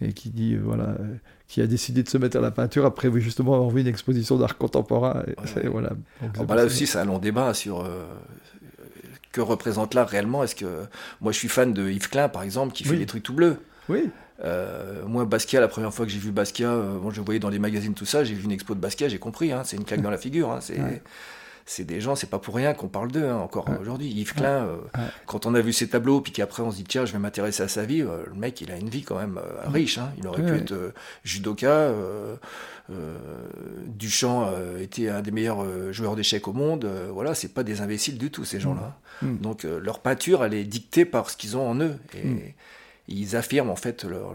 et 0.00 0.12
qui 0.12 0.30
dit, 0.30 0.54
euh, 0.54 0.60
voilà, 0.62 0.84
euh, 0.84 1.16
qui 1.48 1.60
a 1.60 1.66
décidé 1.66 2.02
de 2.02 2.08
se 2.08 2.18
mettre 2.18 2.36
à 2.36 2.40
la 2.40 2.50
peinture 2.50 2.84
après 2.84 3.10
justement 3.20 3.54
avoir 3.54 3.70
vu 3.70 3.80
une 3.80 3.86
exposition 3.86 4.36
d'art 4.36 4.56
contemporain. 4.56 5.24
Et, 5.62 5.68
voilà. 5.68 5.90
Ah, 6.22 6.44
bah 6.44 6.54
là 6.54 6.64
aussi, 6.64 6.86
c'est 6.86 6.98
un 6.98 7.04
long 7.04 7.18
débat 7.18 7.52
sur 7.54 7.80
euh, 7.80 8.06
que 9.32 9.40
représente 9.40 9.94
l'art 9.94 10.08
réellement? 10.08 10.44
Est-ce 10.44 10.54
que 10.54 10.84
moi, 11.20 11.32
je 11.32 11.38
suis 11.38 11.48
fan 11.48 11.72
de 11.72 11.88
Yves 11.90 12.08
Klein, 12.08 12.28
par 12.28 12.42
exemple, 12.42 12.72
qui 12.72 12.84
fait 12.84 12.96
des 12.96 13.06
trucs 13.06 13.22
tout 13.22 13.34
bleus. 13.34 13.56
Oui. 13.88 14.10
Euh, 14.44 15.04
moi, 15.06 15.24
Basquiat, 15.24 15.60
la 15.60 15.68
première 15.68 15.92
fois 15.92 16.06
que 16.06 16.12
j'ai 16.12 16.18
vu 16.18 16.30
Basquiat, 16.30 16.70
euh, 16.70 16.98
bon, 16.98 17.10
je 17.10 17.20
voyais 17.20 17.40
dans 17.40 17.50
les 17.50 17.58
magazines 17.58 17.94
tout 17.94 18.06
ça, 18.06 18.24
j'ai 18.24 18.34
vu 18.34 18.44
une 18.44 18.52
expo 18.52 18.74
de 18.74 18.80
Basquiat, 18.80 19.08
j'ai 19.08 19.18
compris, 19.18 19.52
hein, 19.52 19.62
c'est 19.64 19.76
une 19.76 19.84
claque 19.84 20.02
dans 20.02 20.10
la 20.10 20.18
figure. 20.18 20.50
Hein, 20.50 20.60
c'est 20.60 20.78
c'est 21.66 21.84
des 21.84 22.00
gens, 22.00 22.16
c'est 22.16 22.26
pas 22.26 22.40
pour 22.40 22.56
rien 22.56 22.74
qu'on 22.74 22.88
parle 22.88 23.12
d'eux 23.12 23.28
hein, 23.28 23.36
encore 23.36 23.66
aujourd'hui. 23.80 24.08
Yves 24.08 24.34
Klein, 24.34 24.66
euh, 24.66 24.78
quand 25.26 25.46
on 25.46 25.54
a 25.54 25.60
vu 25.60 25.72
ses 25.72 25.88
tableaux, 25.88 26.20
puis 26.20 26.32
qu'après 26.32 26.64
on 26.64 26.72
se 26.72 26.76
dit 26.76 26.84
tiens, 26.84 27.04
je 27.04 27.12
vais 27.12 27.20
m'intéresser 27.20 27.62
à 27.62 27.68
sa 27.68 27.84
vie, 27.84 28.00
le 28.00 28.34
mec 28.34 28.60
il 28.60 28.72
a 28.72 28.76
une 28.76 28.88
vie 28.88 29.02
quand 29.02 29.16
même 29.16 29.40
riche. 29.66 30.00
Il 30.18 30.26
aurait 30.26 30.44
pu 30.44 30.56
être 30.56 30.74
judoka. 31.22 31.92
Duchamp 33.86 34.52
était 34.80 35.10
un 35.10 35.22
des 35.22 35.30
meilleurs 35.30 35.92
joueurs 35.92 36.16
d'échecs 36.16 36.48
au 36.48 36.52
monde. 36.52 36.90
voilà, 37.12 37.36
c'est 37.36 37.54
pas 37.54 37.62
des 37.62 37.82
imbéciles 37.82 38.18
du 38.18 38.32
tout 38.32 38.44
ces 38.44 38.58
gens-là. 38.58 38.96
Mm. 39.22 39.28
Mm. 39.28 39.38
Donc 39.38 39.62
leur 39.62 40.00
peinture, 40.00 40.44
elle 40.44 40.54
est 40.54 40.64
dictée 40.64 41.04
par 41.04 41.30
ce 41.30 41.36
qu'ils 41.36 41.56
ont 41.56 41.68
en 41.68 41.78
eux. 41.78 41.94
Et, 42.14 42.24
mm 42.26 42.40
ils 43.10 43.36
affirment 43.36 43.70
en 43.70 43.76
fait 43.76 44.04
leur, 44.04 44.32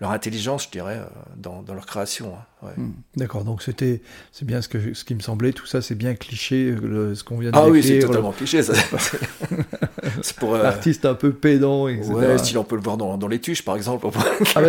leur, 0.00 0.10
intelligence, 0.10 0.64
je 0.64 0.70
dirais, 0.70 0.98
euh, 0.98 1.06
dans, 1.36 1.62
dans 1.62 1.74
leur 1.74 1.86
création. 1.86 2.34
Hein, 2.62 2.68
hmm. 2.76 2.90
D'accord, 3.16 3.44
donc 3.44 3.62
c'était, 3.62 4.02
c'est 4.32 4.44
bien 4.44 4.60
ce, 4.60 4.68
que, 4.68 4.94
ce 4.94 5.04
qui 5.04 5.14
me 5.14 5.20
semblait, 5.20 5.52
tout 5.52 5.66
ça 5.66 5.80
c'est 5.80 5.94
bien 5.94 6.14
cliché, 6.14 6.74
ce 7.14 7.22
qu'on 7.22 7.38
vient 7.38 7.50
de 7.50 7.56
Ah 7.56 7.68
oui, 7.68 7.82
c'est 7.82 8.00
totalement 8.00 8.32
cliché, 8.32 8.62
ça. 8.62 8.74
c'est 10.22 10.36
pour... 10.36 10.54
Euh... 10.54 10.62
L'artiste 10.62 11.04
un 11.04 11.14
peu 11.14 11.32
pédant, 11.32 11.88
etc. 11.88 12.12
Ouais, 12.12 12.38
style 12.38 12.58
on 12.58 12.64
peut 12.64 12.76
le 12.76 12.82
voir 12.82 12.96
dans, 12.96 13.16
dans 13.16 13.28
les 13.28 13.40
tuches, 13.40 13.64
par 13.64 13.76
exemple. 13.76 14.06
ah 14.54 14.60
bah, 14.60 14.68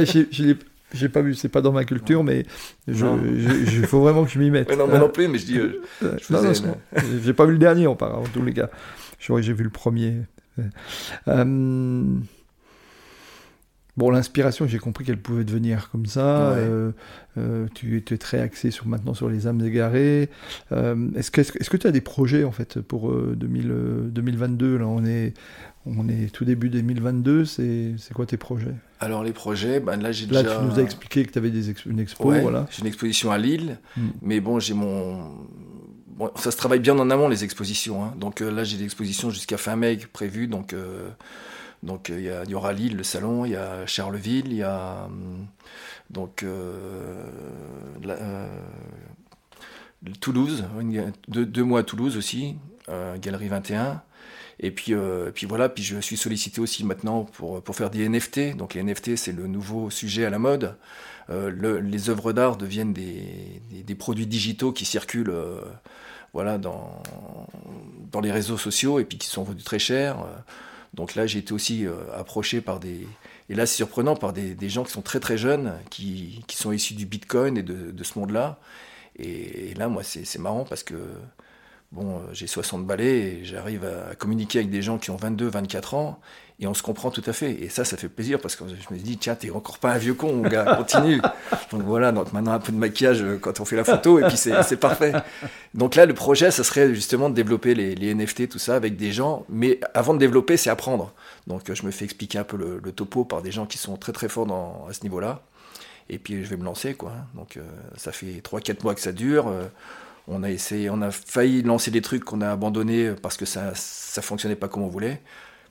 j'ai 0.94 1.10
pas 1.10 1.22
vu, 1.22 1.34
c'est 1.34 1.50
pas 1.50 1.62
dans 1.62 1.72
ma 1.72 1.86
culture, 1.86 2.24
mais 2.24 2.46
il 2.88 2.96
faut 3.88 4.02
vraiment 4.02 4.26
que 4.26 4.32
je 4.32 4.40
m'y 4.40 4.52
mette. 4.52 4.70
Mais 4.70 4.76
non, 4.76 4.88
moi 4.88 5.00
non 5.00 5.10
plus, 5.10 5.28
mais 5.28 5.40
je 5.40 5.46
dis. 5.46 5.58
Euh, 5.58 5.82
j'ai 7.24 7.34
pas 7.34 7.46
vu 7.46 7.54
le 7.54 7.58
dernier, 7.58 7.88
en 7.88 7.94
en 7.94 8.24
tous 8.32 8.44
les 8.44 8.54
cas. 8.54 8.70
J'ai 9.20 9.54
vu 9.54 9.64
le 9.64 9.70
premier. 9.70 10.22
Euh, 11.28 12.04
Bon, 13.96 14.10
l'inspiration, 14.10 14.68
j'ai 14.68 14.80
compris 14.80 15.06
qu'elle 15.06 15.22
pouvait 15.22 15.44
devenir 15.44 15.92
comme 15.92 16.08
ça. 16.08 16.52
Euh, 16.54 16.92
euh, 17.38 17.68
tu, 17.76 17.98
es 17.98 18.18
très 18.18 18.40
axé 18.40 18.72
sur, 18.72 18.88
maintenant 18.88 19.14
sur 19.14 19.30
les 19.30 19.46
âmes 19.46 19.64
égarées. 19.64 20.30
Euh, 20.72 21.10
est-ce 21.16 21.30
que 21.30 21.78
tu 21.78 21.88
as 21.88 21.92
des 21.92 22.02
projets 22.02 22.44
en 22.44 22.52
fait 22.52 22.82
pour 22.82 23.14
2022 23.14 24.78
Là, 24.78 24.88
on 24.88 25.06
est 25.06 25.34
on 25.86 26.08
est 26.10 26.34
tout 26.34 26.44
début 26.44 26.70
2022. 26.70 27.46
C'est, 27.46 27.94
quoi 28.16 28.26
tes 28.26 28.38
projets? 28.38 28.74
Alors 29.00 29.24
les 29.24 29.34
projets, 29.34 29.80
ben 29.80 29.98
là 29.98 30.12
j'ai 30.12 30.26
déjà. 30.26 30.42
Là, 30.42 30.58
tu 30.58 30.66
nous 30.66 30.80
as 30.80 30.84
expliqué 30.84 31.24
que 31.26 31.32
tu 31.32 31.38
avais 31.38 31.52
des 31.52 31.70
une 31.86 32.00
expo, 32.00 32.32
voilà. 32.32 32.66
J'ai 32.72 32.82
une 32.82 32.88
exposition 32.88 33.32
à 33.32 33.38
Lille, 33.38 33.78
hmm. 33.96 34.08
mais 34.24 34.40
bon, 34.40 34.60
j'ai 34.60 34.74
mon 34.74 35.46
Bon, 36.08 36.30
ça 36.36 36.52
se 36.52 36.58
travaille 36.58 36.80
bien 36.80 36.98
en 37.00 37.10
amont 37.10 37.28
les 37.28 37.44
expositions. 37.44 38.04
Hein. 38.04 38.14
Donc 38.20 38.40
là, 38.40 38.64
j'ai 38.64 38.78
des 38.78 38.84
expositions 38.84 39.32
jusqu'à 39.32 39.58
fin 39.58 39.76
mai 39.76 39.98
prévues. 40.14 40.48
Donc 40.48 40.76
donc 41.84 42.10
euh, 42.10 42.44
il 42.46 42.52
y, 42.52 42.56
aura 42.56 42.72
Lille, 42.74 42.96
le 42.96 43.04
salon, 43.04 43.46
il 43.46 43.52
y 43.52 43.56
a 43.56 43.86
Charleville, 43.86 44.48
il 44.48 44.56
y 44.56 44.64
a 44.64 45.04
hum, 45.06 45.46
donc 46.10 46.44
euh, 46.44 47.26
euh, 48.08 48.48
Toulouse, 50.22 50.66
deux, 51.28 51.64
mois 51.64 51.82
à 51.82 51.84
Toulouse 51.84 52.18
aussi, 52.18 52.56
Galerie 53.22 53.48
21. 53.48 54.02
Et 54.60 54.72
puis, 54.72 54.94
puis 55.34 55.46
voilà, 55.46 55.68
puis 55.68 55.84
je 55.84 56.00
suis 56.00 56.18
sollicité 56.18 56.62
aussi 56.62 56.86
maintenant 56.86 57.24
pour, 57.24 57.62
faire 57.74 57.90
des 57.90 58.08
NFT. 58.08 58.56
Donc 58.56 58.76
les 58.76 58.84
NFT, 58.84 59.16
c'est 59.16 59.32
le 59.32 59.48
nouveau 59.48 59.90
sujet 59.90 60.26
à 60.26 60.30
la 60.30 60.40
mode. 60.40 60.76
les 61.30 62.10
œuvres 62.10 62.34
d'art 62.34 62.58
deviennent 62.58 62.94
des, 62.94 63.62
des, 63.72 63.96
produits 63.96 64.28
digitaux 64.28 64.74
qui 64.74 64.84
circulent 64.84 65.34
voilà, 66.34 66.58
dans, 66.58 67.02
dans 68.12 68.20
les 68.20 68.32
réseaux 68.32 68.58
sociaux 68.58 69.00
et 69.00 69.06
puis 69.06 69.18
qui 69.18 69.28
sont 69.28 69.44
vendus 69.44 69.64
très 69.64 69.80
cher. 69.80 70.18
Donc 70.94 71.16
là, 71.16 71.26
j'ai 71.26 71.40
été 71.40 71.54
aussi 71.54 71.86
euh, 71.86 71.94
approché 72.16 72.62
par 72.62 72.80
des. 72.80 73.08
Et 73.50 73.56
là, 73.56 73.66
c'est 73.66 73.76
surprenant, 73.76 74.16
par 74.16 74.32
des, 74.34 74.70
gens 74.70 74.84
qui 74.84 74.92
sont 74.92 75.02
très 75.02 75.20
très 75.20 75.38
jeunes, 75.38 75.74
qui, 75.90 76.44
sont 76.50 76.72
issus 76.72 76.94
du 76.94 77.06
Bitcoin 77.06 77.58
et 77.58 77.64
de 77.64 78.04
ce 78.04 78.18
monde-là. 78.18 78.60
Et, 79.18 79.74
là, 79.76 79.90
moi, 79.90 80.04
c'est 80.04 80.40
marrant 80.40 80.64
parce 80.64 80.84
que 80.84 80.96
bon, 81.94 82.18
euh, 82.18 82.20
j'ai 82.34 82.48
60 82.48 82.86
balais 82.86 83.20
et 83.20 83.46
j'arrive 83.46 83.86
à 83.86 84.16
communiquer 84.16 84.60
avec 84.60 84.70
des 84.70 84.82
gens 84.82 84.98
qui 84.98 85.12
ont 85.12 85.16
22, 85.16 85.48
24 85.48 85.94
ans 85.94 86.20
et 86.60 86.68
on 86.68 86.74
se 86.74 86.84
comprend 86.84 87.12
tout 87.12 87.24
à 87.26 87.34
fait. 87.34 87.52
Et 87.52 87.70
ça, 87.70 87.84
ça 87.84 87.98
fait 87.98 88.10
plaisir 88.10 88.40
parce 88.40 88.56
que 88.56 88.66
je 88.68 88.94
me 88.94 89.00
dis, 89.00 89.18
tiens, 89.18 89.36
t'es 89.36 89.50
encore 89.50 89.80
pas 89.80 89.94
un 89.94 89.98
vieux 89.98 90.14
con, 90.14 90.34
mon 90.34 90.48
gars, 90.48 90.76
continue. 90.76 91.22
donc 91.72 91.82
voilà, 91.84 92.12
donc 92.12 92.32
maintenant 92.34 92.54
un 92.54 92.60
peu 92.60 92.72
de 92.72 92.78
maquillage 92.78 93.22
euh, 93.22 93.38
quand 93.40 93.60
on 93.60 93.66
fait 93.66 93.76
la 93.76 93.84
photo 93.84 94.20
et 94.20 94.24
puis 94.24 94.38
c'est 94.38 94.78
parfait. 94.78 95.14
Donc 95.74 95.96
là, 95.96 96.06
le 96.06 96.14
projet, 96.14 96.52
ça 96.52 96.64
serait 96.64 96.94
justement 96.94 97.30
de 97.30 97.36
développer 97.36 97.76
les, 97.76 97.96
les, 97.96 98.14
NFT, 98.14 98.50
tout 98.50 98.60
ça 98.60 98.76
avec 98.76 98.96
des 98.98 99.12
gens. 99.12 99.46
Mais 99.50 99.80
avant 99.94 100.14
de 100.14 100.20
développer, 100.20 100.58
c'est 100.58 100.70
apprendre. 100.70 101.14
Donc 101.48 101.72
je 101.72 101.86
me 101.86 101.92
fais 101.92 102.06
expliquer 102.06 102.40
un 102.40 102.44
peu 102.44 102.58
le, 102.58 102.92
topo 102.92 103.26
par 103.26 103.42
des 103.42 103.52
gens 103.52 103.66
qui 103.66 103.78
sont 103.78 103.98
très 103.98 104.12
très 104.12 104.30
forts 104.30 104.46
dans, 104.46 104.86
à 104.90 104.94
ce 104.94 105.04
niveau-là. 105.04 105.42
Et 106.10 106.20
puis 106.20 106.44
je 106.44 106.50
vais 106.50 106.58
me 106.58 106.66
lancer, 106.66 106.94
quoi. 106.94 107.14
Donc 107.34 107.58
euh, 107.58 107.62
ça 107.98 108.12
fait 108.12 108.42
3-4 108.44 108.84
mois 108.84 108.94
que 108.94 109.02
ça 109.02 109.12
dure. 109.12 109.48
Euh, 109.48 109.64
on 110.28 110.44
a 110.44 110.50
essayé, 110.50 110.90
on 110.90 111.02
a 111.02 111.12
failli 111.12 111.64
lancer 111.64 111.92
des 111.92 112.02
trucs 112.02 112.24
qu'on 112.24 112.42
a 112.42 112.50
abandonnés 112.50 113.14
parce 113.22 113.38
que 113.38 113.46
ça, 113.46 113.72
ça 113.76 114.22
fonctionnait 114.22 114.56
pas 114.56 114.68
comme 114.68 114.84
on 114.84 114.88
voulait 114.88 115.22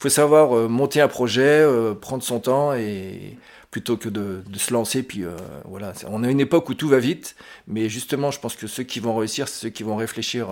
faut 0.03 0.09
savoir 0.09 0.57
euh, 0.57 0.68
monter 0.68 1.00
un 1.00 1.09
projet, 1.09 1.61
euh, 1.61 1.94
prendre 1.94 2.24
son 2.24 2.40
temps 2.40 2.74
et 2.74 3.38
plutôt 3.70 3.96
que 3.96 4.09
de, 4.09 4.42
se 4.57 4.72
lancer. 4.72 5.03
Puis 5.03 5.24
euh, 5.24 5.36
voilà, 5.64 5.92
on 6.09 6.24
a 6.24 6.30
une 6.30 6.40
époque 6.40 6.68
où 6.68 6.74
tout 6.74 6.88
va 6.88 6.98
vite, 6.98 7.36
mais 7.68 7.88
justement, 7.88 8.30
je 8.30 8.40
pense 8.40 8.57
que 8.57 8.66
ceux 8.66 8.82
qui 8.82 8.98
vont 8.98 9.16
réussir, 9.16 9.46
c'est 9.48 9.61
ceux 9.61 9.70
qui 9.70 9.84
vont 9.84 9.96
réfléchir. 9.96 10.48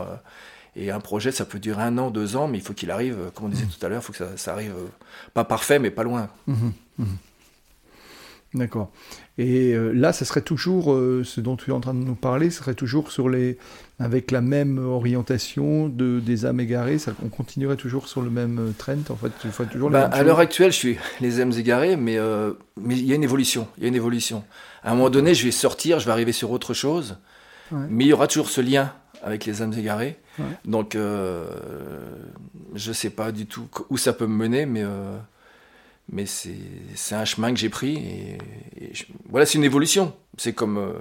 et 0.77 0.91
un 0.93 1.01
projet, 1.01 1.33
ça 1.33 1.45
peut 1.45 1.59
durer 1.59 1.83
un 1.83 1.99
an, 1.99 2.11
deux 2.11 2.37
ans, 2.37 2.47
mais 2.47 2.59
il 2.59 2.65
faut 2.65 2.75
qu'il 2.75 2.93
arrive, 2.93 3.17
comme 3.35 3.47
on 3.47 3.49
disait 3.49 3.65
mmh. 3.65 3.77
tout 3.79 3.87
à 3.87 3.89
l'heure, 3.89 4.03
il 4.03 4.05
faut 4.05 4.13
que 4.13 4.37
ça, 4.37 4.53
arrive 4.53 4.75
pas 5.35 5.45
parfait, 5.45 5.81
mais 5.81 5.91
pas 5.91 6.05
loin. 6.05 6.31
Mmh, 6.47 6.71
mmh. 6.99 7.05
D'accord. 8.53 8.91
Et 9.39 9.75
euh, 9.75 9.93
là, 9.93 10.13
ce 10.13 10.25
serait 10.25 10.43
toujours, 10.43 10.93
euh, 10.93 11.23
ce 11.25 11.41
dont 11.41 11.57
tu 11.57 11.71
es 11.71 11.73
en 11.73 11.79
train 11.81 11.95
de 11.95 12.01
nous 12.01 12.17
parler, 12.17 12.51
ce 12.51 12.59
serait 12.59 12.75
toujours 12.75 13.13
sur 13.13 13.29
les, 13.29 13.59
avec 14.01 14.33
la 14.33 14.41
même 14.41 14.79
orientation 14.79 15.89
de, 15.89 16.19
des 16.19 16.47
âmes 16.47 16.59
égarées, 16.59 16.99
ça, 16.99 17.13
on 17.25 17.29
continuerait 17.29 17.77
toujours 17.77 18.09
sur 18.09 18.23
le 18.23 18.31
même 18.31 18.59
euh, 18.59 18.73
trend, 18.77 18.99
en 19.09 19.15
fait, 19.15 19.31
faut 19.53 19.65
toujours 19.67 19.91
bah, 19.91 20.11
À 20.13 20.25
l'heure 20.25 20.41
actuelle, 20.41 20.73
je 20.73 20.77
suis 20.77 20.99
les 21.21 21.41
âmes 21.41 21.53
égarées, 21.53 21.97
mais 21.97 22.19
mais 22.77 22.97
il 22.97 23.05
y 23.05 23.13
a 23.13 23.15
une 23.15 23.23
évolution, 23.23 23.69
il 23.79 23.85
y 23.85 23.87
a 23.87 23.89
une 23.89 23.95
évolution. 23.95 24.43
À 24.83 24.91
un 24.91 24.95
moment 24.95 25.11
donné, 25.11 25.35
je 25.35 25.45
vais 25.45 25.53
sortir, 25.53 26.01
je 26.01 26.07
vais 26.07 26.13
arriver 26.13 26.33
sur 26.33 26.51
autre 26.51 26.75
chose, 26.75 27.19
mais 27.71 28.05
il 28.05 28.09
y 28.09 28.13
aura 28.13 28.27
toujours 28.27 28.49
ce 28.49 28.61
lien 28.61 28.93
avec 29.23 29.45
les 29.45 29.63
âmes 29.63 29.75
égarées. 29.75 30.19
Donc, 30.65 30.97
je 30.97 32.89
ne 32.89 32.95
sais 32.95 33.11
pas 33.11 33.31
du 33.31 33.47
tout 33.47 33.69
où 33.91 33.97
ça 33.97 34.13
peut 34.13 34.27
me 34.27 34.35
mener, 34.35 34.67
mais 34.67 34.83
mais 36.13 36.27
c'est 36.27 37.15
un 37.15 37.25
chemin 37.25 37.53
que 37.53 37.59
j'ai 37.59 37.69
pris 37.69 37.97
et, 37.97 38.39
voilà 39.29 39.47
c'est 39.47 39.59
une 39.59 39.65
évolution. 39.65 40.13
C'est 40.37 40.53
comme 40.53 40.79
euh, 40.79 40.93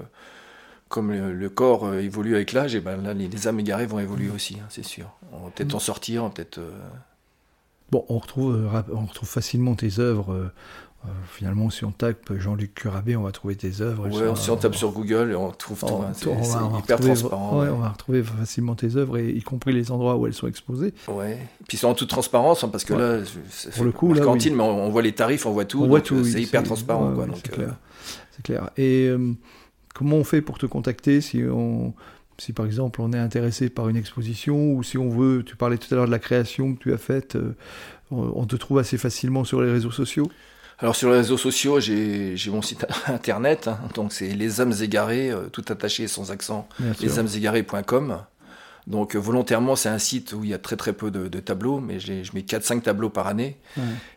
comme 0.87 1.11
le, 1.11 1.49
corps 1.49 1.85
euh, 1.85 1.99
évolue 1.99 2.35
avec 2.35 2.51
l'âge 2.51 2.75
et 2.75 2.79
ben 2.79 2.97
là 3.01 3.13
les, 3.13 3.47
âmes 3.47 3.59
égarées 3.59 3.85
vont 3.85 3.99
évoluer 3.99 4.29
aussi 4.29 4.57
hein, 4.59 4.67
c'est 4.69 4.85
sûr. 4.85 5.09
On 5.31 5.45
va 5.45 5.51
peut-être 5.51 5.75
en 5.75 5.79
sortir 5.79 6.29
peut-être 6.31 6.59
euh, 6.59 6.71
bon 7.91 8.05
on 8.09 8.19
retrouve 8.19 8.69
on 8.91 9.05
retrouve 9.05 9.29
facilement 9.29 9.75
tes 9.75 9.99
œuvres 9.99 10.51
euh, 11.05 11.07
finalement, 11.31 11.69
si 11.69 11.85
on 11.85 11.91
tape 11.91 12.33
Jean-Luc 12.37 12.73
Curabé, 12.73 13.15
on 13.15 13.23
va 13.23 13.31
trouver 13.31 13.55
tes 13.55 13.79
œuvres. 13.79 14.09
Ouais, 14.09 14.35
si 14.35 14.49
on 14.49 14.57
tape 14.57 14.75
sur 14.75 14.91
Google, 14.91 15.33
on 15.37 15.51
trouve 15.51 15.79
tout. 15.79 16.03
C'est 16.13 16.29
hyper 16.77 16.99
transparent. 16.99 17.59
Ouais, 17.59 17.69
On 17.69 17.77
va 17.77 17.89
retrouver 17.89 18.21
facilement 18.21 18.75
tes 18.75 18.97
œuvres, 18.97 19.17
et, 19.17 19.29
y 19.29 19.41
compris 19.41 19.71
les 19.71 19.91
endroits 19.91 20.17
où 20.17 20.27
elles 20.27 20.33
sont 20.33 20.47
exposées. 20.47 20.93
Ouais. 21.07 21.37
Puis 21.69 21.77
c'est 21.77 21.85
en 21.85 21.93
toute 21.93 22.09
transparence, 22.09 22.65
hein, 22.65 22.69
parce 22.69 22.83
que 22.83 22.93
là, 22.93 23.23
pour 23.75 23.85
le 23.85 23.91
coup, 23.93 24.13
là, 24.13 24.21
cantine, 24.21 24.55
mais 24.55 24.63
on, 24.63 24.89
voit 24.89 25.01
les 25.01 25.13
tarifs, 25.13 25.45
on 25.45 25.51
voit 25.51 25.65
tout. 25.65 25.85
Voit 25.85 26.01
tout. 26.01 26.25
C'est 26.25 26.41
hyper 26.41 26.63
transparent. 26.63 27.15
c'est 27.35 27.51
clair. 27.51 27.75
clair. 28.43 28.69
Et 28.75 29.07
euh, 29.07 29.31
comment 29.93 30.17
on 30.17 30.25
fait 30.25 30.41
pour 30.41 30.57
te 30.57 30.65
contacter 30.65 31.21
si 31.21 31.43
on 31.43 31.93
si 32.37 32.53
par 32.53 32.65
exemple 32.65 33.01
on 33.01 33.11
est 33.11 33.17
intéressé 33.17 33.69
par 33.69 33.89
une 33.89 33.97
exposition 33.97 34.71
ou 34.71 34.81
si 34.81 34.97
on 34.97 35.09
veut, 35.09 35.43
tu 35.45 35.57
parlais 35.57 35.77
tout 35.77 35.93
à 35.93 35.95
l'heure 35.95 36.05
de 36.05 36.11
la 36.11 36.19
création 36.19 36.73
que 36.73 36.79
tu 36.79 36.93
as 36.93 36.97
faite, 36.97 37.35
euh, 37.35 37.53
on 38.11 38.45
te 38.45 38.55
trouve 38.55 38.79
assez 38.79 38.97
facilement 38.97 39.43
sur 39.43 39.61
les 39.61 39.69
réseaux 39.69 39.91
sociaux? 39.91 40.29
Alors 40.81 40.95
sur 40.95 41.09
les 41.09 41.17
réseaux 41.17 41.37
sociaux, 41.37 41.79
j'ai 41.81 42.37
mon 42.47 42.61
site 42.61 42.85
internet, 43.07 43.67
hein. 43.67 43.79
donc 43.95 44.13
c'est 44.13 44.29
les 44.29 44.61
âmes 44.61 44.73
égarées, 44.81 45.29
euh, 45.29 45.49
tout 45.49 45.65
attaché 45.67 46.07
sans 46.07 46.31
accent, 46.31 46.69
lesamèségarées.com. 47.01 48.23
Donc 48.87 49.15
euh, 49.15 49.19
volontairement, 49.19 49.75
c'est 49.75 49.89
un 49.89 49.99
site 49.99 50.31
où 50.31 50.45
il 50.45 50.51
y 50.51 50.53
a 50.53 50.57
très 50.57 50.77
très 50.77 50.93
peu 50.93 51.11
de, 51.11 51.39
tableaux, 51.41 51.81
mais 51.81 51.99
je 51.99 52.13
mets 52.33 52.41
4-5 52.41 52.81
tableaux 52.81 53.09
par 53.09 53.27
année. 53.27 53.57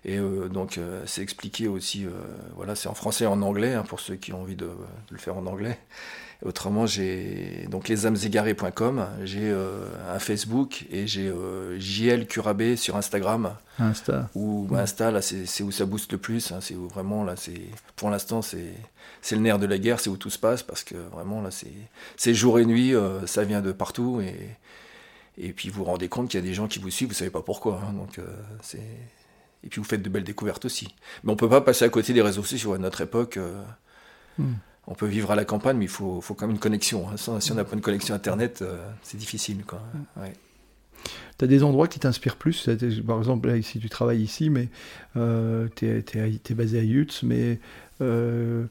Et 0.04 0.18
euh, 0.18 0.48
donc 0.48 0.78
c'est 1.04 1.22
expliqué 1.22 1.66
aussi, 1.66 2.06
voilà, 2.54 2.76
c'est 2.76 2.88
en 2.88 2.94
français 2.94 3.24
et 3.24 3.26
en 3.26 3.42
anglais, 3.42 3.74
hein, 3.74 3.82
pour 3.82 3.98
ceux 3.98 4.14
qui 4.14 4.32
ont 4.32 4.42
envie 4.42 4.56
de, 4.56 4.66
de, 4.66 4.70
le 5.10 5.18
faire 5.18 5.36
en 5.36 5.46
anglais. 5.46 5.80
Autrement, 6.44 6.86
j'ai 6.86 7.68
donc 7.70 7.88
lesamzegarés.com, 7.88 9.06
j'ai 9.22 9.48
euh, 9.50 9.86
un 10.12 10.18
Facebook 10.18 10.86
et 10.90 11.06
j'ai 11.06 11.28
euh, 11.28 11.78
JL 11.78 12.26
Curabé 12.26 12.74
sur 12.74 12.96
Instagram. 12.96 13.54
Insta. 13.78 14.28
Ou 14.34 14.68
Insta, 14.74 15.12
là, 15.12 15.22
c'est 15.22 15.62
où 15.62 15.70
ça 15.70 15.86
booste 15.86 16.10
le 16.10 16.18
plus. 16.18 16.50
Hein, 16.50 16.58
c'est 16.60 16.74
où 16.74 16.88
vraiment, 16.88 17.22
là, 17.22 17.36
c'est 17.36 17.60
pour 17.94 18.10
l'instant, 18.10 18.42
c'est 18.42 18.74
le 19.30 19.38
nerf 19.38 19.60
de 19.60 19.66
la 19.66 19.78
guerre, 19.78 20.00
c'est 20.00 20.10
où 20.10 20.16
tout 20.16 20.30
se 20.30 20.38
passe 20.38 20.64
parce 20.64 20.82
que 20.82 20.96
vraiment, 20.96 21.42
là, 21.42 21.50
c'est 22.16 22.34
jour 22.34 22.58
et 22.58 22.66
nuit, 22.66 22.92
euh, 22.92 23.24
ça 23.26 23.44
vient 23.44 23.60
de 23.60 23.70
partout 23.70 24.20
et, 24.20 24.34
et 25.38 25.52
puis 25.52 25.68
vous 25.68 25.78
vous 25.78 25.84
rendez 25.84 26.08
compte 26.08 26.28
qu'il 26.28 26.40
y 26.40 26.42
a 26.42 26.46
des 26.46 26.54
gens 26.54 26.66
qui 26.66 26.80
vous 26.80 26.90
suivent, 26.90 27.08
vous 27.08 27.14
savez 27.14 27.30
pas 27.30 27.42
pourquoi. 27.42 27.80
Hein, 27.88 27.92
donc, 27.92 28.18
c'est 28.62 28.82
et 29.64 29.68
puis 29.68 29.80
vous 29.80 29.86
faites 29.86 30.02
de 30.02 30.08
belles 30.08 30.24
découvertes 30.24 30.64
aussi. 30.64 30.88
Mais 31.22 31.30
on 31.30 31.36
peut 31.36 31.48
pas 31.48 31.60
passer 31.60 31.84
à 31.84 31.88
côté 31.88 32.12
des 32.12 32.22
réseaux 32.22 32.42
sociaux 32.42 32.72
à 32.72 32.78
notre 32.78 33.00
époque. 33.00 33.38
Hmm 34.38 34.54
on 34.86 34.94
peut 34.94 35.06
vivre 35.06 35.30
à 35.30 35.36
la 35.36 35.44
campagne, 35.44 35.76
mais 35.76 35.84
il 35.84 35.90
faut, 35.90 36.20
faut 36.20 36.34
quand 36.34 36.46
même 36.46 36.56
une 36.56 36.60
connexion. 36.60 37.06
Hein. 37.08 37.16
Si 37.16 37.52
on 37.52 37.54
n'a 37.54 37.64
pas 37.64 37.74
une 37.74 37.80
connexion 37.80 38.14
Internet, 38.14 38.62
euh, 38.62 38.84
c'est 39.02 39.16
difficile. 39.16 39.64
Quoi. 39.64 39.80
Ouais. 40.16 40.32
Tu 41.38 41.44
as 41.44 41.48
des 41.48 41.62
endroits 41.62 41.88
qui 41.88 41.98
t'inspirent 41.98 42.36
plus? 42.36 42.68
Par 43.06 43.18
exemple, 43.18 43.48
là, 43.48 43.56
ici, 43.56 43.78
tu 43.78 43.88
travailles 43.88 44.22
ici, 44.22 44.50
mais 44.50 44.68
euh, 45.16 45.68
tu 45.76 45.86
es, 45.86 46.54
basé 46.54 46.78
à 46.78 46.82
Yutz, 46.82 47.22
mais 47.22 47.60
euh, 48.00 48.64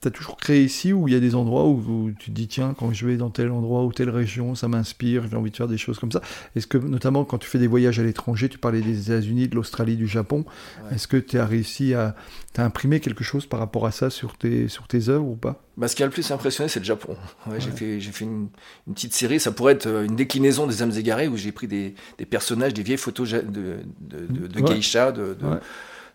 T'as 0.00 0.10
toujours 0.10 0.36
créé 0.36 0.62
ici 0.62 0.92
ou 0.92 1.08
il 1.08 1.14
y 1.14 1.16
a 1.16 1.20
des 1.20 1.34
endroits 1.34 1.66
où, 1.66 2.12
tu 2.16 2.26
te 2.26 2.30
dis 2.30 2.46
tiens 2.46 2.72
quand 2.78 2.92
je 2.92 3.04
vais 3.04 3.16
dans 3.16 3.30
tel 3.30 3.50
endroit 3.50 3.84
ou 3.84 3.92
telle 3.92 4.10
région 4.10 4.54
ça 4.54 4.68
m'inspire 4.68 5.24
j'ai 5.28 5.36
envie 5.36 5.50
de 5.50 5.56
faire 5.56 5.66
des 5.66 5.76
choses 5.76 5.98
comme 5.98 6.12
ça. 6.12 6.20
Est-ce 6.54 6.68
que 6.68 6.78
notamment 6.78 7.24
quand 7.24 7.38
tu 7.38 7.48
fais 7.48 7.58
des 7.58 7.66
voyages 7.66 7.98
à 7.98 8.04
l'étranger 8.04 8.48
tu 8.48 8.58
parlais 8.58 8.80
des 8.80 9.10
États-Unis 9.10 9.48
de 9.48 9.56
l'Australie 9.56 9.96
du 9.96 10.06
Japon 10.06 10.44
est-ce 10.92 11.08
que 11.08 11.16
tu 11.16 11.38
as 11.38 11.46
réussi 11.46 11.94
à 11.94 12.14
t'as 12.52 12.64
imprimé 12.64 13.00
quelque 13.00 13.24
chose 13.24 13.46
par 13.46 13.58
rapport 13.58 13.86
à 13.86 13.90
ça 13.90 14.08
sur 14.08 14.36
tes 14.36 14.68
sur 14.68 14.86
tes 14.86 15.08
œuvres 15.08 15.26
ou 15.26 15.36
pas? 15.36 15.62
Bah, 15.76 15.88
ce 15.88 15.96
qui 15.96 16.02
a 16.02 16.06
le 16.06 16.12
plus 16.12 16.30
impressionné 16.30 16.68
c'est 16.68 16.80
le 16.80 16.84
Japon. 16.84 17.16
J'ai 17.58 17.70
fait 17.70 18.00
j'ai 18.00 18.12
fait 18.12 18.24
une, 18.24 18.48
petite 18.92 19.14
série. 19.14 19.40
Ça 19.40 19.52
pourrait 19.52 19.74
être 19.74 19.86
euh, 19.86 20.04
une 20.04 20.16
déclinaison 20.16 20.66
des 20.66 20.82
âmes 20.82 20.92
égarées 20.96 21.28
où 21.28 21.36
j'ai 21.36 21.52
pris 21.52 21.66
des, 21.66 21.94
des, 22.18 22.24
personnages 22.24 22.74
des 22.74 22.82
vieilles 22.82 22.96
photos 22.96 23.30
de, 23.30 23.42
de, 23.42 24.26
de, 24.26 24.46
de 24.46 24.60
geisha 24.60 25.12
de 25.12 25.36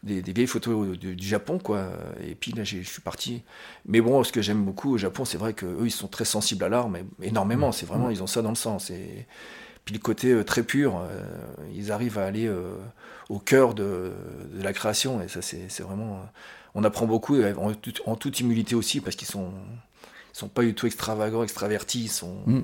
des, 0.04 0.22
vieilles 0.34 0.48
photos 0.48 0.98
du, 0.98 1.26
Japon, 1.26 1.60
quoi. 1.60 1.90
Et 2.22 2.36
puis 2.36 2.52
là, 2.52 2.64
je 2.64 2.82
suis 2.82 3.02
parti. 3.02 3.44
Mais 3.86 4.02
bon, 4.02 4.24
ce 4.24 4.32
que 4.32 4.42
j'aime 4.42 4.64
beaucoup 4.64 4.94
au 4.94 4.98
Japon, 4.98 5.26
c'est 5.26 5.38
vrai 5.38 5.54
qu'eux, 5.54 5.86
ils 5.86 5.92
sont 5.92 6.08
très 6.08 6.26
sensibles 6.26 6.64
à 6.64 6.70
l'art, 6.70 6.90
mais 6.90 7.06
énormément. 7.22 7.72
C'est 7.72 7.86
vraiment, 7.86 8.10
ils 8.10 8.22
ont 8.22 8.28
ça 8.28 8.42
dans 8.42 8.50
le 8.50 8.56
sang. 8.56 8.78
Et 8.90 9.26
puis 9.86 9.94
le 9.94 10.00
côté 10.00 10.32
euh, 10.32 10.44
très 10.44 10.64
pur, 10.64 10.98
euh, 10.98 11.24
ils 11.74 11.92
arrivent 11.92 12.18
à 12.20 12.26
aller 12.26 12.48
euh, 12.48 12.76
au 13.30 13.40
cœur 13.40 13.74
de, 13.74 14.12
la 14.54 14.74
création. 14.74 15.22
Et 15.22 15.28
ça, 15.30 15.42
c'est 15.42 15.82
vraiment. 15.82 16.22
on 16.76 16.84
apprend 16.84 17.06
beaucoup 17.06 17.38
en, 18.06 18.16
toute 18.16 18.40
humilité 18.40 18.76
aussi 18.76 19.00
parce 19.00 19.16
qu'ils 19.16 19.28
sont, 19.28 19.54
sont 20.34 20.50
pas 20.50 20.64
du 20.64 20.76
tout 20.76 20.86
extravagants, 20.86 21.44
extravertis. 21.44 22.10
sont, 22.10 22.44
mm. 22.46 22.64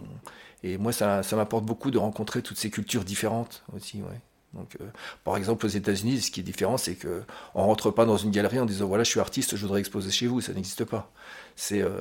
Et 0.63 0.77
moi, 0.77 0.91
ça, 0.91 1.23
ça 1.23 1.37
m'apporte 1.37 1.63
beaucoup 1.63 1.89
de 1.89 1.97
rencontrer 1.97 2.41
toutes 2.41 2.57
ces 2.57 2.69
cultures 2.69 3.05
différentes 3.05 3.63
aussi. 3.73 4.01
Ouais. 4.01 4.19
Donc, 4.53 4.77
euh, 4.81 4.85
par 5.23 5.37
exemple, 5.37 5.65
aux 5.65 5.69
États-Unis, 5.69 6.21
ce 6.21 6.31
qui 6.31 6.39
est 6.39 6.43
différent, 6.43 6.77
c'est 6.77 6.95
que 6.95 7.21
on 7.53 7.63
rentre 7.63 7.91
pas 7.91 8.05
dans 8.05 8.17
une 8.17 8.31
galerie 8.31 8.59
en 8.59 8.65
disant 8.65 8.87
voilà, 8.87 9.03
je 9.03 9.09
suis 9.09 9.19
artiste, 9.19 9.55
je 9.55 9.61
voudrais 9.61 9.79
exposer 9.79 10.09
chez 10.09 10.27
vous. 10.27 10.41
Ça 10.41 10.53
n'existe 10.53 10.85
pas. 10.85 11.11
C'est 11.55 11.81
euh, 11.81 11.91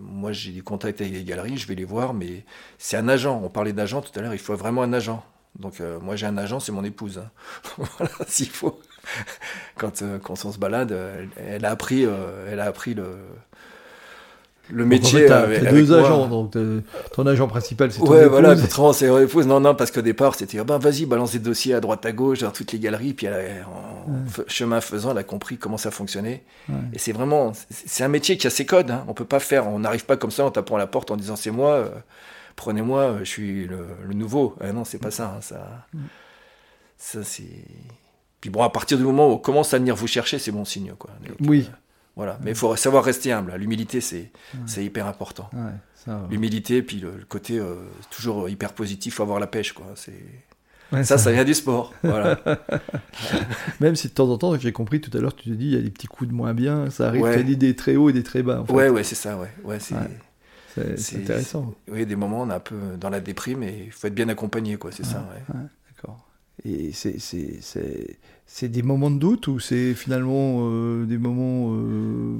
moi, 0.00 0.32
j'ai 0.32 0.52
des 0.52 0.60
contacts 0.60 1.00
avec 1.00 1.12
les 1.12 1.24
galeries, 1.24 1.56
je 1.56 1.66
vais 1.66 1.74
les 1.74 1.84
voir, 1.84 2.14
mais 2.14 2.44
c'est 2.78 2.96
un 2.96 3.08
agent. 3.08 3.40
On 3.42 3.48
parlait 3.48 3.72
d'agent 3.72 4.00
tout 4.00 4.16
à 4.18 4.22
l'heure. 4.22 4.34
Il 4.34 4.38
faut 4.38 4.54
vraiment 4.54 4.82
un 4.82 4.92
agent. 4.92 5.24
Donc, 5.58 5.80
euh, 5.80 5.98
moi, 5.98 6.14
j'ai 6.16 6.26
un 6.26 6.36
agent, 6.36 6.60
c'est 6.60 6.72
mon 6.72 6.84
épouse. 6.84 7.18
Hein. 7.18 7.30
voilà, 7.78 8.12
s'il 8.28 8.50
faut. 8.50 8.80
quand, 9.76 10.04
quand 10.22 10.44
on 10.44 10.52
se 10.52 10.58
balade, 10.58 10.96
elle 11.36 11.64
a 11.64 11.70
appris, 11.70 12.02
elle 12.02 12.60
a 12.60 12.64
appris 12.64 12.94
le 12.94 13.16
le 14.70 14.84
métier. 14.84 15.30
avec, 15.30 15.68
deux 15.70 15.92
agents, 15.92 16.26
donc 16.26 16.56
euh, 16.56 16.80
ton 17.14 17.26
agent 17.26 17.46
principal 17.48 17.92
c'est 17.92 18.00
ton 18.00 18.06
Ouais, 18.06 18.26
voilà, 18.26 18.54
c'est 18.56 19.22
épouse. 19.22 19.46
Non, 19.46 19.60
non, 19.60 19.74
parce 19.74 19.90
qu'au 19.90 20.02
départ 20.02 20.34
c'était, 20.34 20.62
ben 20.64 20.78
vas-y, 20.78 21.06
balance 21.06 21.32
des 21.32 21.38
dossiers 21.38 21.74
à 21.74 21.80
droite 21.80 22.04
à 22.04 22.12
gauche 22.12 22.40
dans 22.40 22.50
toutes 22.50 22.72
les 22.72 22.78
galeries, 22.78 23.14
puis 23.14 23.26
elle 23.26 23.64
chemin 24.48 24.80
faisant, 24.80 25.12
elle 25.12 25.18
a 25.18 25.24
compris 25.24 25.56
comment 25.58 25.78
ça 25.78 25.90
fonctionnait. 25.90 26.44
Et 26.92 26.98
c'est 26.98 27.12
vraiment, 27.12 27.52
c'est 27.70 28.04
un 28.04 28.08
métier 28.08 28.36
qui 28.36 28.46
a 28.46 28.50
ses 28.50 28.66
codes. 28.66 28.90
Hein. 28.90 29.04
On 29.08 29.14
peut 29.14 29.24
pas 29.24 29.40
faire, 29.40 29.68
on 29.68 29.78
n'arrive 29.78 30.04
pas 30.04 30.16
comme 30.16 30.30
ça 30.30 30.44
en 30.44 30.50
tapant 30.50 30.76
la 30.76 30.86
porte 30.86 31.10
en 31.10 31.16
disant 31.16 31.36
c'est 31.36 31.50
moi, 31.50 31.74
euh, 31.74 31.88
prenez-moi, 32.56 33.00
euh, 33.00 33.18
je 33.20 33.24
suis 33.24 33.66
le, 33.66 33.86
nouveau. 34.14 34.56
Ah 34.60 34.72
non, 34.72 34.84
c'est 34.84 34.98
pas 34.98 35.10
ça. 35.10 35.34
Hein, 35.36 35.40
ça, 35.40 35.86
mm. 35.94 36.00
ça 36.98 37.24
c'est. 37.24 37.44
Puis 38.40 38.50
bon, 38.50 38.62
à 38.62 38.70
partir 38.70 38.98
du 38.98 39.04
moment 39.04 39.28
où 39.28 39.32
on 39.32 39.38
commence 39.38 39.72
à 39.74 39.78
venir 39.78 39.96
vous 39.96 40.06
chercher, 40.06 40.38
c'est 40.38 40.52
bon 40.52 40.64
signe, 40.64 40.92
quoi. 40.98 41.10
oui. 41.40 41.68
Voilà. 42.16 42.38
Mais 42.42 42.52
il 42.52 42.56
faut 42.56 42.74
savoir 42.76 43.04
rester 43.04 43.30
humble. 43.30 43.54
L'humilité, 43.56 44.00
c'est 44.00 44.30
c'est 44.66 44.84
hyper 44.84 45.06
important. 45.06 45.50
L'humilité, 46.30 46.82
puis 46.82 46.98
le, 46.98 47.12
côté 47.28 47.58
euh, 47.58 47.74
toujours 48.10 48.48
hyper 48.48 48.72
positif, 48.72 49.14
il 49.14 49.16
faut 49.16 49.22
avoir 49.22 49.40
la 49.40 49.46
pêche. 49.46 49.72
Quoi. 49.72 49.86
Ça, 49.96 51.02
ça, 51.02 51.18
ça, 51.18 51.32
vient 51.32 51.44
du 51.44 51.52
sport. 51.52 51.92
Voilà. 52.04 52.38
Même 53.80 53.96
si 53.96 54.08
de 54.08 54.12
temps 54.12 54.30
en 54.30 54.38
temps, 54.38 54.56
j'ai 54.56 54.72
compris 54.72 55.00
tout 55.00 55.16
à 55.18 55.20
l'heure, 55.20 55.34
tu 55.34 55.50
te 55.50 55.54
dis, 55.54 55.66
il 55.66 55.74
y 55.74 55.76
a 55.76 55.82
des 55.82 55.90
petits 55.90 56.06
coups 56.06 56.30
de 56.30 56.34
moins 56.34 56.54
bien, 56.54 56.90
ça 56.90 57.08
arrive, 57.08 57.22
tu 57.22 57.28
as 57.28 57.42
des 57.42 57.76
très 57.76 57.96
hauts 57.96 58.08
et 58.08 58.12
des 58.12 58.22
très 58.22 58.42
bas. 58.42 58.60
En 58.60 58.66
fait. 58.66 58.72
Ouais, 58.72 58.88
ouais, 58.88 59.02
c'est 59.02 59.16
ça, 59.16 59.36
ouais. 59.36 59.50
ouais 59.64 59.78
c'est 59.80 61.16
intéressant. 61.16 61.74
Oui, 61.90 62.06
des 62.06 62.16
moments, 62.16 62.42
on 62.42 62.50
est 62.50 62.54
un 62.54 62.60
peu 62.60 62.76
dans 62.98 63.10
la 63.10 63.20
déprime 63.20 63.62
et 63.64 63.84
il 63.86 63.92
faut 63.92 64.06
être 64.06 64.14
bien 64.14 64.28
accompagné, 64.28 64.76
quoi, 64.76 64.92
c'est 64.92 65.04
ça. 65.04 65.26
D'accord. 65.88 66.24
Et 66.64 66.92
c'est 66.92 67.18
c'est 68.46 68.68
des 68.68 68.82
moments 68.82 69.10
de 69.10 69.18
doute 69.18 69.48
ou 69.48 69.58
c'est 69.58 69.92
finalement 69.94 70.58
euh, 70.60 71.04
des 71.04 71.18
moments 71.18 71.72
euh, 71.74 72.38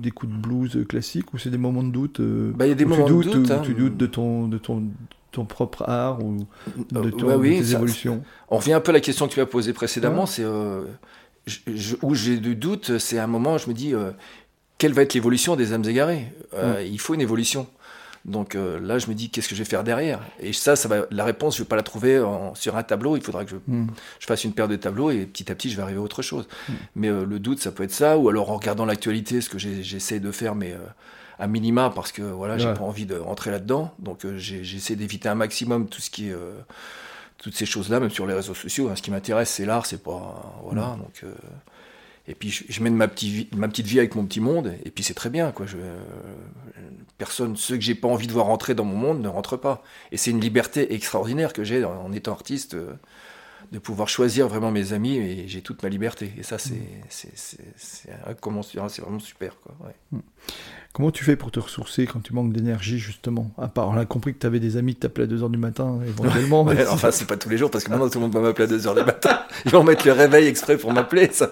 des 0.00 0.12
coups 0.12 0.32
de 0.32 0.38
blues 0.38 0.86
classiques 0.88 1.34
ou 1.34 1.38
c'est 1.38 1.50
des 1.50 1.58
moments 1.58 1.82
de 1.82 1.90
doute 1.90 2.20
euh, 2.20 2.52
bah, 2.54 2.66
y 2.66 2.70
a 2.70 2.74
des 2.74 2.84
moments 2.84 3.06
tu 3.06 3.12
doutes, 3.12 3.26
de 3.26 3.32
doute, 3.32 3.50
hein. 3.50 3.60
tu 3.64 3.74
doutes 3.74 3.96
de 3.96 4.06
ton 4.06 4.46
de 4.46 4.56
ton 4.56 4.84
ton 5.32 5.44
propre 5.44 5.82
art 5.88 6.24
ou 6.24 6.46
de, 6.90 7.10
ton, 7.10 7.40
tes 7.40 7.72
évolutions. 7.72 8.22
on 8.48 8.56
revient 8.56 8.72
un 8.72 8.80
peu 8.80 8.90
à 8.90 8.94
la 8.94 9.00
question 9.00 9.26
que 9.28 9.34
tu 9.34 9.40
as 9.40 9.46
posée 9.46 9.72
précédemment 9.72 10.26
c'est 10.26 10.44
où 12.02 12.14
j'ai 12.14 12.38
du 12.38 12.54
doute 12.54 12.98
c'est 12.98 13.18
un 13.18 13.26
moment 13.26 13.58
je 13.58 13.68
me 13.68 13.74
dis 13.74 13.94
quelle 14.78 14.92
va 14.92 15.02
être 15.02 15.14
l'évolution 15.14 15.56
des 15.56 15.72
âmes 15.72 15.84
égarées? 15.84 16.32
Il 16.86 17.00
faut 17.00 17.14
une 17.14 17.20
évolution 17.20 17.66
donc 18.24 18.54
euh, 18.54 18.78
là, 18.80 18.98
je 18.98 19.06
me 19.06 19.14
dis, 19.14 19.30
qu'est-ce 19.30 19.48
que 19.48 19.54
je 19.54 19.62
vais 19.62 19.68
faire 19.68 19.84
derrière? 19.84 20.20
Et 20.40 20.52
ça, 20.52 20.76
ça 20.76 20.88
va, 20.88 21.06
la 21.10 21.24
réponse, 21.24 21.56
je 21.56 21.62
ne 21.62 21.64
vais 21.64 21.68
pas 21.68 21.76
la 21.76 21.82
trouver 21.82 22.22
sur 22.54 22.76
un 22.76 22.82
tableau. 22.82 23.16
Il 23.16 23.22
faudra 23.22 23.44
que 23.44 23.54
hmm. 23.66 23.86
je, 24.18 24.26
fasse 24.26 24.44
une 24.44 24.52
paire 24.52 24.68
de 24.68 24.76
tableaux 24.76 25.10
et 25.10 25.26
petit 25.26 25.50
à 25.50 25.54
petit, 25.54 25.70
je 25.70 25.76
vais 25.76 25.82
arriver 25.82 25.98
à 25.98 26.02
autre 26.02 26.22
chose. 26.22 26.48
Hmm. 26.68 26.72
Mais 26.96 27.08
euh, 27.08 27.24
le 27.24 27.38
doute, 27.38 27.60
ça 27.60 27.72
peut 27.72 27.84
être 27.84 27.92
ça. 27.92 28.18
Ou 28.18 28.28
alors 28.28 28.50
en 28.50 28.56
regardant 28.56 28.84
l'actualité, 28.84 29.40
ce 29.40 29.48
que 29.48 29.58
j'essaie 29.58 30.20
de 30.20 30.30
faire, 30.30 30.54
mais 30.54 30.72
euh, 30.72 30.78
à 31.38 31.46
minima, 31.46 31.90
parce 31.90 32.12
que 32.12 32.22
voilà, 32.22 32.58
j'ai 32.58 32.72
pas 32.74 32.82
envie 32.82 33.06
de 33.06 33.16
rentrer 33.16 33.50
là-dedans. 33.50 33.94
Donc 33.98 34.26
j'essaie 34.36 34.96
d'éviter 34.96 35.28
un 35.28 35.34
maximum 35.34 35.88
tout 35.88 36.00
ce 36.00 36.10
qui 36.10 36.28
est. 36.28 36.36
toutes 37.38 37.54
ces 37.54 37.66
choses-là, 37.66 38.00
même 38.00 38.10
sur 38.10 38.26
les 38.26 38.34
réseaux 38.34 38.54
sociaux. 38.54 38.88
Hein. 38.88 38.96
Ce 38.96 39.02
qui 39.02 39.10
m'intéresse, 39.10 39.50
c'est 39.50 39.64
l'art, 39.64 39.86
c'est 39.86 40.02
pas. 40.02 40.60
voilà, 40.64 40.88
hmm. 40.88 40.98
donc. 40.98 41.24
Et 42.28 42.34
puis 42.34 42.50
je, 42.50 42.82
mène 42.82 42.94
ma, 42.94 43.08
petite 43.08 43.54
ma 43.56 43.68
petite 43.68 43.86
vie 43.86 43.98
avec 43.98 44.14
mon 44.14 44.26
petit 44.26 44.40
monde, 44.40 44.74
et 44.84 44.90
puis 44.90 45.02
c'est 45.02 45.14
très 45.14 45.30
bien. 45.30 45.50
Quoi. 45.50 45.64
Je, 45.64 45.78
personne, 47.16 47.56
ceux 47.56 47.76
que 47.76 47.82
j'ai 47.82 47.94
pas 47.94 48.08
envie 48.08 48.26
de 48.26 48.32
voir 48.32 48.46
rentrer 48.46 48.74
dans 48.74 48.84
mon 48.84 48.96
monde 48.96 49.20
ne 49.20 49.28
rentrent 49.28 49.56
pas. 49.56 49.82
Et 50.12 50.16
c'est 50.16 50.30
une 50.30 50.40
liberté 50.40 50.94
extraordinaire 50.94 51.52
que 51.52 51.64
j'ai 51.64 51.84
en 51.84 52.12
étant 52.12 52.32
artiste, 52.32 52.74
euh, 52.74 52.92
de 53.72 53.78
pouvoir 53.78 54.08
choisir 54.08 54.46
vraiment 54.46 54.70
mes 54.70 54.92
amis, 54.92 55.16
et 55.16 55.48
j'ai 55.48 55.62
toute 55.62 55.82
ma 55.82 55.88
liberté. 55.88 56.32
Et 56.38 56.42
ça, 56.42 56.58
c'est 56.58 56.80
vraiment 58.38 59.18
super. 59.18 59.56
Quoi. 59.60 59.74
Hmm. 60.12 60.20
Comment 60.92 61.10
tu 61.10 61.24
fais 61.24 61.36
pour 61.36 61.50
te 61.50 61.60
ressourcer 61.60 62.06
quand 62.06 62.20
tu 62.20 62.34
manques 62.34 62.52
d'énergie, 62.52 62.98
justement? 62.98 63.50
À 63.58 63.68
part, 63.68 63.88
on 63.88 63.96
a 63.96 64.06
compris 64.06 64.34
que 64.34 64.38
tu 64.38 64.46
avais 64.46 64.60
des 64.60 64.76
amis 64.76 64.94
qui 64.94 65.00
t'appelaient 65.00 65.24
à 65.24 65.36
2h 65.36 65.50
du 65.50 65.58
matin, 65.58 65.98
éventuellement. 66.06 66.62
enfin, 66.90 67.10
c'est 67.10 67.26
pas 67.26 67.36
tous 67.36 67.48
les 67.48 67.58
jours, 67.58 67.70
parce 67.70 67.84
que 67.84 67.90
maintenant, 67.90 68.08
tout 68.08 68.18
le 68.18 68.24
monde 68.24 68.34
va 68.34 68.40
m'appeler 68.40 68.72
à 68.72 68.76
2h 68.76 68.98
du 68.98 69.04
matin. 69.04 69.40
Ils 69.64 69.70
vont 69.70 69.84
mettre 69.84 70.06
le 70.06 70.12
réveil 70.12 70.46
exprès 70.46 70.76
pour 70.76 70.92
m'appeler, 70.92 71.30
ça 71.32 71.50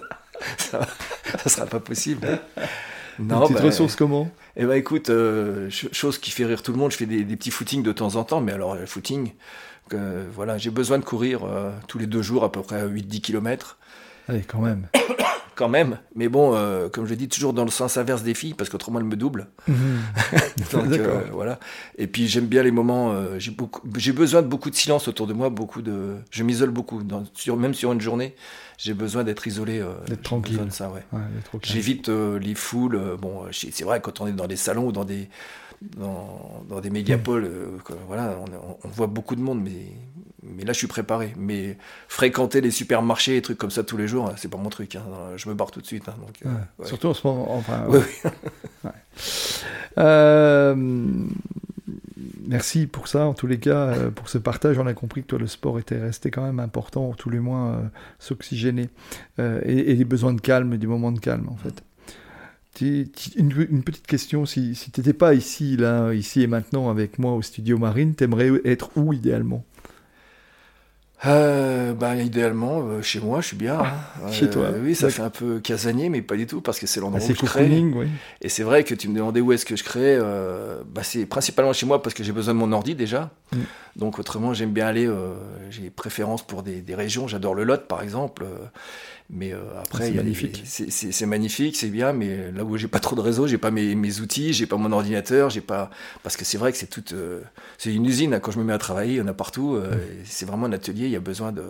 ça, 0.59 0.87
ça 1.39 1.49
sera 1.49 1.67
pas 1.67 1.81
possible. 1.81 2.27
Non, 3.19 3.47
tu 3.47 3.55
te 3.55 3.59
bah, 3.59 3.65
ressources 3.65 3.97
comment? 3.97 4.31
Eh 4.57 4.65
ben 4.65 4.75
écoute, 4.75 5.11
euh, 5.11 5.71
chose 5.71 6.19
qui 6.19 6.31
fait 6.31 6.45
rire 6.45 6.63
tout 6.63 6.73
le 6.73 6.79
monde, 6.79 6.93
je 6.93 6.97
fais 6.97 7.07
des, 7.07 7.25
petits 7.25 7.51
footings 7.51 7.83
de 7.83 7.93
temps 7.93 8.17
en 8.17 8.25
temps, 8.25 8.41
mais 8.41 8.53
alors 8.53 8.75
le 8.75 8.87
footing, 8.87 9.33
voilà, 10.35 10.59
j'ai 10.59 10.71
besoin 10.71 10.99
de 10.99 11.05
courir 11.05 11.45
euh, 11.45 11.71
tous 11.89 11.99
les 11.99 12.07
deux 12.07 12.23
jours 12.23 12.45
à 12.45 12.53
peu 12.53 12.63
près 12.63 12.87
8-10 12.87 13.21
km. 13.21 13.79
Allez, 14.29 14.43
quand 14.43 14.61
même. 14.61 14.89
quand 15.57 15.69
même, 15.69 15.99
mais 16.15 16.29
bon, 16.29 16.55
euh, 16.55 16.89
comme 16.89 17.07
je 17.07 17.15
dis, 17.15 17.29
toujours 17.29 17.53
dans 17.53 17.65
le 17.65 17.71
sens 17.71 17.97
inverse 17.97 18.23
des 18.23 18.35
filles, 18.35 18.55
parce 18.55 18.71
qu'autrement 18.71 19.01
elles 19.01 19.07
me 19.07 19.17
doublent. 19.17 19.49
Donc 20.73 21.01
voilà. 21.33 21.59
Et 21.99 22.07
puis 22.07 22.29
j'aime 22.29 22.47
bien 22.47 22.63
les 22.63 22.71
moments, 22.71 23.15
j'ai 23.39 23.51
beaucoup, 23.51 23.83
j'ai 23.97 24.13
besoin 24.13 24.43
de 24.43 24.47
beaucoup 24.47 24.71
de 24.71 24.77
silence 24.77 25.09
autour 25.09 25.27
de 25.27 25.33
moi, 25.33 25.51
beaucoup 25.51 25.83
de, 25.83 26.17
je 26.31 26.43
m'isole 26.45 26.71
beaucoup, 26.71 27.03
dans, 27.03 27.25
sur, 27.35 27.57
même 27.57 27.75
sur 27.75 27.93
une 27.93 28.01
journée 28.01 28.35
j'ai 28.79 28.95
besoin 28.95 29.25
d'être 29.25 29.47
isolé. 29.47 29.81
Euh, 29.81 29.95
d'être 30.07 30.23
tranquille. 30.23 30.61
ça, 30.71 30.91
ouais. 30.91 31.03
J'évite 31.63 32.09
euh, 32.09 32.39
les 32.39 32.55
foules. 32.55 32.97
Euh, 32.97 33.17
bon, 33.17 33.45
c'est 33.53 33.85
vrai, 33.85 34.01
quand 34.01 34.21
on 34.21 34.27
est 34.27 34.33
dans 34.33 34.47
des 34.47 34.57
salons 34.57 34.89
ou 34.89 34.93
dans 34.93 35.05
des, 35.05 35.29
dans, 35.83 36.65
dans 36.69 36.81
des 36.81 36.91
mégapoles, 36.91 37.51
voilà, 38.07 38.39
on, 38.85 38.89
voit 38.89 39.07
beaucoup 39.07 39.37
de 39.37 39.41
monde, 39.41 39.63
mais, 39.63 39.93
mais 40.55 40.65
là, 40.65 40.73
je 40.73 40.79
suis 40.79 40.87
préparé. 40.87 41.33
Mais 41.37 41.77
fréquenter 42.09 42.61
les 42.61 42.71
supermarchés 42.71 43.37
et 43.37 43.43
trucs 43.43 43.59
comme 43.59 43.71
ça 43.71 43.85
tous 43.85 43.97
les 43.97 44.09
jours, 44.09 44.33
c'est 44.37 44.51
pas 44.51 44.59
mon 44.59 44.71
truc. 44.71 44.97
Hein. 44.97 45.03
Je 45.37 45.49
me 45.49 45.55
barre 45.55 45.71
tout 45.71 45.81
de 45.81 45.87
suite. 45.87 46.09
Hein, 46.09 46.15
donc, 46.21 46.87
Surtout 46.87 47.09
en 47.09 47.15
ce 47.15 47.27
moment. 47.27 47.57
Enfin, 47.57 47.87
oui. 47.89 48.01
merci 52.47 52.87
pour 52.87 53.09
ça, 53.09 53.27
en 53.27 53.35
tous 53.35 53.47
les 53.47 53.59
cas, 53.59 53.89
euh, 53.89 54.11
pour 54.11 54.29
ce 54.29 54.39
partage. 54.39 54.79
On 54.79 54.87
a 54.87 54.95
compris 54.95 55.23
que 55.23 55.29
toi, 55.29 55.39
le 55.39 55.47
sport 55.47 55.79
était 55.79 55.99
resté 55.99 56.31
quand 56.31 56.45
même 56.45 56.61
important, 56.61 57.13
tous 57.17 57.31
les 57.31 57.41
mois, 57.41 57.69
euh, 57.69 57.83
s'oxygéner. 58.19 58.89
Euh, 59.39 59.61
et, 59.65 59.95
les 59.95 60.05
besoins 60.05 60.33
de 60.33 60.41
calme, 60.41 60.77
des 60.77 60.87
moments 60.87 61.13
de 61.13 61.21
calme, 61.21 61.49
en 61.49 61.57
fait. 61.57 61.83
Une, 62.83 63.83
petite 63.83 64.07
question, 64.07 64.45
si, 64.45 64.75
si 64.75 64.91
tu 64.91 65.01
n'étais 65.01 65.15
pas 65.15 65.33
ici, 65.33 65.79
là, 65.79 66.13
ici 66.13 66.43
et 66.43 66.47
maintenant 66.47 66.91
avec 66.91 67.19
moi 67.19 67.33
au 67.33 67.41
studio 67.41 67.79
Marine, 67.79 68.15
t'aimerais 68.15 68.51
être 68.67 68.91
où 68.97 69.15
idéalement? 69.15 69.65
Euh, 71.25 71.95
bah, 71.95 72.15
idéalement, 72.17 72.81
euh, 72.83 73.01
chez 73.01 73.21
moi, 73.21 73.41
je 73.41 73.49
suis 73.49 73.57
bien. 73.57 73.81
Hein. 73.81 73.93
Ah, 74.23 74.31
chez 74.33 74.51
toi 74.51 74.69
Oui, 74.83 74.95
ça 74.95 75.09
fait 75.09 75.23
un 75.23 75.31
peu 75.31 75.61
casanier, 75.61 76.11
mais 76.11 76.21
pas 76.21 76.37
du 76.37 76.47
tout, 76.47 76.61
parce 76.61 76.79
que 76.79 76.87
c'est 76.87 77.01
l'endroit 77.01 77.23
où 77.23 77.27
je 77.27 77.33
crée. 77.33 77.69
Oui. 77.69 78.09
Et 78.43 78.49
c'est 78.49 78.63
vrai 78.63 78.85
que 78.85 78.95
tu 78.95 79.09
me 79.09 79.17
demandais 79.17 79.41
où 79.41 79.53
est-ce 79.53 79.65
que 79.65 79.77
je 79.77 79.85
crée. 79.85 80.17
Euh, 80.21 80.83
bah, 80.87 81.03
c'est 81.03 81.25
principalement 81.25 81.73
chez 81.73 81.87
moi, 81.87 82.03
parce 82.03 82.15
que 82.15 82.23
j'ai 82.23 82.33
besoin 82.33 82.53
de 82.53 82.59
mon 82.59 82.71
ordi 82.73 82.95
déjà. 82.95 83.31
Mm. 83.53 83.59
Donc 83.97 84.19
autrement, 84.19 84.53
j'aime 84.53 84.73
bien 84.73 84.87
aller, 84.87 85.11
j'ai 85.71 85.89
préférence 85.89 86.47
pour 86.47 86.63
des, 86.63 86.83
des 86.83 86.95
régions. 86.95 87.27
J'adore 87.29 87.55
le 87.55 87.65
Lot, 87.65 87.89
par 87.89 88.03
exemple. 88.03 88.45
Mais 89.29 89.53
euh, 89.53 89.59
après, 89.81 90.07
c'est 90.07 90.15
magnifique. 90.15 90.63
C'est 90.65 91.27
magnifique, 91.27 91.77
c'est 91.77 91.89
bien, 91.89 92.13
mais 92.13 92.53
là 92.53 92.65
où 92.65 92.77
j'ai 92.77 92.89
pas 92.89 93.01
trop 93.01 93.17
de 93.17 93.21
réseau, 93.21 93.47
j'ai 93.47 93.59
pas 93.59 93.71
mes, 93.71 93.95
mes 93.95 94.21
outils, 94.21 94.53
j'ai 94.53 94.67
pas 94.67 94.77
mon 94.77 94.93
ordinateur, 94.93 95.51
j'ai 95.51 95.61
pas 95.61 95.91
parce 96.23 96.37
que 96.37 96.45
c'est 96.45 96.59
vrai 96.59 96.71
que 96.71 96.79
c'est 96.79 96.87
toute, 96.87 97.13
euh, 97.13 97.41
c'est 97.77 97.93
une 97.93 98.07
usine. 98.07 98.35
Hein. 98.35 98.41
quand 98.41 98.53
je 98.53 98.59
me 98.59 98.65
mets 98.65 98.73
à 98.73 98.79
travailler, 98.79 99.15
il 99.15 99.19
y 99.19 99.21
en 99.21 99.27
a 99.27 99.35
partout. 99.35 99.75
Euh, 99.75 99.97
c'est 100.25 100.47
vraiment 100.47 100.67
un 100.67 100.73
atelier. 100.73 101.07
Il 101.07 101.11
y 101.11 101.17
a 101.17 101.21
besoin 101.21 101.53
de 101.53 101.65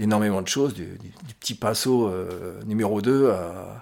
d'énormément 0.00 0.42
de 0.42 0.48
choses, 0.48 0.74
du, 0.74 0.86
du, 0.86 1.34
petit 1.38 1.54
pinceau 1.54 2.12
numéro 2.66 3.00
2 3.00 3.30
à 3.30 3.80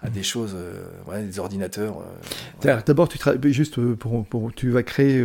à 0.00 0.10
des 0.10 0.22
choses, 0.22 0.54
euh, 0.54 1.26
des 1.26 1.38
ordinateurs. 1.38 2.04
Euh, 2.64 2.80
d'abord, 2.86 3.08
tu 3.08 3.18
juste 3.52 3.78
euh, 3.78 3.96
pour, 3.96 4.24
pour, 4.26 4.52
tu 4.54 4.70
vas 4.70 4.82
créer, 4.82 5.24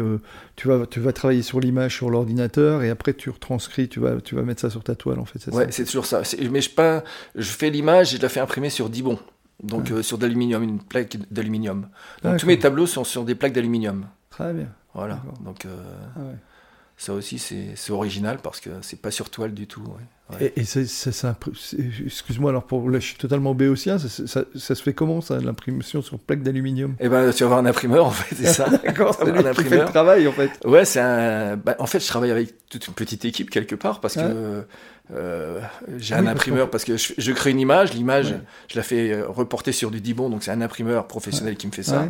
tu 0.55 0.67
vas, 0.67 0.85
tu 0.87 0.99
vas 0.99 1.13
travailler 1.13 1.43
sur 1.43 1.59
l'image 1.59 1.95
sur 1.95 2.09
l'ordinateur 2.09 2.81
et 2.81 2.89
après 2.89 3.13
tu 3.13 3.29
retranscris, 3.29 3.87
tu 3.87 3.99
vas, 3.99 4.19
tu 4.21 4.35
vas 4.35 4.41
mettre 4.41 4.61
ça 4.61 4.69
sur 4.69 4.83
ta 4.83 4.95
toile 4.95 5.19
en 5.19 5.25
fait. 5.25 5.47
Ouais, 5.51 5.67
c'est 5.69 5.85
toujours 5.85 6.05
ça. 6.05 6.23
Mais 6.51 6.61
je 6.61 6.69
pas, 6.69 7.03
je 7.35 7.51
fais 7.51 7.69
l'image 7.69 8.13
et 8.13 8.17
je 8.17 8.21
la 8.21 8.29
fais 8.29 8.39
imprimer 8.39 8.69
sur 8.69 8.89
Dibon, 8.89 9.19
donc 9.61 9.91
sur 10.01 10.17
d'aluminium, 10.17 10.63
une 10.63 10.79
plaque 10.79 11.17
d'aluminium. 11.31 11.87
Donc 12.23 12.37
tous 12.37 12.47
mes 12.47 12.57
tableaux 12.57 12.87
sont 12.87 13.03
sur 13.03 13.25
des 13.25 13.35
plaques 13.35 13.53
d'aluminium. 13.53 14.07
Très 14.31 14.53
bien. 14.53 14.69
Voilà. 14.95 15.21
Donc 15.43 15.67
ah 16.15 16.19
ça 16.97 17.13
aussi 17.13 17.39
c'est 17.39 17.91
original 17.91 18.39
parce 18.41 18.59
que 18.59 18.69
c'est 18.81 19.01
pas 19.01 19.11
sur 19.11 19.29
toile 19.29 19.53
du 19.53 19.67
tout. 19.67 19.81
Ouais. 19.81 20.53
Et, 20.55 20.63
c'est, 20.63 20.81
excuse-moi, 22.05 22.49
alors 22.49 22.63
pour, 22.63 22.89
là, 22.89 22.99
je 22.99 23.05
suis 23.05 23.17
totalement 23.17 23.53
béotien, 23.53 23.99
ça, 23.99 24.07
ça, 24.25 24.45
ça, 24.55 24.73
se 24.73 24.81
fait 24.81 24.93
comment 24.93 25.21
ça, 25.21 25.39
l'impression 25.39 26.01
sur 26.01 26.17
plaque 26.17 26.41
d'aluminium? 26.41 26.95
Eh 26.99 27.09
ben, 27.09 27.31
tu 27.31 27.43
vas 27.43 27.47
avoir 27.47 27.59
un 27.59 27.65
imprimeur 27.65 28.05
en 28.05 28.11
fait, 28.11 28.35
c'est 28.35 28.51
ça. 28.51 28.69
D'accord, 28.83 29.15
c'est 29.15 29.29
un 29.29 29.45
imprimeur. 29.45 29.55
Fait 29.55 29.79
le 29.79 29.85
travail 29.85 30.27
en 30.27 30.31
fait. 30.31 30.51
Ouais, 30.65 30.85
c'est 30.85 31.01
un. 31.01 31.57
Bah, 31.57 31.75
en 31.77 31.85
fait, 31.85 31.99
je 31.99 32.07
travaille 32.07 32.31
avec 32.31 32.67
toute 32.69 32.87
une 32.87 32.93
petite 32.93 33.25
équipe 33.25 33.49
quelque 33.49 33.75
part 33.75 33.99
parce 33.99 34.15
que 34.15 34.65
euh, 35.11 35.59
j'ai 35.97 36.15
ah 36.15 36.19
un 36.19 36.27
imprimeur 36.27 36.69
parce 36.69 36.85
que 36.85 36.95
je, 36.95 37.31
crée 37.33 37.51
une 37.51 37.59
image, 37.59 37.93
l'image, 37.93 38.35
je 38.69 38.77
la 38.77 38.83
fais 38.83 39.11
euh, 39.11 39.27
reporter 39.27 39.73
sur 39.73 39.91
du 39.91 39.99
Dibon, 39.99 40.29
donc 40.29 40.43
c'est 40.43 40.51
un 40.51 40.61
imprimeur 40.61 41.07
professionnel 41.07 41.57
qui 41.57 41.67
me 41.67 41.73
fait 41.73 41.83
ça. 41.83 42.07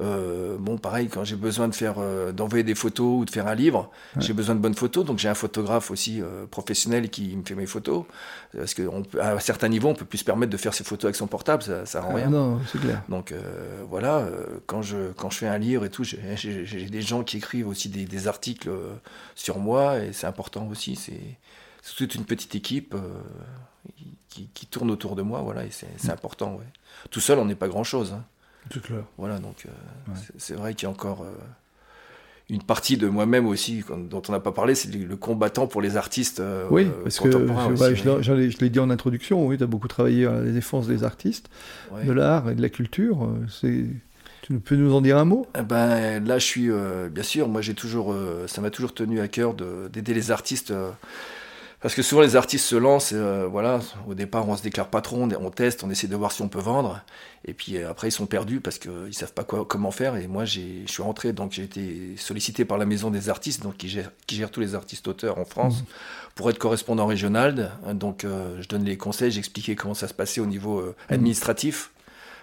Euh, 0.00 0.56
bon, 0.58 0.76
pareil, 0.76 1.06
quand 1.06 1.22
j'ai 1.22 1.36
besoin 1.36 1.68
de 1.68 1.74
faire, 1.74 1.94
d'envoyer 2.32 2.64
des 2.64 2.74
photos 2.74 3.20
ou 3.20 3.24
de 3.24 3.30
faire 3.30 3.46
un 3.46 3.54
livre, 3.54 3.90
j'ai 4.18 4.32
besoin 4.32 4.56
de 4.56 4.60
bonnes 4.60 4.74
photos, 4.74 5.04
donc 5.04 5.18
j'ai 5.18 5.28
un 5.28 5.34
photographe 5.34 5.92
aussi 5.92 6.20
professionnel 6.50 7.10
qui 7.10 7.36
me 7.36 7.44
fait 7.44 7.54
mes 7.54 7.66
photos, 7.66 8.04
parce 8.56 8.74
qu'à 8.74 8.82
un 9.20 9.38
certain 9.38 9.68
niveau, 9.68 9.88
on 9.88 9.94
peut 9.94 10.04
plus 10.04 10.18
se 10.18 10.24
permettre 10.24 10.50
de 10.50 10.56
faire 10.56 10.74
ses 10.74 10.84
photos 10.84 11.06
avec 11.06 11.16
son 11.16 11.28
portable, 11.28 11.62
ça, 11.62 11.86
ça 11.86 12.00
rend 12.00 12.10
ah 12.12 12.16
rien. 12.16 12.30
Non, 12.30 12.60
c'est 12.70 12.80
clair. 12.80 13.02
Donc 13.08 13.32
voilà, 13.88 14.26
quand 14.66 14.82
je 14.82 15.12
quand 15.16 15.30
je 15.30 15.38
fais 15.38 15.48
un 15.48 15.58
livre 15.58 15.84
et 15.84 15.90
tout, 15.90 16.02
j'ai 16.02 16.88
des 16.90 17.02
gens 17.02 17.22
qui 17.22 17.36
écrivent 17.36 17.68
aussi 17.68 17.88
des, 17.88 18.04
des 18.04 18.26
articles 18.26 18.70
sur 19.36 19.58
moi 19.58 19.98
et 19.98 20.12
c'est 20.12 20.26
important 20.26 20.66
aussi. 20.68 20.96
C'est 20.96 21.20
c'est 21.82 21.96
toute 21.96 22.14
une 22.14 22.24
petite 22.24 22.54
équipe 22.54 22.94
euh, 22.94 23.00
qui, 24.28 24.66
tourne 24.66 24.90
autour 24.90 25.16
de 25.16 25.22
moi, 25.22 25.42
voilà, 25.42 25.64
et 25.64 25.70
c'est 25.70 26.04
mm. 26.04 26.10
important. 26.10 26.54
Ouais. 26.54 26.64
Tout 27.10 27.20
seul, 27.20 27.38
on 27.38 27.44
n'est 27.44 27.56
pas 27.56 27.68
grand-chose. 27.68 28.14
Hein. 28.14 28.24
Tout 28.70 28.80
clair. 28.80 29.02
Voilà, 29.18 29.38
donc 29.38 29.66
euh, 29.66 30.12
c'est 30.38 30.54
vrai 30.54 30.74
qu'il 30.74 30.86
y 30.86 30.86
a 30.86 30.90
encore 30.90 31.22
euh, 31.22 31.32
une 32.48 32.62
partie 32.62 32.96
de 32.96 33.08
moi-même 33.08 33.46
aussi 33.46 33.84
dont 34.08 34.22
on 34.26 34.32
n'a 34.32 34.40
pas 34.40 34.52
parlé, 34.52 34.76
c'est 34.76 34.94
le 34.94 35.16
combattant 35.16 35.66
pour 35.66 35.82
les 35.82 35.96
artistes 35.96 36.40
oui, 36.70 36.86
parce 37.02 37.18
que 37.18 37.30
je, 37.30 38.60
l'ai 38.60 38.70
dit 38.70 38.78
en 38.78 38.88
introduction, 38.88 39.44
oui, 39.44 39.58
tu 39.58 39.64
as 39.64 39.66
beaucoup 39.66 39.88
travaillé 39.88 40.26
à 40.26 40.40
la 40.40 40.52
défense 40.52 40.86
des 40.86 41.02
artistes, 41.02 41.50
de 42.04 42.12
l'art 42.12 42.48
et 42.48 42.54
de 42.54 42.62
la 42.62 42.68
culture. 42.68 43.28
C'est 43.48 43.86
tu 44.42 44.58
peux 44.58 44.74
nous 44.74 44.92
en 44.92 45.00
dire 45.00 45.18
un 45.18 45.24
mot? 45.24 45.46
Eh 45.56 45.62
ben, 45.62 46.24
Là, 46.24 46.38
je 46.38 46.44
suis, 46.44 46.70
bien 47.10 47.22
sûr, 47.22 47.48
moi 47.48 47.60
j'ai 47.60 47.74
toujours, 47.74 48.14
ça 48.46 48.60
m'a 48.60 48.70
toujours 48.70 48.94
tenu 48.94 49.20
à 49.20 49.28
cœur 49.28 49.54
d'aider 49.54 50.14
les 50.14 50.30
artistes 50.30 50.72
parce 51.82 51.96
que 51.96 52.02
souvent 52.02 52.22
les 52.22 52.36
artistes 52.36 52.64
se 52.64 52.76
lancent, 52.76 53.12
euh, 53.12 53.48
voilà, 53.50 53.80
au 54.06 54.14
départ 54.14 54.48
on 54.48 54.56
se 54.56 54.62
déclare 54.62 54.86
patron, 54.86 55.28
on 55.38 55.50
teste, 55.50 55.82
on 55.82 55.90
essaie 55.90 56.06
de 56.06 56.14
voir 56.14 56.30
si 56.30 56.40
on 56.40 56.48
peut 56.48 56.60
vendre, 56.60 57.00
et 57.44 57.54
puis 57.54 57.76
euh, 57.76 57.90
après 57.90 58.08
ils 58.08 58.12
sont 58.12 58.26
perdus 58.26 58.60
parce 58.60 58.78
qu'ils 58.78 59.12
savent 59.12 59.32
pas 59.32 59.42
quoi, 59.42 59.64
comment 59.66 59.90
faire. 59.90 60.14
Et 60.16 60.28
moi 60.28 60.44
je 60.44 60.60
suis 60.86 61.02
rentré, 61.02 61.32
donc 61.32 61.50
j'ai 61.52 61.64
été 61.64 62.14
sollicité 62.16 62.64
par 62.64 62.78
la 62.78 62.86
maison 62.86 63.10
des 63.10 63.28
artistes, 63.28 63.64
donc 63.64 63.78
qui 63.78 63.88
gère, 63.88 64.12
qui 64.28 64.36
gère 64.36 64.52
tous 64.52 64.60
les 64.60 64.76
artistes 64.76 65.08
auteurs 65.08 65.38
en 65.38 65.44
France, 65.44 65.82
mmh. 65.82 65.86
pour 66.36 66.50
être 66.50 66.58
correspondant 66.58 67.06
régional. 67.06 67.72
Donc 67.94 68.22
euh, 68.22 68.62
je 68.62 68.68
donne 68.68 68.84
les 68.84 68.96
conseils, 68.96 69.32
j'expliquais 69.32 69.74
comment 69.74 69.94
ça 69.94 70.06
se 70.06 70.14
passait 70.14 70.40
au 70.40 70.46
niveau 70.46 70.80
mmh. 70.80 70.94
administratif. 71.08 71.90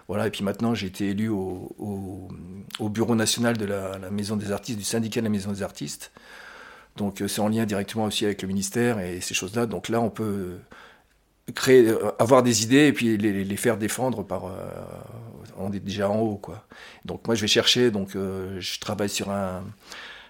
Voilà, 0.10 0.28
et 0.28 0.32
puis 0.32 0.44
maintenant 0.44 0.74
j'ai 0.74 0.88
été 0.88 1.10
élu 1.10 1.30
au, 1.30 1.76
au, 2.80 2.90
bureau 2.90 3.16
national 3.16 3.56
de 3.56 3.66
la, 3.66 4.00
la 4.00 4.10
maison 4.10 4.36
des 4.36 4.52
artistes, 4.52 4.80
du 4.80 4.84
syndicat 4.84 5.22
de 5.22 5.26
la 5.26 5.30
maison 5.30 5.52
des 5.52 5.64
artistes. 5.64 6.12
Donc 6.98 7.22
euh, 7.22 7.28
c'est 7.28 7.42
en 7.42 7.50
lien 7.50 7.66
directement 7.66 8.06
aussi 8.06 8.26
avec 8.26 8.42
le 8.42 8.48
ministère 8.48 9.00
et 9.00 9.22
ces 9.22 9.34
choses-là. 9.34 9.66
Donc 9.66 9.90
là, 9.90 10.02
on 10.02 10.10
peut 10.10 10.58
créer, 11.56 11.88
euh, 11.88 12.12
avoir 12.20 12.44
des 12.44 12.64
idées 12.64 12.88
et 12.88 12.94
puis 12.94 13.18
les, 13.18 13.58
faire 13.58 13.78
défendre 13.78 14.24
par. 14.24 14.46
Euh, 14.46 14.52
on 15.58 15.72
est 15.74 15.80
déjà 15.80 16.10
en 16.10 16.20
haut, 16.20 16.38
quoi. 16.38 16.66
Donc 17.06 17.26
moi, 17.28 17.36
je 17.36 17.42
vais 17.42 17.48
chercher. 17.48 17.92
Donc 17.92 18.12
je 18.14 18.80
travaille 18.80 19.10
sur 19.10 19.30
un, 19.32 19.64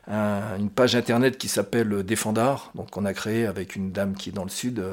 une 0.07 0.69
page 0.69 0.95
internet 0.95 1.37
qui 1.37 1.47
s'appelle 1.47 2.03
Défendard. 2.03 2.71
Donc 2.75 2.97
on 2.97 3.05
a 3.05 3.13
créé 3.13 3.45
avec 3.45 3.75
une 3.75 3.91
dame 3.91 4.15
qui 4.15 4.29
est 4.29 4.33
dans 4.33 4.43
le 4.43 4.49
sud. 4.49 4.83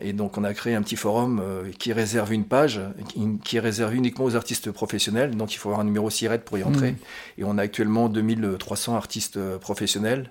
Et 0.00 0.12
donc, 0.12 0.38
on 0.38 0.44
a 0.44 0.54
créé 0.54 0.74
un 0.74 0.82
petit 0.82 0.96
forum 0.96 1.40
euh, 1.42 1.70
qui 1.76 1.92
réserve 1.92 2.32
une 2.32 2.44
page, 2.44 2.80
qui, 3.42 3.56
est 3.56 3.60
réservé 3.60 3.96
uniquement 3.96 4.24
aux 4.24 4.36
artistes 4.36 4.70
professionnels. 4.70 5.36
Donc, 5.36 5.54
il 5.54 5.56
faut 5.56 5.70
avoir 5.70 5.80
un 5.80 5.84
numéro 5.84 6.08
SIRET 6.08 6.38
pour 6.40 6.56
y 6.58 6.62
entrer. 6.62 6.92
Mmh. 6.92 6.96
Et 7.38 7.44
on 7.44 7.58
a 7.58 7.62
actuellement 7.62 8.08
2300 8.08 8.94
artistes 8.94 9.38
euh, 9.38 9.58
professionnels 9.58 10.30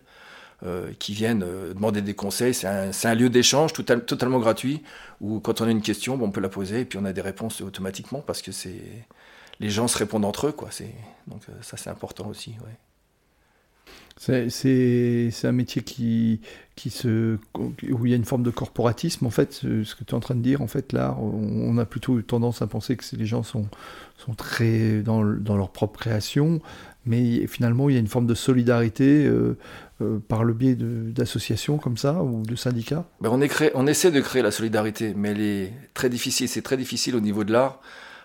euh, 0.66 0.92
qui 1.00 1.14
viennent 1.14 1.46
demander 1.74 2.02
des 2.02 2.14
conseils. 2.14 2.54
C'est 2.54 2.68
un, 2.68 3.16
lieu 3.16 3.30
d'échange 3.30 3.74
totalement 3.74 4.40
gratuit 4.40 4.84
où, 5.20 5.40
quand 5.40 5.60
on 5.60 5.66
a 5.66 5.72
une 5.72 5.82
question, 5.82 6.18
on 6.22 6.32
peut 6.32 6.42
la 6.42 6.50
poser 6.50 6.82
et 6.82 6.86
puis 6.86 6.98
on 6.98 7.06
a 7.06 7.12
des 7.12 7.22
réponses 7.22 7.62
automatiquement 7.62 8.22
parce 8.26 8.42
que 8.42 8.52
c'est 8.52 8.82
les 9.60 9.70
gens 9.70 9.90
se 9.90 9.98
répondent 9.98 10.24
entre 10.24 10.48
eux. 10.48 10.52
Quoi. 10.54 10.70
Donc, 11.28 11.42
ça, 11.62 11.76
c'est 11.76 11.90
important 11.90 12.28
aussi. 12.28 12.52
Ouais. 12.64 12.78
C'est 14.20 15.32
un 15.46 15.52
métier 15.54 15.82
qui, 15.82 16.42
se, 16.90 17.38
où 17.56 18.06
il 18.06 18.10
y 18.10 18.14
a 18.14 18.18
une 18.18 18.26
forme 18.26 18.44
de 18.44 18.50
corporatisme, 18.50 19.26
en 19.26 19.30
fait, 19.30 19.54
ce 19.54 19.96
que 19.96 20.04
tu 20.04 20.12
es 20.12 20.14
en 20.14 20.20
train 20.20 20.36
de 20.36 20.42
dire, 20.42 20.62
en 20.62 20.68
fait, 20.68 20.92
là, 20.92 21.16
on 21.18 21.78
a 21.78 21.86
plutôt 21.86 22.22
tendance 22.22 22.62
à 22.62 22.68
penser 22.68 22.98
que 22.98 23.04
les 23.16 23.26
gens 23.26 23.44
sont, 23.44 23.68
sont 24.18 24.34
très 24.34 25.02
dans, 25.02 25.24
dans 25.24 25.56
leur 25.56 25.70
propre 25.70 26.00
création, 26.00 26.60
mais 27.06 27.48
finalement, 27.48 27.90
il 27.90 27.94
y 27.94 27.96
a 27.96 28.00
une 28.00 28.08
forme 28.08 28.28
de 28.28 28.36
solidarité 28.36 29.26
euh, 29.26 29.58
euh, 30.02 30.20
par 30.28 30.44
le 30.44 30.54
biais 30.54 30.76
d'associations 30.76 31.78
comme 31.78 31.96
ça, 31.96 32.22
ou 32.22 32.44
de 32.44 32.58
syndicats. 32.58 33.06
Ben 33.22 33.30
on 33.30 33.88
essaie 33.88 34.12
de 34.12 34.20
créer 34.20 34.42
la 34.42 34.52
solidarité, 34.52 35.14
mais 35.16 35.30
elle 35.30 35.42
est 35.42 35.74
très 35.94 36.10
difficile, 36.10 36.50
c'est 36.50 36.62
très 36.62 36.78
difficile 36.78 37.16
au 37.16 37.22
niveau 37.22 37.46
de 37.46 37.54
l'art, 37.54 37.80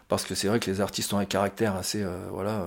parce 0.08 0.24
que 0.24 0.34
c'est 0.34 0.48
vrai 0.48 0.58
que 0.58 0.68
les 0.68 0.80
artistes 0.80 1.14
ont 1.14 1.18
un 1.18 1.24
caractère 1.24 1.76
assez, 1.76 2.02
euh, 2.02 2.26
voilà 2.32 2.66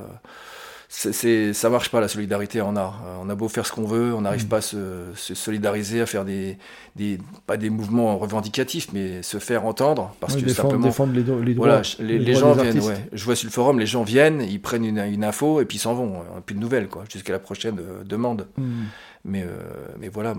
c'est, 0.89 1.53
ça 1.53 1.69
marche 1.69 1.89
pas 1.89 1.99
la 1.99 2.07
solidarité 2.07 2.61
en 2.61 2.75
art. 2.77 3.03
Euh, 3.05 3.17
on 3.21 3.29
a 3.29 3.35
beau 3.35 3.49
faire 3.49 3.65
ce 3.65 3.73
qu'on 3.73 3.85
veut, 3.85 4.13
on 4.13 4.21
n'arrive 4.21 4.45
mm. 4.45 4.49
pas 4.49 4.57
à 4.57 4.61
se, 4.61 5.11
solidariser, 5.15 5.99
à 5.99 6.05
faire 6.05 6.23
des, 6.23 6.57
des, 6.95 7.17
pas 7.45 7.57
des 7.57 7.69
mouvements 7.69 8.17
revendicatifs, 8.17 8.87
mais 8.93 9.21
se 9.21 9.37
faire 9.37 9.65
entendre 9.65 10.15
parce 10.21 10.35
que 10.35 10.41
défendre, 10.41 10.69
simplement 10.69 10.87
défendre 10.87 11.13
les, 11.13 11.23
les 11.45 11.53
droits. 11.53 11.67
Voilà, 11.67 11.81
les, 11.99 12.33
gens 12.33 12.53
viennent. 12.53 12.79
Ouais, 12.79 13.05
je 13.11 13.25
vois 13.25 13.35
sur 13.35 13.47
le 13.47 13.51
forum, 13.51 13.79
les 13.79 13.85
gens 13.85 14.03
viennent, 14.03 14.41
ils 14.41 14.61
prennent 14.61 14.85
une, 14.85 14.99
une 14.99 15.25
info 15.25 15.59
et 15.59 15.65
puis 15.65 15.77
ils 15.77 15.81
s'en 15.81 15.93
vont, 15.93 16.21
plus 16.45 16.55
de 16.55 16.61
nouvelles 16.61 16.87
quoi, 16.87 17.03
jusqu'à 17.11 17.33
la 17.33 17.39
prochaine 17.39 17.79
euh, 17.79 18.03
demande. 18.05 18.47
Mm. 18.57 18.83
Mais, 19.27 19.43
euh, 19.43 19.57
mais 19.99 20.07
voilà, 20.07 20.33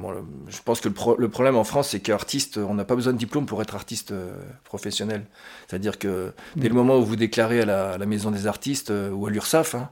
je 0.48 0.58
pense 0.64 0.80
que 0.80 0.88
le, 0.88 1.28
problème 1.28 1.56
en 1.56 1.64
France, 1.64 1.90
c'est 1.90 2.00
qu'artiste, 2.00 2.56
on 2.56 2.72
n'a 2.72 2.86
pas 2.86 2.96
besoin 2.96 3.12
de 3.12 3.18
diplôme 3.18 3.44
pour 3.44 3.60
être 3.60 3.74
artiste 3.74 4.12
euh, 4.12 4.32
professionnel. 4.64 5.26
C'est-à-dire 5.66 5.98
que 5.98 6.32
dès 6.56 6.68
le 6.68 6.74
moment 6.74 6.96
où 6.96 7.04
vous 7.04 7.16
déclarez 7.16 7.60
à 7.60 7.98
la, 7.98 8.06
maison 8.06 8.30
des 8.30 8.46
artistes 8.46 8.90
euh, 8.90 9.10
ou 9.10 9.26
à 9.26 9.30
l'URSSAF, 9.30 9.74
hein, 9.74 9.90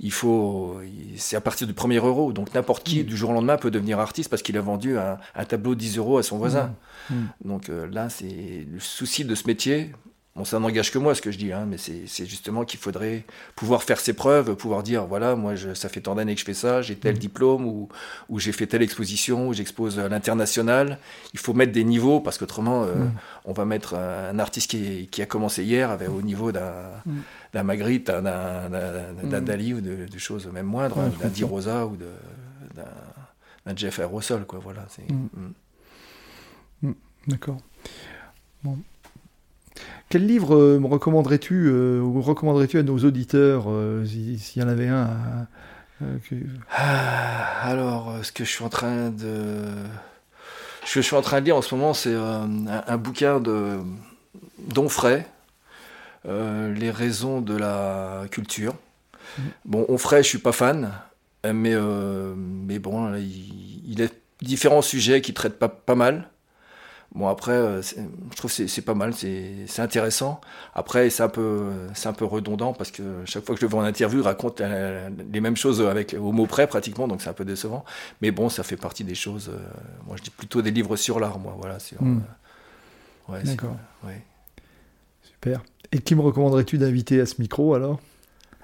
il 0.00 0.12
faut, 0.12 0.80
c'est 1.16 1.36
à 1.36 1.42
partir 1.42 1.66
du 1.66 1.74
premier 1.74 1.98
euro. 1.98 2.32
Donc 2.32 2.54
n'importe 2.54 2.84
qui, 2.84 3.04
du 3.04 3.18
jour 3.18 3.30
au 3.30 3.34
lendemain, 3.34 3.58
peut 3.58 3.70
devenir 3.70 4.00
artiste 4.00 4.30
parce 4.30 4.40
qu'il 4.40 4.56
a 4.56 4.62
vendu 4.62 4.96
un, 4.96 5.18
tableau 5.44 5.74
de 5.74 5.80
10 5.80 5.98
euros 5.98 6.16
à 6.16 6.22
son 6.22 6.38
voisin. 6.38 6.74
Donc 7.44 7.68
là, 7.68 8.08
c'est 8.08 8.66
le 8.72 8.80
souci 8.80 9.26
de 9.26 9.34
ce 9.34 9.46
métier. 9.46 9.92
Bon, 10.38 10.44
ça 10.44 10.60
n'engage 10.60 10.92
que 10.92 10.98
moi 10.98 11.16
ce 11.16 11.20
que 11.20 11.32
je 11.32 11.36
dis, 11.36 11.52
hein, 11.52 11.66
mais 11.68 11.78
c'est 11.78 12.26
justement 12.26 12.64
qu'il 12.64 12.78
faudrait 12.78 13.24
pouvoir 13.56 13.82
faire 13.82 13.98
ses 13.98 14.12
preuves, 14.12 14.54
pouvoir 14.54 14.84
dire 14.84 15.04
voilà, 15.04 15.34
moi 15.34 15.56
je, 15.56 15.74
ça 15.74 15.88
fait 15.88 16.00
tant 16.00 16.14
d'années 16.14 16.34
que 16.34 16.40
je 16.40 16.44
fais 16.44 16.54
ça, 16.54 16.80
j'ai 16.80 16.94
tel 16.94 17.16
mmh. 17.16 17.18
diplôme 17.18 17.66
ou, 17.66 17.88
ou 18.28 18.38
j'ai 18.38 18.52
fait 18.52 18.68
telle 18.68 18.82
exposition, 18.82 19.48
ou 19.48 19.52
j'expose 19.52 19.98
à 19.98 20.08
l'international. 20.08 20.98
Il 21.32 21.40
faut 21.40 21.54
mettre 21.54 21.72
des 21.72 21.82
niveaux 21.82 22.20
parce 22.20 22.38
qu'autrement, 22.38 22.84
euh, 22.84 22.94
mmh. 22.94 23.12
on 23.46 23.52
va 23.52 23.64
mettre 23.64 23.94
un 23.94 24.38
artiste 24.38 24.70
qui, 24.70 25.08
qui, 25.08 25.22
a 25.22 25.26
commencé 25.26 25.64
hier 25.64 25.90
avec, 25.90 26.08
au 26.08 26.22
niveau 26.22 26.52
d'un 26.52 27.02
mmh. 27.04 27.62
Magritte, 27.62 28.06
d'un 28.06 29.40
Dali 29.42 29.74
ou 29.74 29.80
de, 29.80 30.06
choses 30.18 30.46
même 30.46 30.66
moindres, 30.66 31.00
d'un 31.20 31.28
Di 31.30 31.42
Rosa 31.42 31.84
ou 31.84 31.96
d'un 31.96 33.76
Jeff 33.76 33.98
Aerosol, 33.98 34.46
quoi. 34.46 34.60
Voilà. 34.62 34.86
D'accord. 37.26 37.58
Bon. 38.62 38.78
Quel 40.08 40.26
livre 40.26 40.56
euh, 40.56 40.78
me 40.78 40.86
recommanderais-tu 40.86 41.66
euh, 41.66 42.00
ou 42.00 42.22
recommanderais-tu 42.22 42.78
à 42.78 42.82
nos 42.82 42.98
auditeurs 42.98 43.64
euh, 43.68 44.06
s'il 44.06 44.62
y 44.62 44.64
en 44.64 44.68
avait 44.68 44.88
un 44.88 45.46
ah, 46.70 47.60
Alors, 47.62 48.14
ce 48.22 48.32
que 48.32 48.44
je 48.44 48.50
suis 48.50 48.64
en 48.64 48.70
train 48.70 49.10
de, 49.10 49.64
ce 50.84 50.94
que 50.94 51.02
je 51.02 51.06
suis 51.06 51.16
en 51.16 51.20
train 51.20 51.40
de 51.40 51.46
lire 51.46 51.56
en 51.56 51.62
ce 51.62 51.74
moment, 51.74 51.92
c'est 51.92 52.14
un, 52.14 52.96
bouquin 52.96 53.38
de 53.40 53.78
d'Onfray, 54.58 55.26
Les 56.24 56.90
raisons 56.90 57.42
de 57.42 57.56
la 57.56 58.22
culture. 58.30 58.74
Mm. 59.36 59.42
Bon, 59.66 59.86
Onfray, 59.88 60.22
je 60.22 60.28
suis 60.28 60.38
pas 60.38 60.52
fan, 60.52 60.90
mais 61.44 61.74
mais 62.36 62.78
bon, 62.78 63.14
il, 63.14 63.82
il 63.90 64.02
a 64.02 64.06
différents 64.40 64.82
sujets 64.82 65.20
qui 65.20 65.34
traitent 65.34 65.58
pas 65.58 65.68
pas 65.68 65.96
mal. 65.96 66.30
Bon 67.14 67.26
après, 67.26 67.52
euh, 67.52 67.80
je 67.82 68.36
trouve 68.36 68.54
que 68.54 68.66
c'est 68.66 68.82
pas 68.82 68.94
mal, 68.94 69.14
c'est 69.14 69.80
intéressant. 69.80 70.40
Après, 70.74 71.08
c'est 71.08 71.22
un 71.22 71.28
peu, 71.28 71.70
c'est 71.94 72.08
un 72.08 72.12
peu 72.12 72.26
redondant 72.26 72.74
parce 72.74 72.90
que 72.90 73.02
chaque 73.24 73.44
fois 73.46 73.54
que 73.54 73.60
je 73.60 73.66
le 73.66 73.70
vois 73.70 73.80
en 73.80 73.84
interview, 73.84 74.20
il 74.20 74.24
raconte 74.24 74.60
les 74.60 75.40
mêmes 75.40 75.56
choses 75.56 75.80
avec 75.80 76.14
au 76.18 76.32
mot 76.32 76.46
près 76.46 76.66
pratiquement, 76.66 77.08
donc 77.08 77.22
c'est 77.22 77.30
un 77.30 77.34
peu 77.34 77.46
décevant. 77.46 77.84
Mais 78.20 78.30
bon, 78.30 78.50
ça 78.50 78.62
fait 78.62 78.76
partie 78.76 79.04
des 79.04 79.14
choses. 79.14 79.48
Euh, 79.48 79.58
moi, 80.06 80.16
je 80.18 80.22
dis 80.22 80.30
plutôt 80.30 80.60
des 80.60 80.70
livres 80.70 80.96
sur 80.96 81.18
l'art, 81.18 81.38
moi, 81.38 81.56
voilà. 81.58 81.78
Hmm. 81.98 82.20
Euh, 83.30 83.42
D'accord. 83.42 83.76
Super. 85.22 85.62
Et 85.92 86.00
qui 86.00 86.14
me 86.14 86.20
recommanderais-tu 86.20 86.76
d'inviter 86.76 87.20
à 87.20 87.26
ce 87.26 87.36
micro 87.38 87.74
alors? 87.74 88.00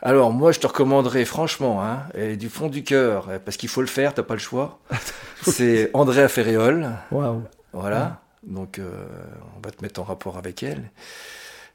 Alors 0.02 0.32
moi 0.32 0.52
je 0.52 0.60
te 0.60 0.66
recommanderais 0.66 1.24
franchement, 1.24 1.82
hein, 1.82 2.02
et 2.14 2.36
du 2.36 2.50
fond 2.50 2.68
du 2.68 2.82
cœur, 2.82 3.30
parce 3.42 3.56
qu'il 3.56 3.70
faut 3.70 3.80
le 3.80 3.86
faire, 3.86 4.12
t'as 4.12 4.22
pas 4.22 4.34
le 4.34 4.40
choix. 4.40 4.80
c'est 5.42 5.90
Andrea 5.94 6.28
Ferréol. 6.28 6.90
Waouh. 7.10 7.42
Voilà. 7.72 8.20
Donc, 8.46 8.80
on 8.80 9.60
va 9.60 9.70
te 9.70 9.82
mettre 9.82 10.00
en 10.00 10.04
rapport 10.04 10.36
avec 10.36 10.62
elle. 10.62 10.90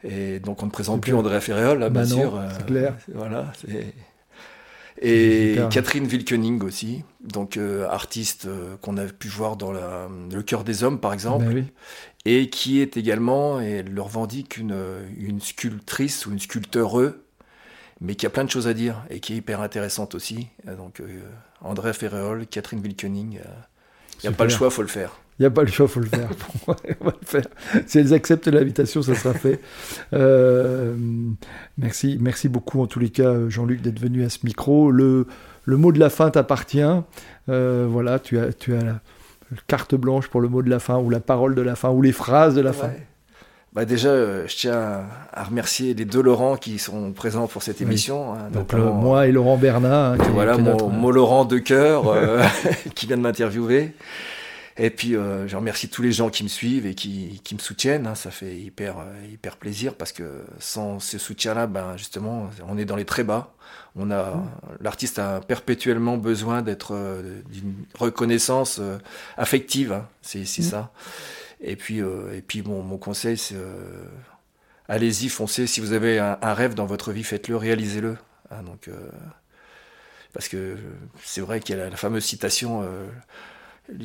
Et 0.04 0.40
donc, 0.40 0.64
on 0.64 0.68
ne 0.68 0.72
présente 0.72 1.02
plus 1.02 1.14
Andrea 1.14 1.42
Ferréol, 1.42 1.80
là, 1.80 1.90
bah 1.90 2.04
bien 2.04 2.16
sûr. 2.18 2.42
C'est 2.58 2.66
clair. 2.66 2.96
Voilà. 3.14 3.52
Et 5.02 5.58
Catherine 5.72 6.06
Wilkening 6.06 6.62
aussi, 6.64 7.04
donc 7.24 7.56
euh, 7.56 7.88
artiste 7.88 8.48
euh, 8.48 8.76
qu'on 8.82 8.98
a 8.98 9.06
pu 9.06 9.30
voir 9.30 9.56
dans 9.56 9.72
la, 9.72 10.10
Le 10.34 10.44
cœur 10.44 10.66
des 10.66 10.84
hommes 10.84 11.00
par 11.00 11.14
exemple, 11.14 11.46
Ben 11.46 11.56
oui. 11.56 11.64
et 12.26 12.50
qui 12.50 12.82
est 12.82 12.98
également, 12.98 13.62
et 13.62 13.70
elle 13.70 13.94
le 13.94 14.02
revendique, 14.02 14.58
une, 14.58 14.76
une 15.18 15.40
sculptrice 15.40 16.26
ou 16.26 16.32
une 16.32 16.40
sculpteure, 16.40 17.14
mais 18.02 18.16
qui 18.16 18.26
a 18.26 18.30
plein 18.30 18.44
de 18.44 18.50
choses 18.50 18.68
à 18.68 18.74
dire 18.74 19.06
et 19.10 19.22
qui 19.22 19.34
est 19.34 19.38
hyper 19.38 19.62
intéressante 19.62 20.16
aussi. 20.16 20.48
Donc 20.66 21.00
euh, 21.00 21.22
André 21.62 21.94
Ferréol, 21.94 22.46
Catherine 22.48 22.82
Wilkening, 22.82 23.40
il 24.22 24.30
n'y 24.30 24.34
a 24.34 24.38
pas 24.38 24.44
le 24.44 24.50
choix, 24.50 24.70
faut 24.70 24.82
le 24.82 24.90
faire. 24.90 25.18
Il 25.40 25.44
n'y 25.44 25.46
a 25.46 25.52
pas 25.52 25.62
le 25.62 25.68
choix, 25.70 25.88
faut 25.88 26.02
le 26.02 26.08
faire. 26.08 26.28
on 26.68 26.74
va 26.74 27.14
le 27.22 27.26
faire. 27.26 27.46
Si 27.88 27.98
elles 27.98 28.14
acceptent 28.14 28.48
l'invitation, 28.50 29.02
ça 29.02 29.16
sera 29.16 29.34
fait. 29.34 29.62
Euh, 30.14 30.94
merci, 31.78 32.18
merci 32.20 32.50
beaucoup 32.50 32.82
en 32.82 32.88
tous 32.88 33.00
les 33.00 33.10
cas, 33.10 33.34
Jean-Luc, 33.48 33.82
d'être 33.82 34.00
venu 34.00 34.26
à 34.26 34.30
ce 34.30 34.40
micro. 34.44 34.92
Le, 34.92 35.28
le 35.64 35.78
mot 35.78 35.92
de 35.94 36.00
la 36.00 36.10
fin 36.10 36.30
t'appartient. 36.30 36.84
Euh, 37.50 37.88
voilà, 37.90 38.20
tu 38.20 38.38
as, 38.38 38.52
tu 38.52 38.76
as 38.76 38.84
la 38.84 39.00
carte 39.68 39.96
blanche 39.96 40.28
pour 40.28 40.42
le 40.42 40.50
mot 40.50 40.62
de 40.62 40.70
la 40.70 40.80
fin, 40.80 40.98
ou 40.98 41.10
la 41.10 41.20
parole 41.22 41.56
de 41.56 41.62
la 41.62 41.76
fin, 41.76 41.90
ou 41.90 42.02
les 42.02 42.12
phrases 42.12 42.54
de 42.56 42.62
la 42.62 42.72
Ouais. 42.72 42.76
fin. 42.76 42.90
Bah 43.72 43.86
déjà, 43.86 44.10
euh, 44.10 44.48
je 44.48 44.56
tiens 44.58 45.04
à 45.32 45.44
remercier 45.44 45.94
les 45.94 46.04
deux 46.06 46.24
Laurent 46.24 46.56
qui 46.58 46.80
sont 46.80 47.12
présents 47.14 47.46
pour 47.48 47.62
cette 47.62 47.78
Oui. 47.80 47.86
émission. 47.86 48.34
hein, 48.34 48.50
Donc 48.52 48.74
le- 48.74 48.84
moi 48.84 49.28
et 49.28 49.32
Laurent 49.32 49.58
Bernat, 49.58 50.14
hein, 50.14 50.18
qui 50.18 50.30
voilà, 50.32 50.56
qui 50.56 50.62
mon, 50.64 50.72
notre- 50.72 50.90
mon 50.90 51.12
Laurent 51.12 51.46
de 51.46 51.60
cœur 51.60 52.08
euh, 52.10 52.44
qui 52.96 53.06
vient 53.06 53.16
de 53.18 53.22
m'interviewer. 53.22 53.94
Et 54.82 54.92
puis, 54.92 55.16
euh, 55.18 55.46
je 55.46 55.58
remercie 55.58 55.90
tous 55.90 56.02
les 56.02 56.14
gens 56.14 56.30
qui 56.30 56.42
me 56.44 56.48
suivent 56.48 56.86
et 56.86 56.96
qui, 56.96 57.42
qui 57.44 57.54
me 57.54 57.60
soutiennent. 57.60 58.08
hein. 58.08 58.16
Ça 58.16 58.32
fait 58.32 58.56
hyper, 58.58 59.00
euh, 59.00 59.04
hyper 59.30 59.58
plaisir 59.58 59.96
parce 59.96 60.14
que 60.14 60.44
sans 60.60 61.00
ce 61.02 61.18
soutien-là, 61.18 61.68
ben, 61.68 61.98
justement, 61.98 62.50
on 62.68 62.78
est 62.78 62.86
dans 62.86 62.96
les 62.96 63.04
très 63.06 63.24
bas. 63.26 63.54
On 63.98 64.10
a, 64.10 64.42
L'artiste 64.80 65.20
a 65.20 65.42
perpétuellement 65.42 66.18
besoin 66.18 66.62
d'être 66.62 66.96
euh, 66.96 67.42
d'une 67.52 67.76
reconnaissance 67.96 68.80
euh, 68.80 68.98
affective. 69.38 69.92
hein. 69.92 70.08
C'est 70.22 70.46
c'est 70.46 70.62
Mm. 70.62 70.66
ça. 70.66 70.94
Et 71.62 71.76
puis, 71.76 72.00
et 72.00 72.42
puis 72.48 72.62
mon, 72.64 72.84
mon 72.84 72.98
conseil, 72.98 73.38
c'est 73.38 73.56
allez-y, 74.88 75.30
foncez. 75.30 75.68
Si 75.68 75.80
vous 75.82 75.94
avez 75.94 76.20
un, 76.20 76.38
un 76.42 76.54
rêve 76.54 76.74
dans 76.74 76.86
votre 76.86 77.12
vie, 77.12 77.24
faites-le, 77.24 77.56
réalisez-le. 77.58 78.18
hein. 78.52 78.64
donc, 78.64 78.90
parce 80.34 80.48
que 80.48 80.78
c'est 81.24 81.42
vrai 81.42 81.60
qu'il 81.60 81.76
y 81.76 81.80
a 81.80 81.84
la, 81.86 81.90
la 81.90 81.98
fameuse 81.98 82.26
citation. 82.26 82.84
euh, 82.84 83.08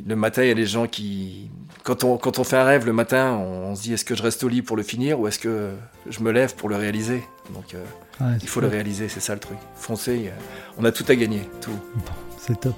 le 0.06 0.16
matin, 0.16 0.42
il 0.42 0.48
y 0.48 0.52
a 0.52 0.54
des 0.54 0.66
gens 0.66 0.86
qui, 0.86 1.50
quand 1.82 2.04
on, 2.04 2.16
quand 2.16 2.38
on 2.38 2.44
fait 2.44 2.56
un 2.56 2.64
rêve 2.64 2.86
le 2.86 2.92
matin, 2.92 3.32
on, 3.32 3.70
on 3.70 3.74
se 3.76 3.82
dit 3.82 3.92
est-ce 3.92 4.04
que 4.04 4.14
je 4.14 4.22
reste 4.22 4.42
au 4.44 4.48
lit 4.48 4.62
pour 4.62 4.76
le 4.76 4.82
finir 4.82 5.20
ou 5.20 5.28
est-ce 5.28 5.38
que 5.38 5.70
je 6.08 6.20
me 6.20 6.30
lève 6.30 6.54
pour 6.54 6.68
le 6.68 6.76
réaliser? 6.76 7.22
Donc, 7.54 7.74
euh, 7.74 7.84
Ouais, 8.20 8.26
il 8.40 8.48
faut 8.48 8.60
le 8.60 8.68
réaliser, 8.68 9.08
c'est 9.08 9.20
ça 9.20 9.34
le 9.34 9.40
truc. 9.40 9.58
Foncez, 9.76 10.26
euh, 10.28 10.30
on 10.78 10.84
a 10.84 10.92
tout 10.92 11.04
à 11.08 11.16
gagner, 11.16 11.48
tout. 11.60 11.72
C'est 12.38 12.60
top. 12.60 12.74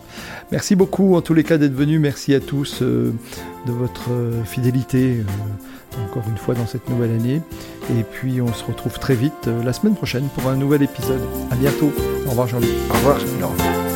Merci 0.51 0.77
beaucoup 0.77 1.15
en 1.17 1.21
tous 1.21 1.35
les 1.35 1.45
cas 1.45 1.59
d'être 1.59 1.75
venu. 1.75 1.99
Merci 1.99 2.35
à 2.35 2.41
tous 2.41 2.81
euh, 2.83 3.13
de 3.67 3.73
votre 3.73 4.11
euh, 4.11 4.45
fidélité 4.45 5.25
encore 6.09 6.23
une 6.29 6.37
fois 6.37 6.55
dans 6.55 6.67
cette 6.67 6.89
nouvelle 6.89 7.11
année. 7.11 7.43
Et 7.91 8.03
puis 8.03 8.41
on 8.41 8.53
se 8.53 8.65
retrouve 8.65 8.99
très 8.99 9.15
vite 9.15 9.47
la 9.47 9.73
semaine 9.73 9.95
prochaine 9.95 10.29
pour 10.35 10.49
un 10.49 10.57
nouvel 10.57 10.83
épisode. 10.83 11.23
À 11.51 11.57
bientôt. 11.57 11.93
Au 12.27 12.31
revoir 12.31 12.49
Jean-Luc. 12.49 12.71
Au 12.91 12.95
revoir, 12.95 13.19
Laurent. 13.41 13.96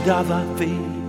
cadaver 0.00 0.44
feet. 0.58 1.05